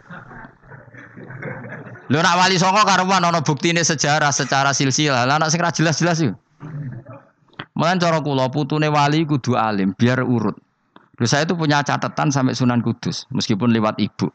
Lu 2.11 2.19
nak 2.19 2.35
wali 2.39 2.59
songo 2.59 2.83
karuan 2.83 3.23
ono 3.23 3.39
ini 3.43 3.81
sejarah 3.81 4.31
secara 4.35 4.75
silsilah. 4.75 5.23
Lah 5.27 5.39
nak 5.39 5.51
sing 5.51 5.63
jelas-jelas 5.63 6.19
yuk. 6.23 6.35
Mulai 7.71 7.97
cara 7.97 8.19
kula 8.19 8.51
putune 8.51 8.91
wali 8.91 9.23
kudu 9.23 9.55
alim 9.55 9.95
biar 9.95 10.21
urut. 10.21 10.59
Lalu 11.17 11.27
saya 11.29 11.45
itu 11.45 11.55
punya 11.55 11.85
catatan 11.85 12.33
sampai 12.33 12.57
Sunan 12.57 12.81
Kudus 12.81 13.29
meskipun 13.29 13.69
lewat 13.69 14.01
ibu, 14.01 14.33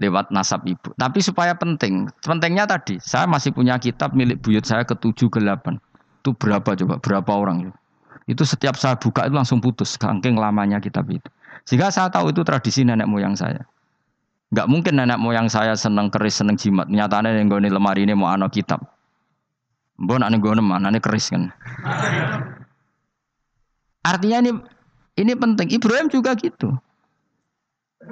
lewat 0.00 0.32
nasab 0.32 0.64
ibu. 0.64 0.94
Tapi 0.96 1.20
supaya 1.20 1.52
penting, 1.52 2.08
pentingnya 2.24 2.64
tadi 2.64 2.96
saya 3.02 3.28
masih 3.28 3.52
punya 3.52 3.76
kitab 3.76 4.16
milik 4.16 4.40
buyut 4.40 4.64
saya 4.64 4.86
ke 4.86 4.96
tujuh 4.96 5.28
ke 5.28 5.42
delapan. 5.42 5.76
Itu 6.22 6.32
berapa 6.32 6.78
coba? 6.78 6.94
Berapa 7.02 7.32
orang? 7.34 7.74
Itu 8.30 8.46
setiap 8.46 8.78
saya 8.78 8.94
buka 8.96 9.26
itu 9.26 9.34
langsung 9.34 9.58
putus 9.58 9.98
kangking 9.98 10.38
lamanya 10.38 10.78
kitab 10.78 11.10
itu. 11.10 11.26
Sehingga 11.66 11.92
saya 11.92 12.08
tahu 12.08 12.32
itu 12.32 12.46
tradisi 12.46 12.86
nenek 12.86 13.10
moyang 13.10 13.36
saya. 13.36 13.66
Gak 14.52 14.68
mungkin 14.68 15.00
nenek 15.00 15.18
moyang 15.18 15.48
saya 15.48 15.74
seneng 15.74 16.12
keris, 16.12 16.40
seneng 16.40 16.60
jimat. 16.60 16.86
Nyatanya 16.86 17.34
yang 17.34 17.48
gue 17.48 17.72
lemari 17.72 18.04
ini 18.04 18.12
mau 18.12 18.30
anak 18.30 18.52
kitab. 18.52 18.84
Mbok 20.00 20.18
nak 20.18 20.34
gue 20.34 20.52
mana? 20.58 20.90
Ane 20.90 20.98
keris 20.98 21.30
kan. 21.30 21.52
Artinya 24.10 24.42
ini 24.42 24.50
ini 25.14 25.32
penting. 25.38 25.70
Ibrahim 25.70 26.10
juga 26.10 26.34
gitu. 26.34 26.74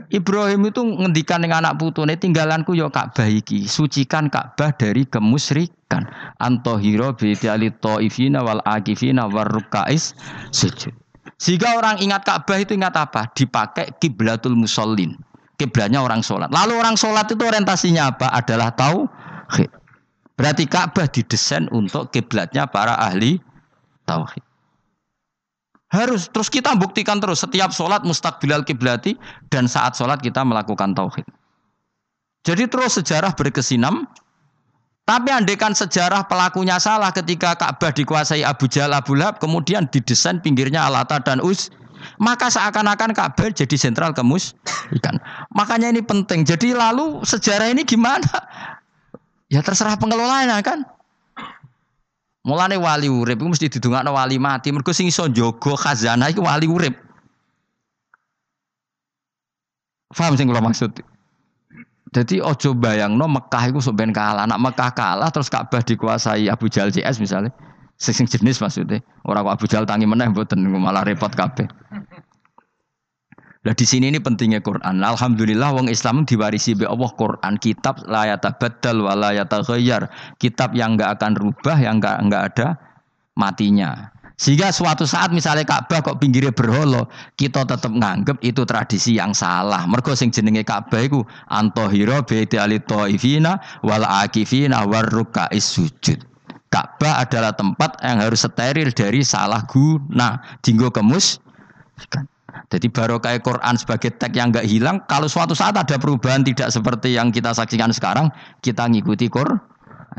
Ibrahim 0.09 0.73
itu 0.73 0.81
ngendikan 0.81 1.45
dengan 1.45 1.69
anak 1.69 1.77
putune 1.77 2.17
tinggalanku 2.17 2.73
yo 2.73 2.89
Ka'bah 2.89 3.29
iki, 3.29 3.69
sucikan 3.69 4.33
Ka'bah 4.33 4.73
dari 4.73 5.05
kemusyrikan. 5.05 6.09
Antohiro 6.41 7.13
bidali 7.13 7.69
ta'ifina 7.69 8.41
wal 8.41 8.65
akifina 8.65 9.29
warrukais 9.29 10.17
sujud. 10.51 10.97
Sehingga 11.37 11.77
orang 11.77 12.01
ingat 12.01 12.25
Ka'bah 12.25 12.59
itu 12.61 12.77
ingat 12.77 12.97
apa? 12.97 13.29
Dipakai 13.33 13.97
kiblatul 14.01 14.57
musallin. 14.57 15.17
Kiblatnya 15.61 16.01
orang 16.01 16.25
sholat. 16.25 16.49
Lalu 16.49 16.73
orang 16.81 16.97
sholat 16.97 17.29
itu 17.29 17.41
orientasinya 17.45 18.17
apa? 18.17 18.33
Adalah 18.33 18.73
tauhid. 18.73 19.69
Berarti 20.37 20.65
Ka'bah 20.65 21.05
didesain 21.05 21.69
untuk 21.69 22.09
kiblatnya 22.09 22.65
para 22.65 22.97
ahli 22.97 23.37
tauhid. 24.09 24.50
Harus 25.91 26.31
terus 26.31 26.47
kita 26.47 26.79
buktikan 26.79 27.19
terus 27.19 27.43
setiap 27.43 27.75
sholat 27.75 28.07
mustakbilal 28.07 28.63
kiblati 28.63 29.19
dan 29.51 29.67
saat 29.67 29.99
sholat 29.99 30.23
kita 30.23 30.47
melakukan 30.47 30.95
tauhid. 30.95 31.27
Jadi 32.47 32.71
terus 32.71 32.97
sejarah 32.97 33.35
berkesinam. 33.35 34.07
Tapi 35.03 35.35
andekan 35.35 35.75
sejarah 35.75 36.31
pelakunya 36.31 36.79
salah 36.79 37.11
ketika 37.11 37.59
Ka'bah 37.59 37.91
dikuasai 37.91 38.47
Abu 38.47 38.71
Jahal 38.71 38.95
Abu 38.95 39.19
Lahab 39.19 39.43
kemudian 39.43 39.91
didesain 39.91 40.39
pinggirnya 40.39 40.87
Alata 40.87 41.19
dan 41.19 41.43
Us 41.43 41.67
maka 42.23 42.47
seakan-akan 42.47 43.11
Ka'bah 43.11 43.51
jadi 43.51 43.75
sentral 43.75 44.15
kemus 44.15 44.55
ikan. 45.03 45.19
Makanya 45.53 45.91
ini 45.91 46.07
penting. 46.07 46.47
Jadi 46.47 46.73
lalu 46.73 47.21
sejarah 47.27 47.75
ini 47.75 47.83
gimana? 47.83 48.31
Ya 49.51 49.61
terserah 49.67 49.99
pengelolanya 49.99 50.63
kan. 50.63 50.87
Mulane 52.41 52.81
wali 52.81 53.09
urip 53.13 53.37
mesti 53.37 53.69
didongakno 53.69 54.17
wali 54.17 54.41
mati. 54.41 54.73
Mergo 54.73 54.97
sing 54.97 55.13
iso 55.13 55.29
njaga 55.29 55.77
khazanah 55.77 56.33
iku 56.33 56.41
wali 56.41 56.67
urip. 56.67 56.95
Faham 60.11 60.35
sing 60.35 60.49
kula 60.49 60.65
maksud? 60.65 60.91
Jadi 62.11 62.43
ojo 62.43 62.75
bayangno 62.75 63.31
Mekah 63.31 63.71
iku 63.71 63.79
sok 63.79 63.95
ben 64.01 64.11
kalah. 64.11 64.49
Nak 64.49 64.59
Mekah 64.59 64.91
kalah 64.91 65.31
terus 65.31 65.47
Ka'bah 65.53 65.85
dikuasai 65.85 66.51
Abu 66.51 66.67
Jahal 66.67 66.91
CS 66.91 67.23
misalnya. 67.23 67.53
Sing 68.01 68.27
jenis 68.27 68.59
maksudnya. 68.59 69.05
Orang 69.23 69.47
Abu 69.47 69.69
Jahal 69.69 69.87
tangi 69.87 70.09
meneh 70.09 70.27
mboten 70.33 70.65
malah 70.65 71.05
repot 71.05 71.31
kabeh. 71.31 71.69
Nah 73.61 73.77
di 73.77 73.85
sini 73.85 74.09
ini 74.09 74.17
pentingnya 74.17 74.65
Quran. 74.65 75.05
Alhamdulillah 75.05 75.77
wong 75.77 75.93
Islam 75.93 76.25
diwarisi 76.25 76.73
be 76.73 76.89
Allah 76.89 77.13
Quran 77.13 77.61
kitab 77.61 78.01
layata 78.09 78.57
badal 78.57 79.05
wa 79.05 79.13
layata 79.13 79.61
Kitab 80.41 80.73
yang 80.73 80.97
enggak 80.97 81.21
akan 81.21 81.37
rubah, 81.37 81.77
yang 81.77 82.01
enggak 82.01 82.17
enggak 82.25 82.43
ada 82.53 82.69
matinya. 83.37 84.17
Sehingga 84.41 84.73
suatu 84.73 85.05
saat 85.05 85.37
misalnya 85.37 85.69
Ka'bah 85.69 86.01
kok 86.01 86.17
pinggirnya 86.17 86.49
berholo, 86.49 87.13
kita 87.37 87.69
tetap 87.69 87.93
nganggep 87.93 88.41
itu 88.41 88.65
tradisi 88.65 89.21
yang 89.21 89.37
salah. 89.37 89.85
Mergo 89.85 90.17
sing 90.17 90.33
jenenge 90.33 90.65
Ka'bah 90.65 91.05
iku 91.05 91.21
antohiro 91.53 92.25
beti 92.25 92.57
ali 92.57 92.81
taifina 92.81 93.61
wal 93.85 94.01
akifina 94.09 94.89
warrukais 94.89 95.61
sujud. 95.61 96.25
Ka'bah 96.73 97.21
adalah 97.21 97.53
tempat 97.53 98.01
yang 98.01 98.25
harus 98.25 98.41
steril 98.41 98.89
dari 98.97 99.21
salah 99.21 99.61
guna, 99.69 100.41
dinggo 100.65 100.89
kemus. 100.89 101.37
Jadi 102.71 102.87
barokah 102.87 103.35
Quran 103.43 103.75
sebagai 103.75 104.15
teks 104.15 104.31
yang 104.31 104.55
enggak 104.55 104.63
hilang, 104.63 105.03
kalau 105.11 105.27
suatu 105.27 105.59
saat 105.59 105.75
ada 105.75 105.99
perubahan 105.99 106.47
tidak 106.47 106.71
seperti 106.71 107.19
yang 107.19 107.35
kita 107.35 107.51
saksikan 107.51 107.91
sekarang, 107.91 108.31
kita 108.63 108.87
ngikuti 108.87 109.27
Quran. 109.27 109.59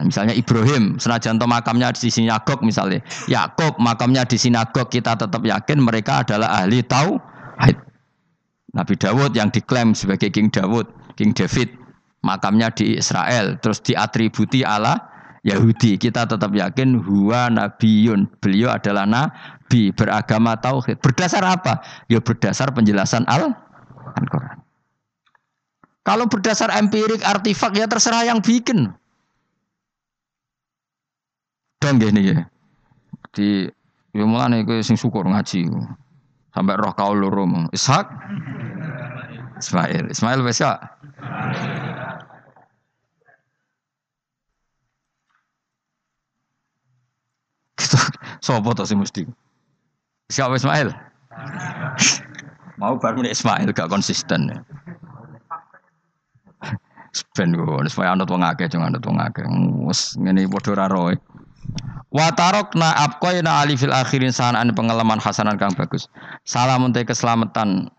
Misalnya 0.03 0.35
Ibrahim, 0.35 0.99
senajan 0.99 1.39
to 1.39 1.47
makamnya 1.47 1.91
di 1.95 2.11
sinagog 2.11 2.63
misalnya. 2.63 3.03
Yakub 3.27 3.75
makamnya 3.79 4.23
di 4.27 4.39
sinagog, 4.39 4.91
kita 4.91 5.15
tetap 5.19 5.43
yakin 5.43 5.79
mereka 5.79 6.27
adalah 6.27 6.63
ahli 6.63 6.83
tauhid. 6.83 7.77
Nabi 8.71 8.95
Dawud 8.95 9.35
yang 9.35 9.51
diklaim 9.51 9.91
sebagai 9.91 10.31
King 10.31 10.47
Dawud, 10.47 10.87
King 11.19 11.35
David, 11.35 11.75
makamnya 12.23 12.71
di 12.71 12.95
Israel, 12.95 13.59
terus 13.59 13.83
diatributi 13.83 14.63
Allah 14.63 14.95
Yahudi. 15.43 15.99
Kita 15.99 16.23
tetap 16.23 16.55
yakin 16.55 17.03
huwa 17.03 17.51
nabiyun. 17.51 18.31
Beliau 18.39 18.71
adalah 18.71 19.03
nabi 19.71 19.95
beragama 19.95 20.59
tauhid. 20.59 20.99
Berdasar 20.99 21.47
apa? 21.47 21.79
Ya 22.11 22.19
berdasar 22.19 22.75
penjelasan 22.75 23.23
Al-Qur'an. 23.23 24.59
Kalau 26.03 26.27
berdasar 26.27 26.67
empirik 26.75 27.23
artifak 27.23 27.71
ya 27.79 27.87
terserah 27.87 28.27
yang 28.27 28.43
bikin. 28.43 28.91
Dong 31.79 32.03
gini 32.03 32.35
ya. 32.35 32.51
Di 33.31 33.71
ya 34.11 34.23
mulane 34.27 34.67
kowe 34.67 34.83
sing 34.83 34.99
syukur 34.99 35.23
ngaji. 35.23 35.71
Sampai 36.51 36.75
roh 36.75 36.91
kau 36.91 37.15
loro 37.15 37.47
Ishak 37.71 38.11
Ismail. 39.55 40.11
Ismail 40.11 40.43
wis 40.43 40.59
ya. 40.59 40.75
Gitu. 47.79 47.97
Sopo 48.43 48.75
to 48.75 48.83
mesti? 48.83 49.23
Siapa 50.31 50.55
Ismail? 50.55 50.95
Mau 52.79 52.95
baru 52.95 53.27
Ismail 53.27 53.75
gak 53.75 53.91
konsisten 53.91 54.47
ya. 54.47 54.59
Ben 57.35 57.51
go, 57.51 57.83
supaya 57.91 58.15
anut 58.15 58.31
wong 58.31 58.39
akeh 58.39 58.71
jangan 58.71 58.95
anut 58.95 59.03
wong 59.03 59.19
akeh. 59.19 59.43
Wes 59.83 60.15
ngene 60.15 60.47
padha 60.47 60.79
ra 60.79 60.87
roe. 60.87 61.19
Wa 62.07 62.31
tarokna 62.31 62.95
abqaina 62.95 63.67
ali 63.67 63.75
fil 63.75 63.91
akhirin 63.91 64.31
sanan 64.31 64.71
pengalaman 64.71 65.19
hasanan 65.19 65.59
kang 65.59 65.75
bagus. 65.75 66.07
Salam 66.47 66.87
untuk 66.87 67.11
keselamatan 67.11 67.91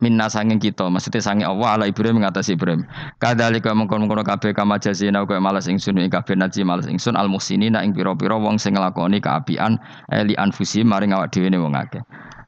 minna 0.00 0.26
sanging 0.26 0.58
kita 0.60 0.88
maksudnya 0.88 1.20
sanging 1.20 1.46
Allah 1.46 1.76
ala 1.76 1.84
Ibrahim 1.88 2.20
mengatasi 2.20 2.56
Ibrahim 2.56 2.84
kadalika 3.20 3.72
mengkon-mengkon 3.76 4.24
kabeh 4.24 4.56
kama 4.56 4.80
jazina 4.80 5.24
kaya 5.28 5.40
malas 5.40 5.68
ingsun 5.68 6.00
ing 6.00 6.10
kabeh 6.10 6.34
naji 6.34 6.64
malas 6.64 6.88
ingsun 6.88 7.14
al 7.14 7.28
muhsinina 7.28 7.84
ing 7.84 7.92
pira-pira 7.92 8.34
wong 8.36 8.56
sing 8.56 8.74
nglakoni 8.74 9.20
kaapian 9.20 9.76
eli 10.12 10.34
anfusi 10.40 10.82
maring 10.82 11.12
awak 11.12 11.32
dhewe 11.32 11.52
wong 11.54 11.76
akeh 11.76 12.00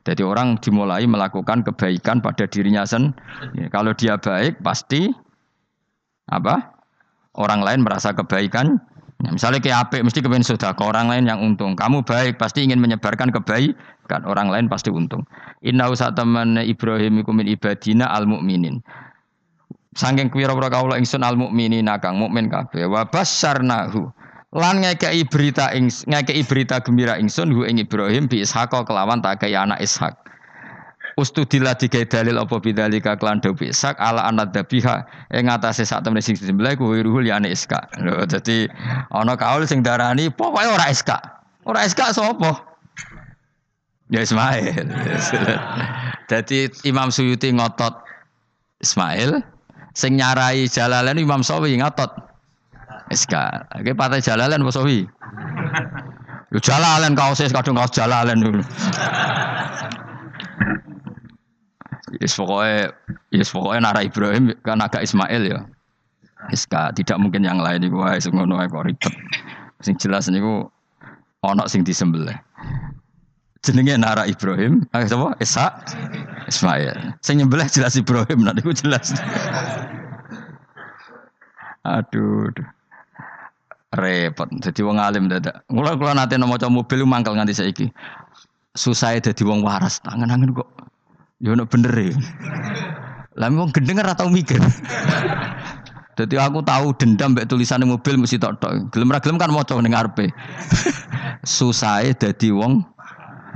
jadi 0.03 0.27
orang 0.27 0.59
dimulai 0.59 1.07
melakukan 1.07 1.63
kebaikan 1.63 2.19
pada 2.19 2.51
dirinya 2.51 2.83
sendiri. 2.83 3.71
Kalau 3.71 3.95
dia 3.95 4.19
baik 4.19 4.59
pasti 4.59 5.15
apa? 6.27 6.75
Orang 7.39 7.63
lain 7.63 7.87
merasa 7.87 8.11
kebaikan 8.11 8.83
Ya, 9.23 9.31
misalnya 9.31 9.63
kayak 9.63 9.79
apik 9.87 10.03
mesti 10.03 10.19
kepengen 10.19 10.43
ke 10.43 10.83
orang 10.83 11.07
lain 11.07 11.31
yang 11.31 11.39
untung. 11.39 11.79
Kamu 11.79 12.03
baik 12.03 12.43
pasti 12.43 12.67
ingin 12.67 12.83
menyebarkan 12.83 13.31
kebaikan. 14.03 14.29
Orang 14.29 14.51
lain 14.51 14.67
pasti 14.69 14.91
untung. 14.91 15.25
Inna 15.63 15.89
usah 15.89 16.13
Ibrahim 16.67 17.23
iku 17.23 17.31
min 17.33 17.47
ibadina 17.49 18.11
al 18.11 18.27
mukminin. 18.27 18.83
Sangking 19.93 20.33
kira-kira 20.33 20.73
kaulah 20.73 20.97
ingsun 20.97 21.23
al 21.23 21.37
mukminin 21.37 21.89
kang 22.01 22.19
mukmin 22.19 22.49
kabeh. 22.49 22.89
Wa 22.89 23.07
basyarnahu. 23.07 24.11
Lan 24.53 24.85
ngekei 24.85 25.25
berita 25.25 25.73
ing 25.73 25.89
ngekei 25.89 26.45
berita 26.45 26.77
gembira 26.85 27.17
ingsun 27.17 27.49
hu 27.57 27.65
ing 27.65 27.81
Ibrahim 27.81 28.29
bi 28.29 28.45
Ishaq 28.45 28.85
kelawan 28.85 29.25
tak 29.25 29.41
kaya 29.41 29.65
anak 29.65 29.81
Ishak. 29.81 30.13
Ustudila 31.13 31.77
dikai 31.77 32.09
dalil 32.09 32.41
apa 32.41 32.57
bidzalika 32.57 33.21
klan 33.21 33.37
dawi 33.37 33.69
sak 33.69 34.01
ala 34.01 34.25
anad 34.25 34.57
dabiha 34.57 35.05
ing 35.37 35.45
atase 35.45 35.85
sak 35.85 36.09
temene 36.09 36.25
sing 36.25 36.41
disembelih 36.41 36.73
ku 36.81 36.89
ruhul 36.89 37.29
yani 37.29 37.53
iska. 37.53 37.85
Lho 38.01 38.25
dadi 38.25 38.65
ana 39.13 39.37
kaul 39.37 39.69
sing 39.69 39.85
darani 39.85 40.33
pokoke 40.33 40.65
ora 40.73 40.89
iska. 40.89 41.21
Ora 41.69 41.85
iska 41.85 42.17
sapa? 42.17 42.72
Ya 44.13 44.21
Ismail. 44.21 44.93
Dadi 46.29 46.69
Imam 46.85 47.09
Suyuti 47.09 47.49
ngotot 47.49 48.05
Ismail 48.85 49.41
sing 49.97 50.21
nyarai 50.21 50.69
Jalalain 50.69 51.17
Imam 51.17 51.41
Sawi 51.41 51.81
ngotot 51.81 52.13
Iska. 53.09 53.73
Oke 53.73 53.97
partai 53.97 54.21
Jalalain 54.21 54.61
apa 54.61 54.73
Sawi? 54.73 55.09
Yo 56.53 56.61
Jalalain 56.61 57.17
kaos 57.17 57.41
kadung 57.41 57.81
kaos 57.81 57.93
Jalalain 57.93 58.41
dulu. 58.41 58.61
Yes 62.21 62.37
pokoknya, 62.37 62.93
yes 63.33 63.49
pokoknya 63.49 63.81
Nara 63.89 64.05
Ibrahim 64.05 64.53
kan 64.61 64.85
agak 64.85 65.09
Ismail 65.09 65.43
ya. 65.49 65.65
Iska 66.53 66.93
tidak 66.93 67.17
mungkin 67.17 67.49
yang 67.49 67.65
lain 67.65 67.81
itu 67.81 67.97
wae 67.97 68.21
sing 68.21 68.37
ngono 68.37 68.61
ribet. 68.61 69.15
Sing 69.81 69.97
jelas 69.97 70.29
niku 70.29 70.69
ana 71.41 71.65
sing 71.65 71.81
disembelih. 71.81 72.37
Jenenge 73.63 73.95
Nara 73.95 74.27
Ibrahim, 74.27 74.83
ah 74.91 75.07
sapa? 75.07 75.39
Isa 75.39 75.71
Ismail. 76.51 77.15
Sing 77.23 77.39
nyembelih 77.39 77.71
jelas 77.71 77.95
Ibrahim, 77.95 78.43
nanti 78.43 78.59
niku 78.59 78.75
jelas. 78.75 79.15
Aduh. 81.87 82.51
Repot. 83.93 84.49
Jadi 84.59 84.81
wong 84.83 84.97
alim 84.99 85.29
dadak. 85.29 85.63
Mula 85.69 85.95
kula 85.95 86.17
nate 86.17 86.41
maca 86.41 86.67
mobil 86.67 87.05
mangkel 87.07 87.37
nganti 87.37 87.55
saiki. 87.55 87.87
Susah 88.75 89.21
dadi 89.21 89.45
wong 89.45 89.61
waras. 89.63 90.01
Tangan-tangan 90.01 90.57
kok 90.57 90.69
Ya 91.43 91.53
ono 91.53 91.67
bener 91.67 91.91
ya. 91.91 92.15
Lah 93.35 93.51
wong 93.51 93.75
gendeng 93.75 93.99
ora 93.99 94.15
tau 94.15 94.31
mikir. 94.31 94.63
Jadi 96.15 96.37
aku 96.39 96.63
tahu 96.63 96.95
dendam 96.97 97.35
mbek 97.35 97.51
tulisan 97.51 97.83
mobil 97.83 98.15
mesti 98.15 98.39
tok 98.39 98.63
tok. 98.63 98.95
Gelem 98.95 99.11
ra 99.11 99.19
gelem 99.19 99.43
kan 99.43 99.51
maca 99.51 99.75
ning 99.83 99.93
ngarepe. 99.93 100.31
Susahe 101.43 102.15
dadi 102.15 102.55
wong 102.55 102.87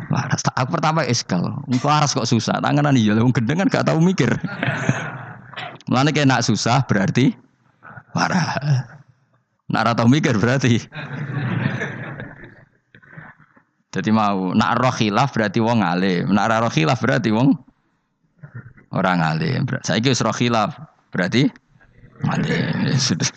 Waras. 0.07 0.43
Aku 0.55 0.70
pertama 0.70 1.03
eskal. 1.03 1.43
Waras 1.83 2.15
kok 2.15 2.28
susah. 2.28 2.62
Tanganan 2.62 2.95
iya. 2.95 3.19
Wong 3.19 3.35
gendeng 3.35 3.62
kan 3.65 3.69
gak 3.70 3.87
tahu 3.91 3.99
mikir. 3.99 4.31
Mulane 5.91 6.11
kayak 6.11 6.31
nak 6.31 6.43
susah 6.47 6.83
berarti 6.87 7.35
waras. 8.15 8.87
Nak 9.66 9.83
ora 9.83 9.93
tau 9.99 10.07
mikir 10.07 10.39
berarti. 10.39 10.78
Jadi 13.91 14.11
mau 14.12 14.53
nak 14.53 14.77
roh 14.78 14.93
berarti 15.33 15.59
wong 15.59 15.81
alim. 15.83 16.31
Nak 16.31 16.70
khilaf 16.70 17.03
berarti 17.03 17.31
wong 17.35 17.57
orang 18.95 19.19
alim. 19.24 19.66
Saya 19.83 19.99
kira 19.99 20.15
roh 20.23 20.70
berarti 21.11 21.51
alim. 22.31 22.74
Ya 22.87 22.95
sudah. 22.95 23.31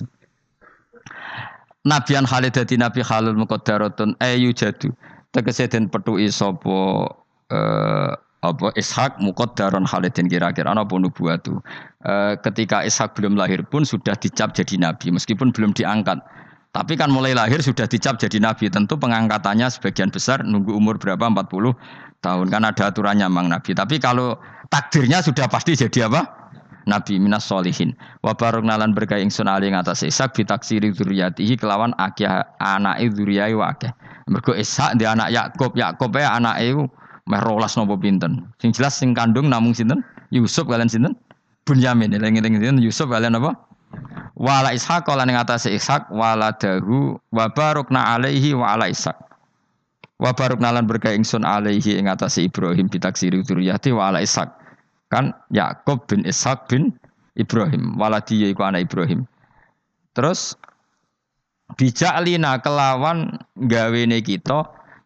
Nabian 1.88 2.28
Khalid 2.28 2.54
dadi 2.54 2.76
Nabi 2.76 3.02
Khalil 3.02 3.40
muqaddaratun 3.40 4.20
ayu 4.20 4.52
jadu. 4.52 4.92
Tegese 5.30 5.70
den 5.70 5.86
petuki 5.94 6.30
sapa 6.34 7.06
eh, 7.54 8.12
apa 8.40 8.68
Ishak 8.80 9.20
muqaddaron 9.20 9.84
Khalidin 9.84 10.32
kira-kira 10.32 10.72
ana 10.72 10.88
apa 10.88 10.96
nubuatu. 10.96 11.60
Eh, 12.08 12.34
ketika 12.42 12.82
Ishak 12.88 13.14
belum 13.14 13.36
lahir 13.36 13.62
pun 13.68 13.84
sudah 13.84 14.16
dicap 14.18 14.56
jadi 14.56 14.80
nabi 14.80 15.12
meskipun 15.14 15.54
belum 15.54 15.76
diangkat. 15.76 16.18
Tapi 16.70 16.94
kan 16.98 17.10
mulai 17.10 17.34
lahir 17.34 17.60
sudah 17.60 17.90
dicap 17.90 18.22
jadi 18.22 18.38
nabi. 18.40 18.70
Tentu 18.70 18.96
pengangkatannya 18.98 19.68
sebagian 19.74 20.14
besar 20.14 20.46
nunggu 20.46 20.72
umur 20.74 21.02
berapa 21.02 21.26
40 21.26 21.74
tahun 22.22 22.48
kan 22.54 22.62
ada 22.66 22.84
aturannya 22.94 23.28
mang 23.28 23.50
nabi. 23.50 23.74
Tapi 23.74 23.98
kalau 23.98 24.38
takdirnya 24.70 25.20
sudah 25.26 25.50
pasti 25.50 25.74
jadi 25.76 26.08
apa? 26.08 26.39
Nabi 26.90 27.22
minas 27.22 27.46
solihin. 27.46 27.94
Wa 28.26 28.34
nalan 28.66 28.98
berkah 28.98 29.22
ingsun 29.22 29.46
ali 29.46 29.70
ing 29.70 29.78
atas 29.78 30.02
Ishak 30.02 30.34
bitaksiri 30.34 30.90
dzurriyyatihi 30.90 31.62
kelawan 31.62 31.94
akeh 32.02 32.26
anake 32.58 33.14
dzurriyyai 33.14 33.54
wa 33.54 33.70
akeh. 33.70 33.94
Mergo 34.26 34.58
Ishak 34.58 34.98
di 34.98 35.06
anak 35.06 35.30
Yakub, 35.30 35.78
Yakub 35.78 36.10
ya 36.18 36.36
anake 36.36 36.74
meh 37.30 37.42
rolas 37.46 37.78
napa 37.78 37.94
pinten. 37.96 38.50
Sing 38.58 38.74
jelas 38.74 38.98
sing 38.98 39.14
kandung 39.14 39.48
namung 39.48 39.78
sinten? 39.78 40.02
Yusuf 40.34 40.66
kalian 40.66 40.90
sinten? 40.90 41.14
Bunyamin. 41.64 42.18
Eling-eling 42.18 42.58
sinten 42.58 42.78
Yusuf 42.82 43.06
kalian 43.06 43.38
apa? 43.38 43.54
Wala 44.34 44.74
Ishak 44.74 45.06
lan 45.08 45.30
ing 45.30 45.38
atas 45.38 45.70
Ishak 45.70 46.10
wala 46.10 46.52
dahu 46.58 47.16
wa 47.30 47.46
barokna 47.54 48.18
alaihi 48.18 48.58
wa 48.58 48.74
ala 48.74 48.90
Ishak. 48.90 49.16
Wa 50.20 50.36
barokna 50.36 50.76
lan 50.76 50.90
berkah 50.90 51.16
ingsun 51.16 51.48
alaihi 51.48 51.96
ing 51.96 52.12
atas 52.12 52.36
Ibrahim 52.42 52.92
bitaksiri 52.92 53.40
dzurriyyati 53.46 53.96
wa 53.96 54.12
ala 54.12 54.20
Ishak 54.20 54.59
Kan 55.10 55.34
Yakub 55.50 56.06
bin 56.06 56.22
Ishak 56.26 56.70
bin 56.70 56.94
Ibrahim. 57.34 57.98
Waladi 57.98 58.46
yaiku 58.46 58.62
anak 58.66 58.90
Ibrahim. 58.90 59.26
Terus 60.14 60.54
bijaklina 61.78 62.62
kelawan 62.62 63.38
gawe 63.58 64.02
kita 64.22 64.60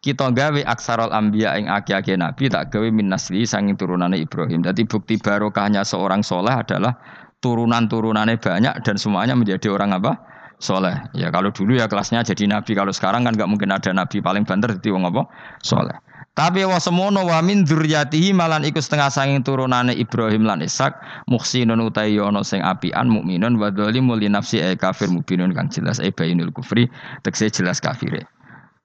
kita 0.04 0.26
gawe 0.36 0.60
aksarol 0.68 1.08
ambia 1.16 1.56
ing 1.56 1.72
aki-aki 1.72 2.12
nabi 2.20 2.52
tak 2.52 2.68
gawe 2.68 2.84
min 2.92 3.08
nasli 3.08 3.48
sanging 3.48 3.80
turunane 3.80 4.20
Ibrahim. 4.20 4.60
Jadi 4.60 4.84
bukti 4.84 5.16
barokahnya 5.16 5.80
seorang 5.80 6.20
soleh 6.20 6.52
adalah 6.52 6.92
turunan-turunannya 7.40 8.36
banyak 8.36 8.84
dan 8.84 8.96
semuanya 9.00 9.32
menjadi 9.32 9.72
orang 9.72 9.96
apa? 9.96 10.20
Soleh. 10.60 10.92
Ya 11.16 11.32
kalau 11.32 11.48
dulu 11.48 11.80
ya 11.80 11.88
kelasnya 11.88 12.20
jadi 12.20 12.44
nabi. 12.52 12.76
Kalau 12.76 12.92
sekarang 12.92 13.24
kan 13.24 13.32
nggak 13.32 13.48
mungkin 13.48 13.72
ada 13.72 13.96
nabi 13.96 14.20
paling 14.20 14.44
banter 14.44 14.76
jadi 14.76 14.92
wong 14.92 15.08
apa? 15.08 15.24
Soleh. 15.64 15.96
Tapi 16.34 16.66
wa 16.66 16.82
semono 16.82 17.22
wa 17.30 17.38
min 17.46 17.62
dzurriyyatihi 17.62 18.34
malan 18.34 18.66
iku 18.66 18.82
setengah 18.82 19.06
sanging 19.06 19.46
turunane 19.46 19.94
Ibrahim 19.94 20.42
lan 20.42 20.66
Ishak 20.66 20.98
muhsinun 21.30 21.78
utawi 21.78 22.18
ana 22.18 22.42
sing 22.42 22.58
apian 22.58 23.06
mukminun 23.06 23.54
wa 23.54 23.70
dzalimul 23.70 24.18
li 24.18 24.26
nafsi 24.26 24.58
e 24.58 24.74
kafir 24.74 25.06
mubinun 25.14 25.54
kang 25.54 25.70
jelas 25.70 26.02
e 26.02 26.10
bainul 26.10 26.50
kufri 26.50 26.90
tekse 27.22 27.54
jelas 27.54 27.78
kafire. 27.78 28.26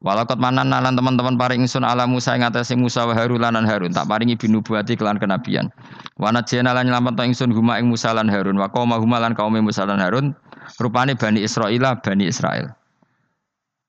Walakot 0.06 0.38
manan 0.38 0.70
nalan 0.70 0.94
teman-teman 0.94 1.42
paring 1.42 1.66
ingsun 1.66 1.82
ala 1.82 2.06
Musa 2.06 2.38
ing 2.38 2.46
atase 2.46 2.78
Musa 2.78 3.04
wa 3.04 3.18
Harun 3.18 3.42
lan 3.42 3.66
Harun 3.66 3.92
tak 3.92 4.06
paringi 4.06 4.38
binubuati 4.38 4.94
kelan 4.94 5.18
kenabian. 5.18 5.74
Wa 6.22 6.30
najena 6.30 6.72
lan 6.72 6.86
nyelametno 6.86 7.34
ingsun 7.34 7.50
huma 7.50 7.82
ing 7.82 7.90
Musa 7.90 8.14
lan 8.14 8.30
Harun 8.30 8.62
wa 8.62 8.70
qauma 8.70 9.02
huma 9.02 9.18
lan 9.18 9.34
kaum 9.34 9.58
Musa 9.58 9.90
lan 9.90 9.98
Harun 9.98 10.38
rupane 10.78 11.18
Bani 11.18 11.42
Israil 11.42 11.82
Bani 11.82 12.30
Israel. 12.30 12.79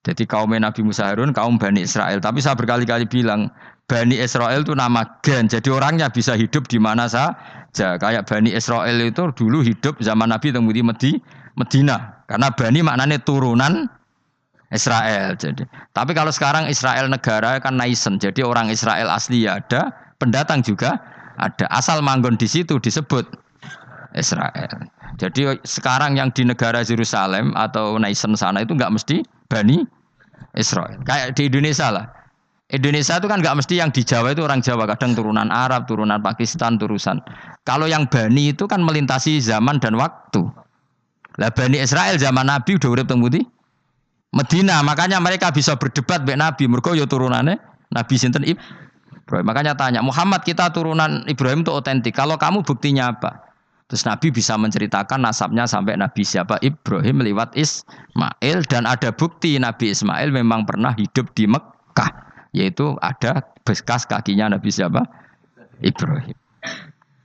Jadi 0.01 0.25
kaum 0.25 0.49
Nabi 0.57 0.81
Musa 0.81 1.13
Harun 1.13 1.37
kaum 1.37 1.61
Bani 1.61 1.85
Israel. 1.85 2.25
Tapi 2.25 2.41
saya 2.41 2.57
berkali-kali 2.57 3.05
bilang 3.05 3.53
Bani 3.85 4.17
Israel 4.17 4.65
itu 4.65 4.73
nama 4.73 5.05
gen. 5.21 5.45
Jadi 5.45 5.69
orangnya 5.69 6.09
bisa 6.09 6.33
hidup 6.39 6.71
di 6.73 6.81
mana 6.81 7.05
saja. 7.05 8.01
Kayak 8.01 8.25
Bani 8.25 8.57
Israel 8.57 8.97
itu 8.97 9.29
dulu 9.37 9.61
hidup 9.61 10.01
zaman 10.01 10.33
Nabi 10.33 10.57
temui 10.57 10.81
Medi, 10.81 11.21
Medina. 11.59 12.25
Karena 12.25 12.49
Bani 12.49 12.81
maknanya 12.81 13.21
turunan 13.21 13.93
Israel. 14.73 15.37
Jadi, 15.37 15.67
tapi 15.93 16.15
kalau 16.17 16.33
sekarang 16.33 16.71
Israel 16.71 17.11
negara 17.11 17.61
kan 17.61 17.77
naisen. 17.77 18.17
Jadi 18.17 18.41
orang 18.41 18.71
Israel 18.73 19.11
asli 19.11 19.45
ya 19.45 19.61
ada, 19.61 19.91
pendatang 20.17 20.63
juga 20.63 20.97
ada. 21.37 21.67
Asal 21.69 22.01
manggon 22.01 22.39
di 22.39 22.47
situ 22.47 22.79
disebut 22.79 23.27
Israel. 24.15 24.87
Jadi 25.19 25.61
sekarang 25.67 26.17
yang 26.17 26.31
di 26.33 26.47
negara 26.47 26.81
Yerusalem 26.87 27.53
atau 27.53 27.99
naisen 27.99 28.33
sana 28.39 28.63
itu 28.63 28.73
nggak 28.73 28.95
mesti 28.95 29.21
Bani 29.51 29.83
Israel. 30.55 31.03
Kayak 31.03 31.35
di 31.35 31.51
Indonesia 31.51 31.91
lah. 31.91 32.07
Indonesia 32.71 33.19
itu 33.19 33.27
kan 33.27 33.43
nggak 33.43 33.57
mesti 33.59 33.83
yang 33.83 33.91
di 33.91 34.07
Jawa 34.07 34.31
itu 34.31 34.47
orang 34.47 34.63
Jawa, 34.63 34.87
kadang 34.95 35.19
turunan 35.19 35.51
Arab, 35.51 35.91
turunan 35.91 36.23
Pakistan, 36.23 36.79
turusan. 36.79 37.19
Kalau 37.67 37.91
yang 37.91 38.07
Bani 38.07 38.55
itu 38.55 38.71
kan 38.71 38.79
melintasi 38.79 39.43
zaman 39.43 39.83
dan 39.83 39.99
waktu. 39.99 40.47
Lah 41.43 41.51
Bani 41.51 41.83
Israel 41.83 42.15
zaman 42.15 42.47
Nabi 42.47 42.79
udah 42.79 42.89
urip 42.95 43.11
teng 43.11 43.19
Medina, 44.31 44.79
makanya 44.87 45.19
mereka 45.19 45.51
bisa 45.51 45.75
berdebat 45.75 46.23
mbek 46.23 46.39
Nabi, 46.39 46.71
yo 46.71 47.03
ya 47.03 47.07
turunannya 47.11 47.59
Nabi 47.91 48.15
sinten 48.15 48.47
Ibrahim. 48.47 49.43
Makanya 49.43 49.75
tanya, 49.75 50.07
Muhammad 50.07 50.47
kita 50.47 50.71
turunan 50.71 51.27
Ibrahim 51.27 51.67
itu 51.67 51.75
otentik. 51.75 52.15
Kalau 52.15 52.39
kamu 52.39 52.63
buktinya 52.63 53.11
apa? 53.11 53.50
Terus 53.91 54.07
Nabi 54.07 54.31
bisa 54.31 54.55
menceritakan 54.55 55.19
nasabnya 55.19 55.67
sampai 55.67 55.99
Nabi 55.99 56.23
siapa 56.23 56.63
Ibrahim 56.63 57.27
lewat 57.27 57.59
Ismail 57.59 58.63
dan 58.71 58.87
ada 58.87 59.11
bukti 59.11 59.59
Nabi 59.59 59.91
Ismail 59.91 60.31
memang 60.31 60.63
pernah 60.63 60.95
hidup 60.95 61.35
di 61.35 61.51
Mekah 61.51 62.11
yaitu 62.55 62.95
ada 63.03 63.43
bekas 63.67 64.07
kakinya 64.07 64.55
Nabi 64.55 64.71
siapa 64.71 65.03
Ibrahim. 65.83 66.39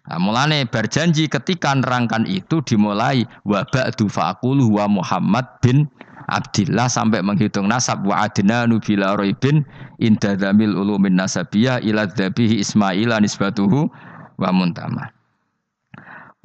Nah, 0.05 0.17
mulane 0.21 0.65
berjanji 0.69 1.25
ketika 1.25 1.73
nerangkan 1.73 2.29
itu 2.29 2.61
dimulai 2.61 3.25
wa 3.45 3.65
ba'du 3.65 4.05
faqulu 4.05 4.69
wa 4.69 4.85
Muhammad 4.89 5.45
bin 5.61 5.89
Abdillah 6.29 6.89
sampai 6.89 7.21
menghitung 7.21 7.69
nasab 7.69 8.05
wa 8.05 8.25
adnanu 8.25 8.81
bila 8.81 9.13
roibin 9.17 9.65
inda 10.01 10.33
dzamil 10.33 10.73
ulumin 10.73 11.17
nasabiyah 11.17 11.81
ila 11.85 12.09
dzabihi 12.09 12.61
Ismail 12.61 13.13
nisbatuhu 13.21 13.89
wa 14.41 14.49
muntamah. 14.49 15.14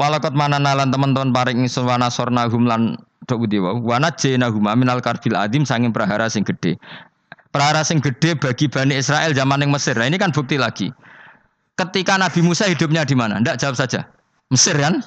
Walakot 0.01 0.33
mana 0.33 0.57
nalan 0.57 0.89
teman-teman 0.89 1.29
paring 1.29 1.61
ingsun 1.61 1.85
wa 1.85 2.01
nasorna 2.01 2.49
hum 2.49 2.65
lan 2.65 2.97
tok 3.29 3.45
budi 3.45 3.61
wa 3.61 3.77
wa 3.77 4.01
najena 4.01 4.49
hum 4.49 4.65
minal 4.65 5.05
karbil 5.05 5.37
adim 5.37 5.69
sanging 5.69 5.93
prahara 5.93 6.33
sing 6.33 6.41
gede. 6.41 6.81
Prahara 7.53 7.85
sing 7.85 8.01
gede 8.01 8.33
bagi 8.33 8.65
Bani 8.65 8.97
Israel 8.97 9.37
zaman 9.37 9.61
yang 9.61 9.77
Mesir. 9.77 9.93
Nah, 9.93 10.09
ini 10.09 10.17
kan 10.17 10.33
bukti 10.33 10.57
lagi. 10.57 10.89
Ketika 11.77 12.17
Nabi 12.17 12.41
Musa 12.41 12.65
hidupnya 12.65 13.05
di 13.05 13.13
mana? 13.13 13.45
Ndak 13.45 13.61
jawab 13.61 13.77
saja. 13.77 14.09
Mesir 14.49 14.73
kan? 14.81 15.05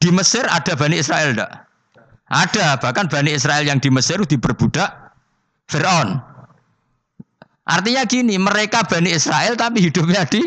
Di 0.00 0.08
Mesir 0.08 0.48
ada 0.48 0.72
Bani 0.72 0.96
Israel 0.96 1.36
ndak? 1.36 1.52
Ada, 2.32 2.80
bahkan 2.80 3.06
Bani 3.06 3.36
Israel 3.36 3.68
yang 3.68 3.78
di 3.78 3.92
Mesir 3.92 4.18
diperbudak 4.24 5.12
Fir'aun. 5.68 6.18
Artinya 7.66 8.02
gini, 8.06 8.38
mereka 8.38 8.86
Bani 8.86 9.12
Israel 9.12 9.58
tapi 9.58 9.82
hidupnya 9.82 10.24
di 10.24 10.46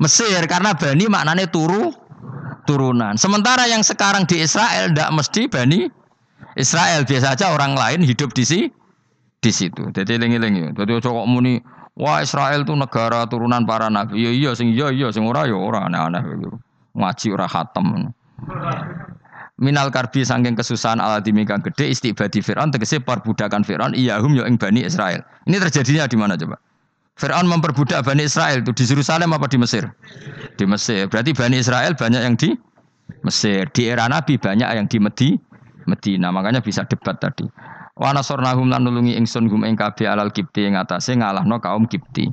Mesir 0.00 0.40
karena 0.48 0.72
Bani 0.74 1.04
maknanya 1.10 1.46
turu 1.50 1.92
turunan. 2.68 3.16
Sementara 3.16 3.64
yang 3.64 3.80
sekarang 3.80 4.28
di 4.28 4.44
Israel 4.44 4.92
tidak 4.92 5.08
mesti 5.16 5.48
bani 5.48 5.88
Israel 6.60 7.08
biasa 7.08 7.32
saja 7.32 7.56
orang 7.56 7.72
lain 7.72 8.04
hidup 8.04 8.36
di 8.36 8.44
si 8.44 8.60
di 9.40 9.50
situ. 9.50 9.88
Jadi 9.96 10.20
lengi-lengi. 10.20 10.76
Jadi 10.76 11.00
cowok 11.00 11.24
muni 11.24 11.56
wah 11.96 12.20
Israel 12.20 12.68
itu 12.68 12.76
negara 12.76 13.24
turunan 13.24 13.64
para 13.64 13.88
nabi. 13.88 14.20
Iya 14.20 14.30
iya 14.36 14.50
sing 14.52 14.76
iya 14.76 14.92
iya 14.92 15.08
sing 15.08 15.24
ora 15.24 15.48
ya 15.48 15.56
ora 15.56 15.88
aneh-aneh 15.88 16.20
Ngaji 16.92 17.26
ora 17.32 17.46
khatam. 17.48 18.12
Minal 19.58 19.90
karbi 19.90 20.22
sangking 20.22 20.54
kesusahan 20.54 21.02
ala 21.02 21.18
dimikang 21.18 21.58
gede 21.58 21.90
istibadi 21.90 22.38
Fir'aun 22.38 22.70
tegese 22.70 23.02
perbudakan 23.02 23.66
Fir'aun 23.66 23.90
iyahum 23.90 24.38
yo 24.38 24.46
ing 24.46 24.54
Bani 24.54 24.86
Israel. 24.86 25.24
Ini 25.50 25.58
terjadinya 25.58 26.06
di 26.06 26.14
mana 26.14 26.38
coba? 26.38 26.62
Fir'aun 27.18 27.50
memperbudak 27.50 28.06
Bani 28.06 28.30
Israel 28.30 28.62
itu 28.62 28.70
di 28.70 28.86
Yerusalem 28.86 29.34
apa 29.34 29.50
di 29.50 29.58
Mesir? 29.58 29.90
Di 30.54 30.64
Mesir. 30.64 31.10
Berarti 31.10 31.34
Bani 31.34 31.58
Israel 31.58 31.98
banyak 31.98 32.22
yang 32.22 32.38
di 32.38 32.54
Mesir. 33.26 33.66
Di 33.74 33.90
era 33.90 34.06
Nabi 34.06 34.38
banyak 34.38 34.70
yang 34.70 34.86
di 34.86 35.02
Medi, 35.02 35.34
Medina. 35.90 36.30
Makanya 36.30 36.62
bisa 36.62 36.86
debat 36.86 37.18
tadi. 37.18 37.42
Wa 37.98 38.14
nasornahum 38.14 38.70
lan 38.70 38.86
nulungi 38.86 39.18
ingsun 39.18 39.50
hum 39.50 39.66
ing 39.66 39.74
kabeh 39.74 40.06
alal 40.06 40.30
kipti 40.30 40.70
ing 40.70 40.78
atase 40.78 41.18
ngalahno 41.18 41.58
kaum 41.58 41.90
kipti. 41.90 42.30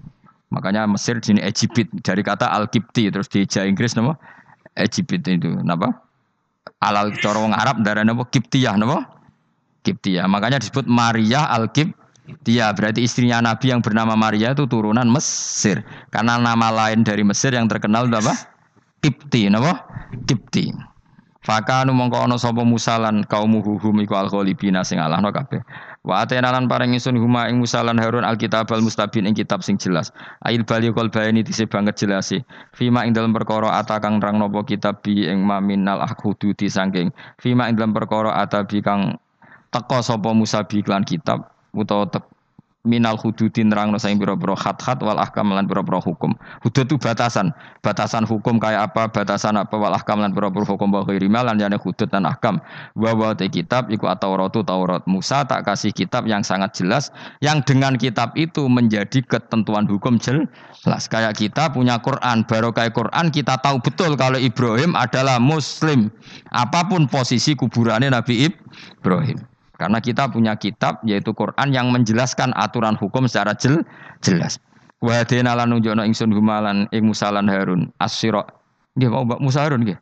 Makanya 0.54 0.86
Mesir 0.86 1.18
jenis 1.18 1.42
Egypt 1.42 1.90
dari 2.06 2.22
kata 2.22 2.54
al 2.54 2.70
kipti 2.70 3.10
terus 3.10 3.26
di 3.26 3.50
Jawa 3.50 3.66
Inggris 3.66 3.98
nama 3.98 4.14
Egypt 4.78 5.26
itu 5.26 5.50
napa? 5.66 5.90
Alal 6.86 7.18
cara 7.18 7.42
wong 7.42 7.58
Arab 7.58 7.82
darane 7.82 8.14
napa 8.14 8.30
Kiptiyah 8.30 8.78
napa? 8.78 9.02
Kiptiyah. 9.82 10.30
Makanya 10.30 10.62
disebut 10.62 10.86
Maria 10.86 11.50
al 11.50 11.74
Kip 11.74 12.05
Dia 12.42 12.74
berarti 12.74 13.06
istrinya 13.06 13.42
Nabi 13.42 13.70
yang 13.70 13.86
bernama 13.86 14.18
Maria 14.18 14.58
itu 14.58 14.66
turunan 14.66 15.06
Mesir. 15.06 15.86
Karena 16.10 16.42
nama 16.42 16.74
lain 16.74 17.06
dari 17.06 17.22
Mesir 17.22 17.54
yang 17.54 17.70
terkenal 17.70 18.10
itu 18.10 18.18
apa? 18.18 18.34
Kipti, 19.06 19.46
napa? 19.54 19.86
Kipti. 20.26 20.74
Fakanu 21.46 21.94
mongko 21.94 22.26
ana 22.26 22.42
sapa 22.42 22.66
musalan 22.66 23.22
kaum 23.30 23.62
huhum 23.62 24.02
iku 24.02 24.18
alghalibina 24.18 24.82
sing 24.82 24.98
alahno 24.98 25.30
kabeh. 25.30 25.62
Wa 26.02 26.26
atena 26.26 26.50
lan 26.50 26.66
paring 26.66 26.98
ingsun 26.98 27.22
huma 27.22 27.46
ing 27.46 27.62
musalan 27.62 28.02
Harun 28.02 28.26
alkitab 28.26 28.66
al 28.74 28.82
mustabin 28.82 29.30
ing 29.30 29.38
kitab 29.38 29.62
sing 29.62 29.78
jelas. 29.78 30.10
Ail 30.42 30.66
bali 30.66 30.90
kol 30.90 31.14
bayani 31.14 31.46
dise 31.46 31.70
banget 31.70 32.02
jelasi. 32.02 32.42
Fima 32.74 33.06
ing 33.06 33.14
dalam 33.14 33.30
perkara 33.30 33.78
ata 33.78 34.02
kang 34.02 34.18
nerang 34.18 34.42
napa 34.42 34.66
kitab 34.66 35.06
bi 35.06 35.30
ing 35.30 35.46
maminal 35.46 36.02
ahududi 36.02 36.66
sangking. 36.66 37.14
Fima 37.38 37.70
ing 37.70 37.78
dalam 37.78 37.94
perkara 37.94 38.34
ata 38.42 38.66
bi 38.66 38.82
kang 38.82 39.14
teka 39.70 40.02
sapa 40.02 40.34
Musa 40.34 40.66
bi 40.66 40.82
klan 40.82 41.06
kitab 41.06 41.55
utawa 41.76 42.08
minal 42.86 43.18
hududin 43.18 43.74
nerangno 43.74 43.98
saing 43.98 44.22
pira-pira 44.22 44.54
khat-khat 44.54 45.02
wal 45.02 45.18
ahkam 45.18 45.50
lan 45.52 45.66
pira-pira 45.66 45.98
hukum. 46.00 46.38
Hudud 46.62 46.86
itu 46.86 46.96
batasan. 47.02 47.52
Batasan 47.82 48.24
hukum 48.24 48.62
kayak 48.62 48.94
apa, 48.94 49.10
batasan 49.10 49.58
apa 49.58 49.74
wal 49.76 49.92
ahkam 49.92 50.22
lan 50.22 50.32
pira-pira 50.32 50.64
hukum 50.64 50.94
wa 50.94 51.02
ghairi 51.04 51.28
lan 51.28 51.58
jane 51.58 51.76
hudud 51.76 52.08
dan 52.08 52.30
ahkam. 52.30 52.62
Wa 52.94 53.18
wa 53.18 53.34
kitab 53.36 53.90
iku 53.90 54.08
at-Tauratu 54.08 54.62
Taurat. 54.62 55.04
Musa 55.10 55.44
tak 55.44 55.66
kasih 55.66 55.92
kitab 55.92 56.30
yang 56.30 56.46
sangat 56.46 56.78
jelas 56.78 57.10
yang 57.42 57.66
dengan 57.66 57.98
kitab 57.98 58.32
itu 58.38 58.70
menjadi 58.70 59.26
ketentuan 59.26 59.90
hukum 59.90 60.22
jelas. 60.22 61.10
Kayak 61.10 61.42
kita 61.42 61.74
punya 61.74 61.98
Quran, 62.00 62.46
baru 62.46 62.70
kayak 62.70 62.94
Quran 62.94 63.34
kita 63.34 63.58
tahu 63.60 63.82
betul 63.82 64.14
kalau 64.16 64.38
Ibrahim 64.38 64.94
adalah 64.94 65.42
muslim. 65.42 66.14
Apa 66.54 66.86
pun 66.86 67.10
posisi 67.10 67.58
kuburannya 67.58 68.14
Nabi 68.14 68.46
Ibrahim. 69.02 69.55
Karena 69.76 70.00
kita 70.00 70.32
punya 70.32 70.56
kitab 70.56 71.04
yaitu 71.04 71.36
Quran 71.36 71.72
yang 71.76 71.92
menjelaskan 71.92 72.56
aturan 72.56 72.96
hukum 72.96 73.28
secara 73.28 73.56
jel, 73.56 73.84
jelas. 74.24 74.60
Wa 75.04 75.22
hadina 75.22 75.54
lan 75.54 75.76
nunjukna 75.76 76.08
ingsun 76.08 76.32
humalan 76.32 76.88
ing 76.96 77.04
musalan 77.04 77.52
Harun 77.52 77.92
asyira. 78.00 78.48
Nggih 78.96 79.12
mau 79.12 79.28
Musa 79.44 79.68
Harun 79.68 79.84
nggih. 79.84 80.00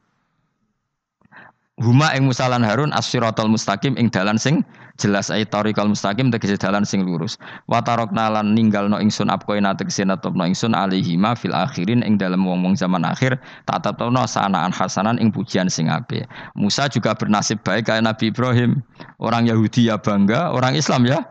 Huma 1.81 2.13
ing 2.13 2.29
musalan 2.29 2.61
Harun 2.61 2.93
as-siratal 2.93 3.49
mustaqim 3.49 3.97
ing 3.97 4.13
dalan 4.13 4.37
sing 4.37 4.61
jelas 5.01 5.33
ayat 5.33 5.49
tariqal 5.49 5.89
mustaqim 5.89 6.29
tegese 6.29 6.57
dalan 6.59 6.85
sing 6.85 7.01
lurus. 7.01 7.41
Wa 7.65 7.81
tarokna 7.81 8.29
lan 8.29 8.53
ninggalno 8.53 9.01
ingsun 9.01 9.33
apkoina 9.33 9.73
tegese 9.73 10.05
natopno 10.05 10.45
ingsun 10.45 10.77
alihi 10.77 11.17
ma 11.17 11.33
fil 11.33 11.53
akhirin 11.53 12.05
ing 12.05 12.21
dalam 12.21 12.45
wong-wong 12.45 12.77
zaman 12.77 13.01
akhir 13.01 13.41
tak 13.65 13.81
tetepno 13.81 14.21
sanaan 14.29 14.69
hasanan 14.69 15.17
ing 15.17 15.33
pujian 15.33 15.65
sing 15.67 15.89
apik. 15.89 16.29
Musa 16.53 16.85
juga 16.85 17.17
bernasib 17.17 17.61
baik 17.65 17.89
kayak 17.89 18.05
Nabi 18.05 18.29
Ibrahim. 18.29 18.85
Orang 19.17 19.49
Yahudi 19.49 19.89
ya 19.89 19.97
bangga, 19.97 20.53
orang 20.53 20.77
Islam 20.77 21.09
ya 21.09 21.25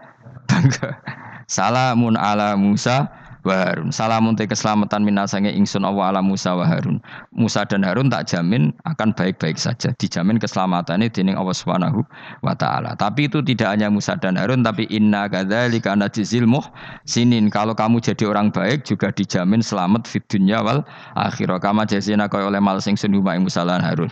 bangga. 0.51 0.99
Salamun 1.57 2.17
ala 2.17 2.57
Musa 2.59 3.22
wa 3.43 3.55
Harun. 3.55 3.91
Salamun 3.91 4.39
te 4.39 4.47
keselamatan 4.47 5.03
minasange 5.03 5.51
ingsun 5.51 5.83
Allah 5.83 6.15
ala 6.15 6.21
Musa 6.23 6.55
wa 6.55 6.67
Harun. 6.67 7.03
Musa 7.35 7.67
dan 7.67 7.83
Harun 7.83 8.11
tak 8.11 8.31
jamin 8.31 8.71
akan 8.87 9.15
baik-baik 9.15 9.59
saja. 9.59 9.91
Dijamin 9.99 10.39
keselamatannya 10.39 11.11
dening 11.11 11.35
Allah 11.39 11.55
Subhanahu 11.55 12.07
wa 12.43 12.55
taala. 12.55 12.95
Tapi 12.99 13.27
itu 13.27 13.43
tidak 13.43 13.75
hanya 13.75 13.91
Musa 13.91 14.15
dan 14.19 14.39
Harun 14.39 14.63
tapi 14.63 14.87
inna 14.91 15.27
kadzalika 15.27 15.95
najzil 15.95 16.47
sinin. 17.07 17.51
Kalau 17.51 17.75
kamu 17.75 18.03
jadi 18.03 18.25
orang 18.31 18.55
baik 18.55 18.87
juga 18.87 19.11
dijamin 19.11 19.63
selamat 19.63 20.07
fid 20.07 20.25
dunya 20.31 20.63
wal 20.63 20.87
akhirah. 21.19 21.59
Kama 21.63 21.87
jazina 21.87 22.31
kaya 22.31 22.51
oleh 22.51 22.63
mal 22.63 22.79
sing 22.79 22.95
sunuma 22.95 23.35
Musa 23.39 23.67
lan 23.67 23.83
Harun. 23.83 24.11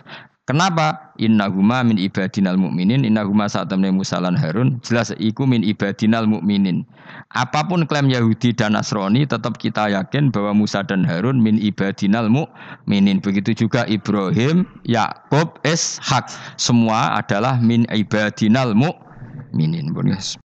Kenapa? 0.51 1.15
Innahuma 1.15 1.79
min 1.79 1.95
ibadinal 1.95 2.59
mukminin, 2.59 3.07
innahuma 3.07 3.47
saat 3.47 3.71
temen 3.71 3.95
Musa 3.95 4.19
lan 4.19 4.35
Harun, 4.35 4.83
jelas 4.83 5.15
iku 5.15 5.47
min 5.47 5.63
ibadinal 5.63 6.27
mukminin. 6.27 6.83
Apa 7.31 7.63
pun 7.63 7.87
klaim 7.87 8.11
Yahudi 8.11 8.51
dan 8.51 8.75
Nasrani, 8.75 9.23
tetap 9.23 9.55
kita 9.63 9.87
yakin 9.87 10.27
bahwa 10.27 10.51
Musa 10.51 10.83
dan 10.83 11.07
Harun 11.07 11.39
min 11.39 11.55
ibadinal 11.55 12.27
mukminin. 12.27 13.23
Begitu 13.23 13.63
juga 13.63 13.87
Ibrahim, 13.87 14.67
Yakub, 14.83 15.55
Ishak, 15.63 16.27
semua 16.59 17.15
adalah 17.15 17.55
min 17.63 17.87
ibadinal 17.87 18.75
mukminin. 18.75 19.87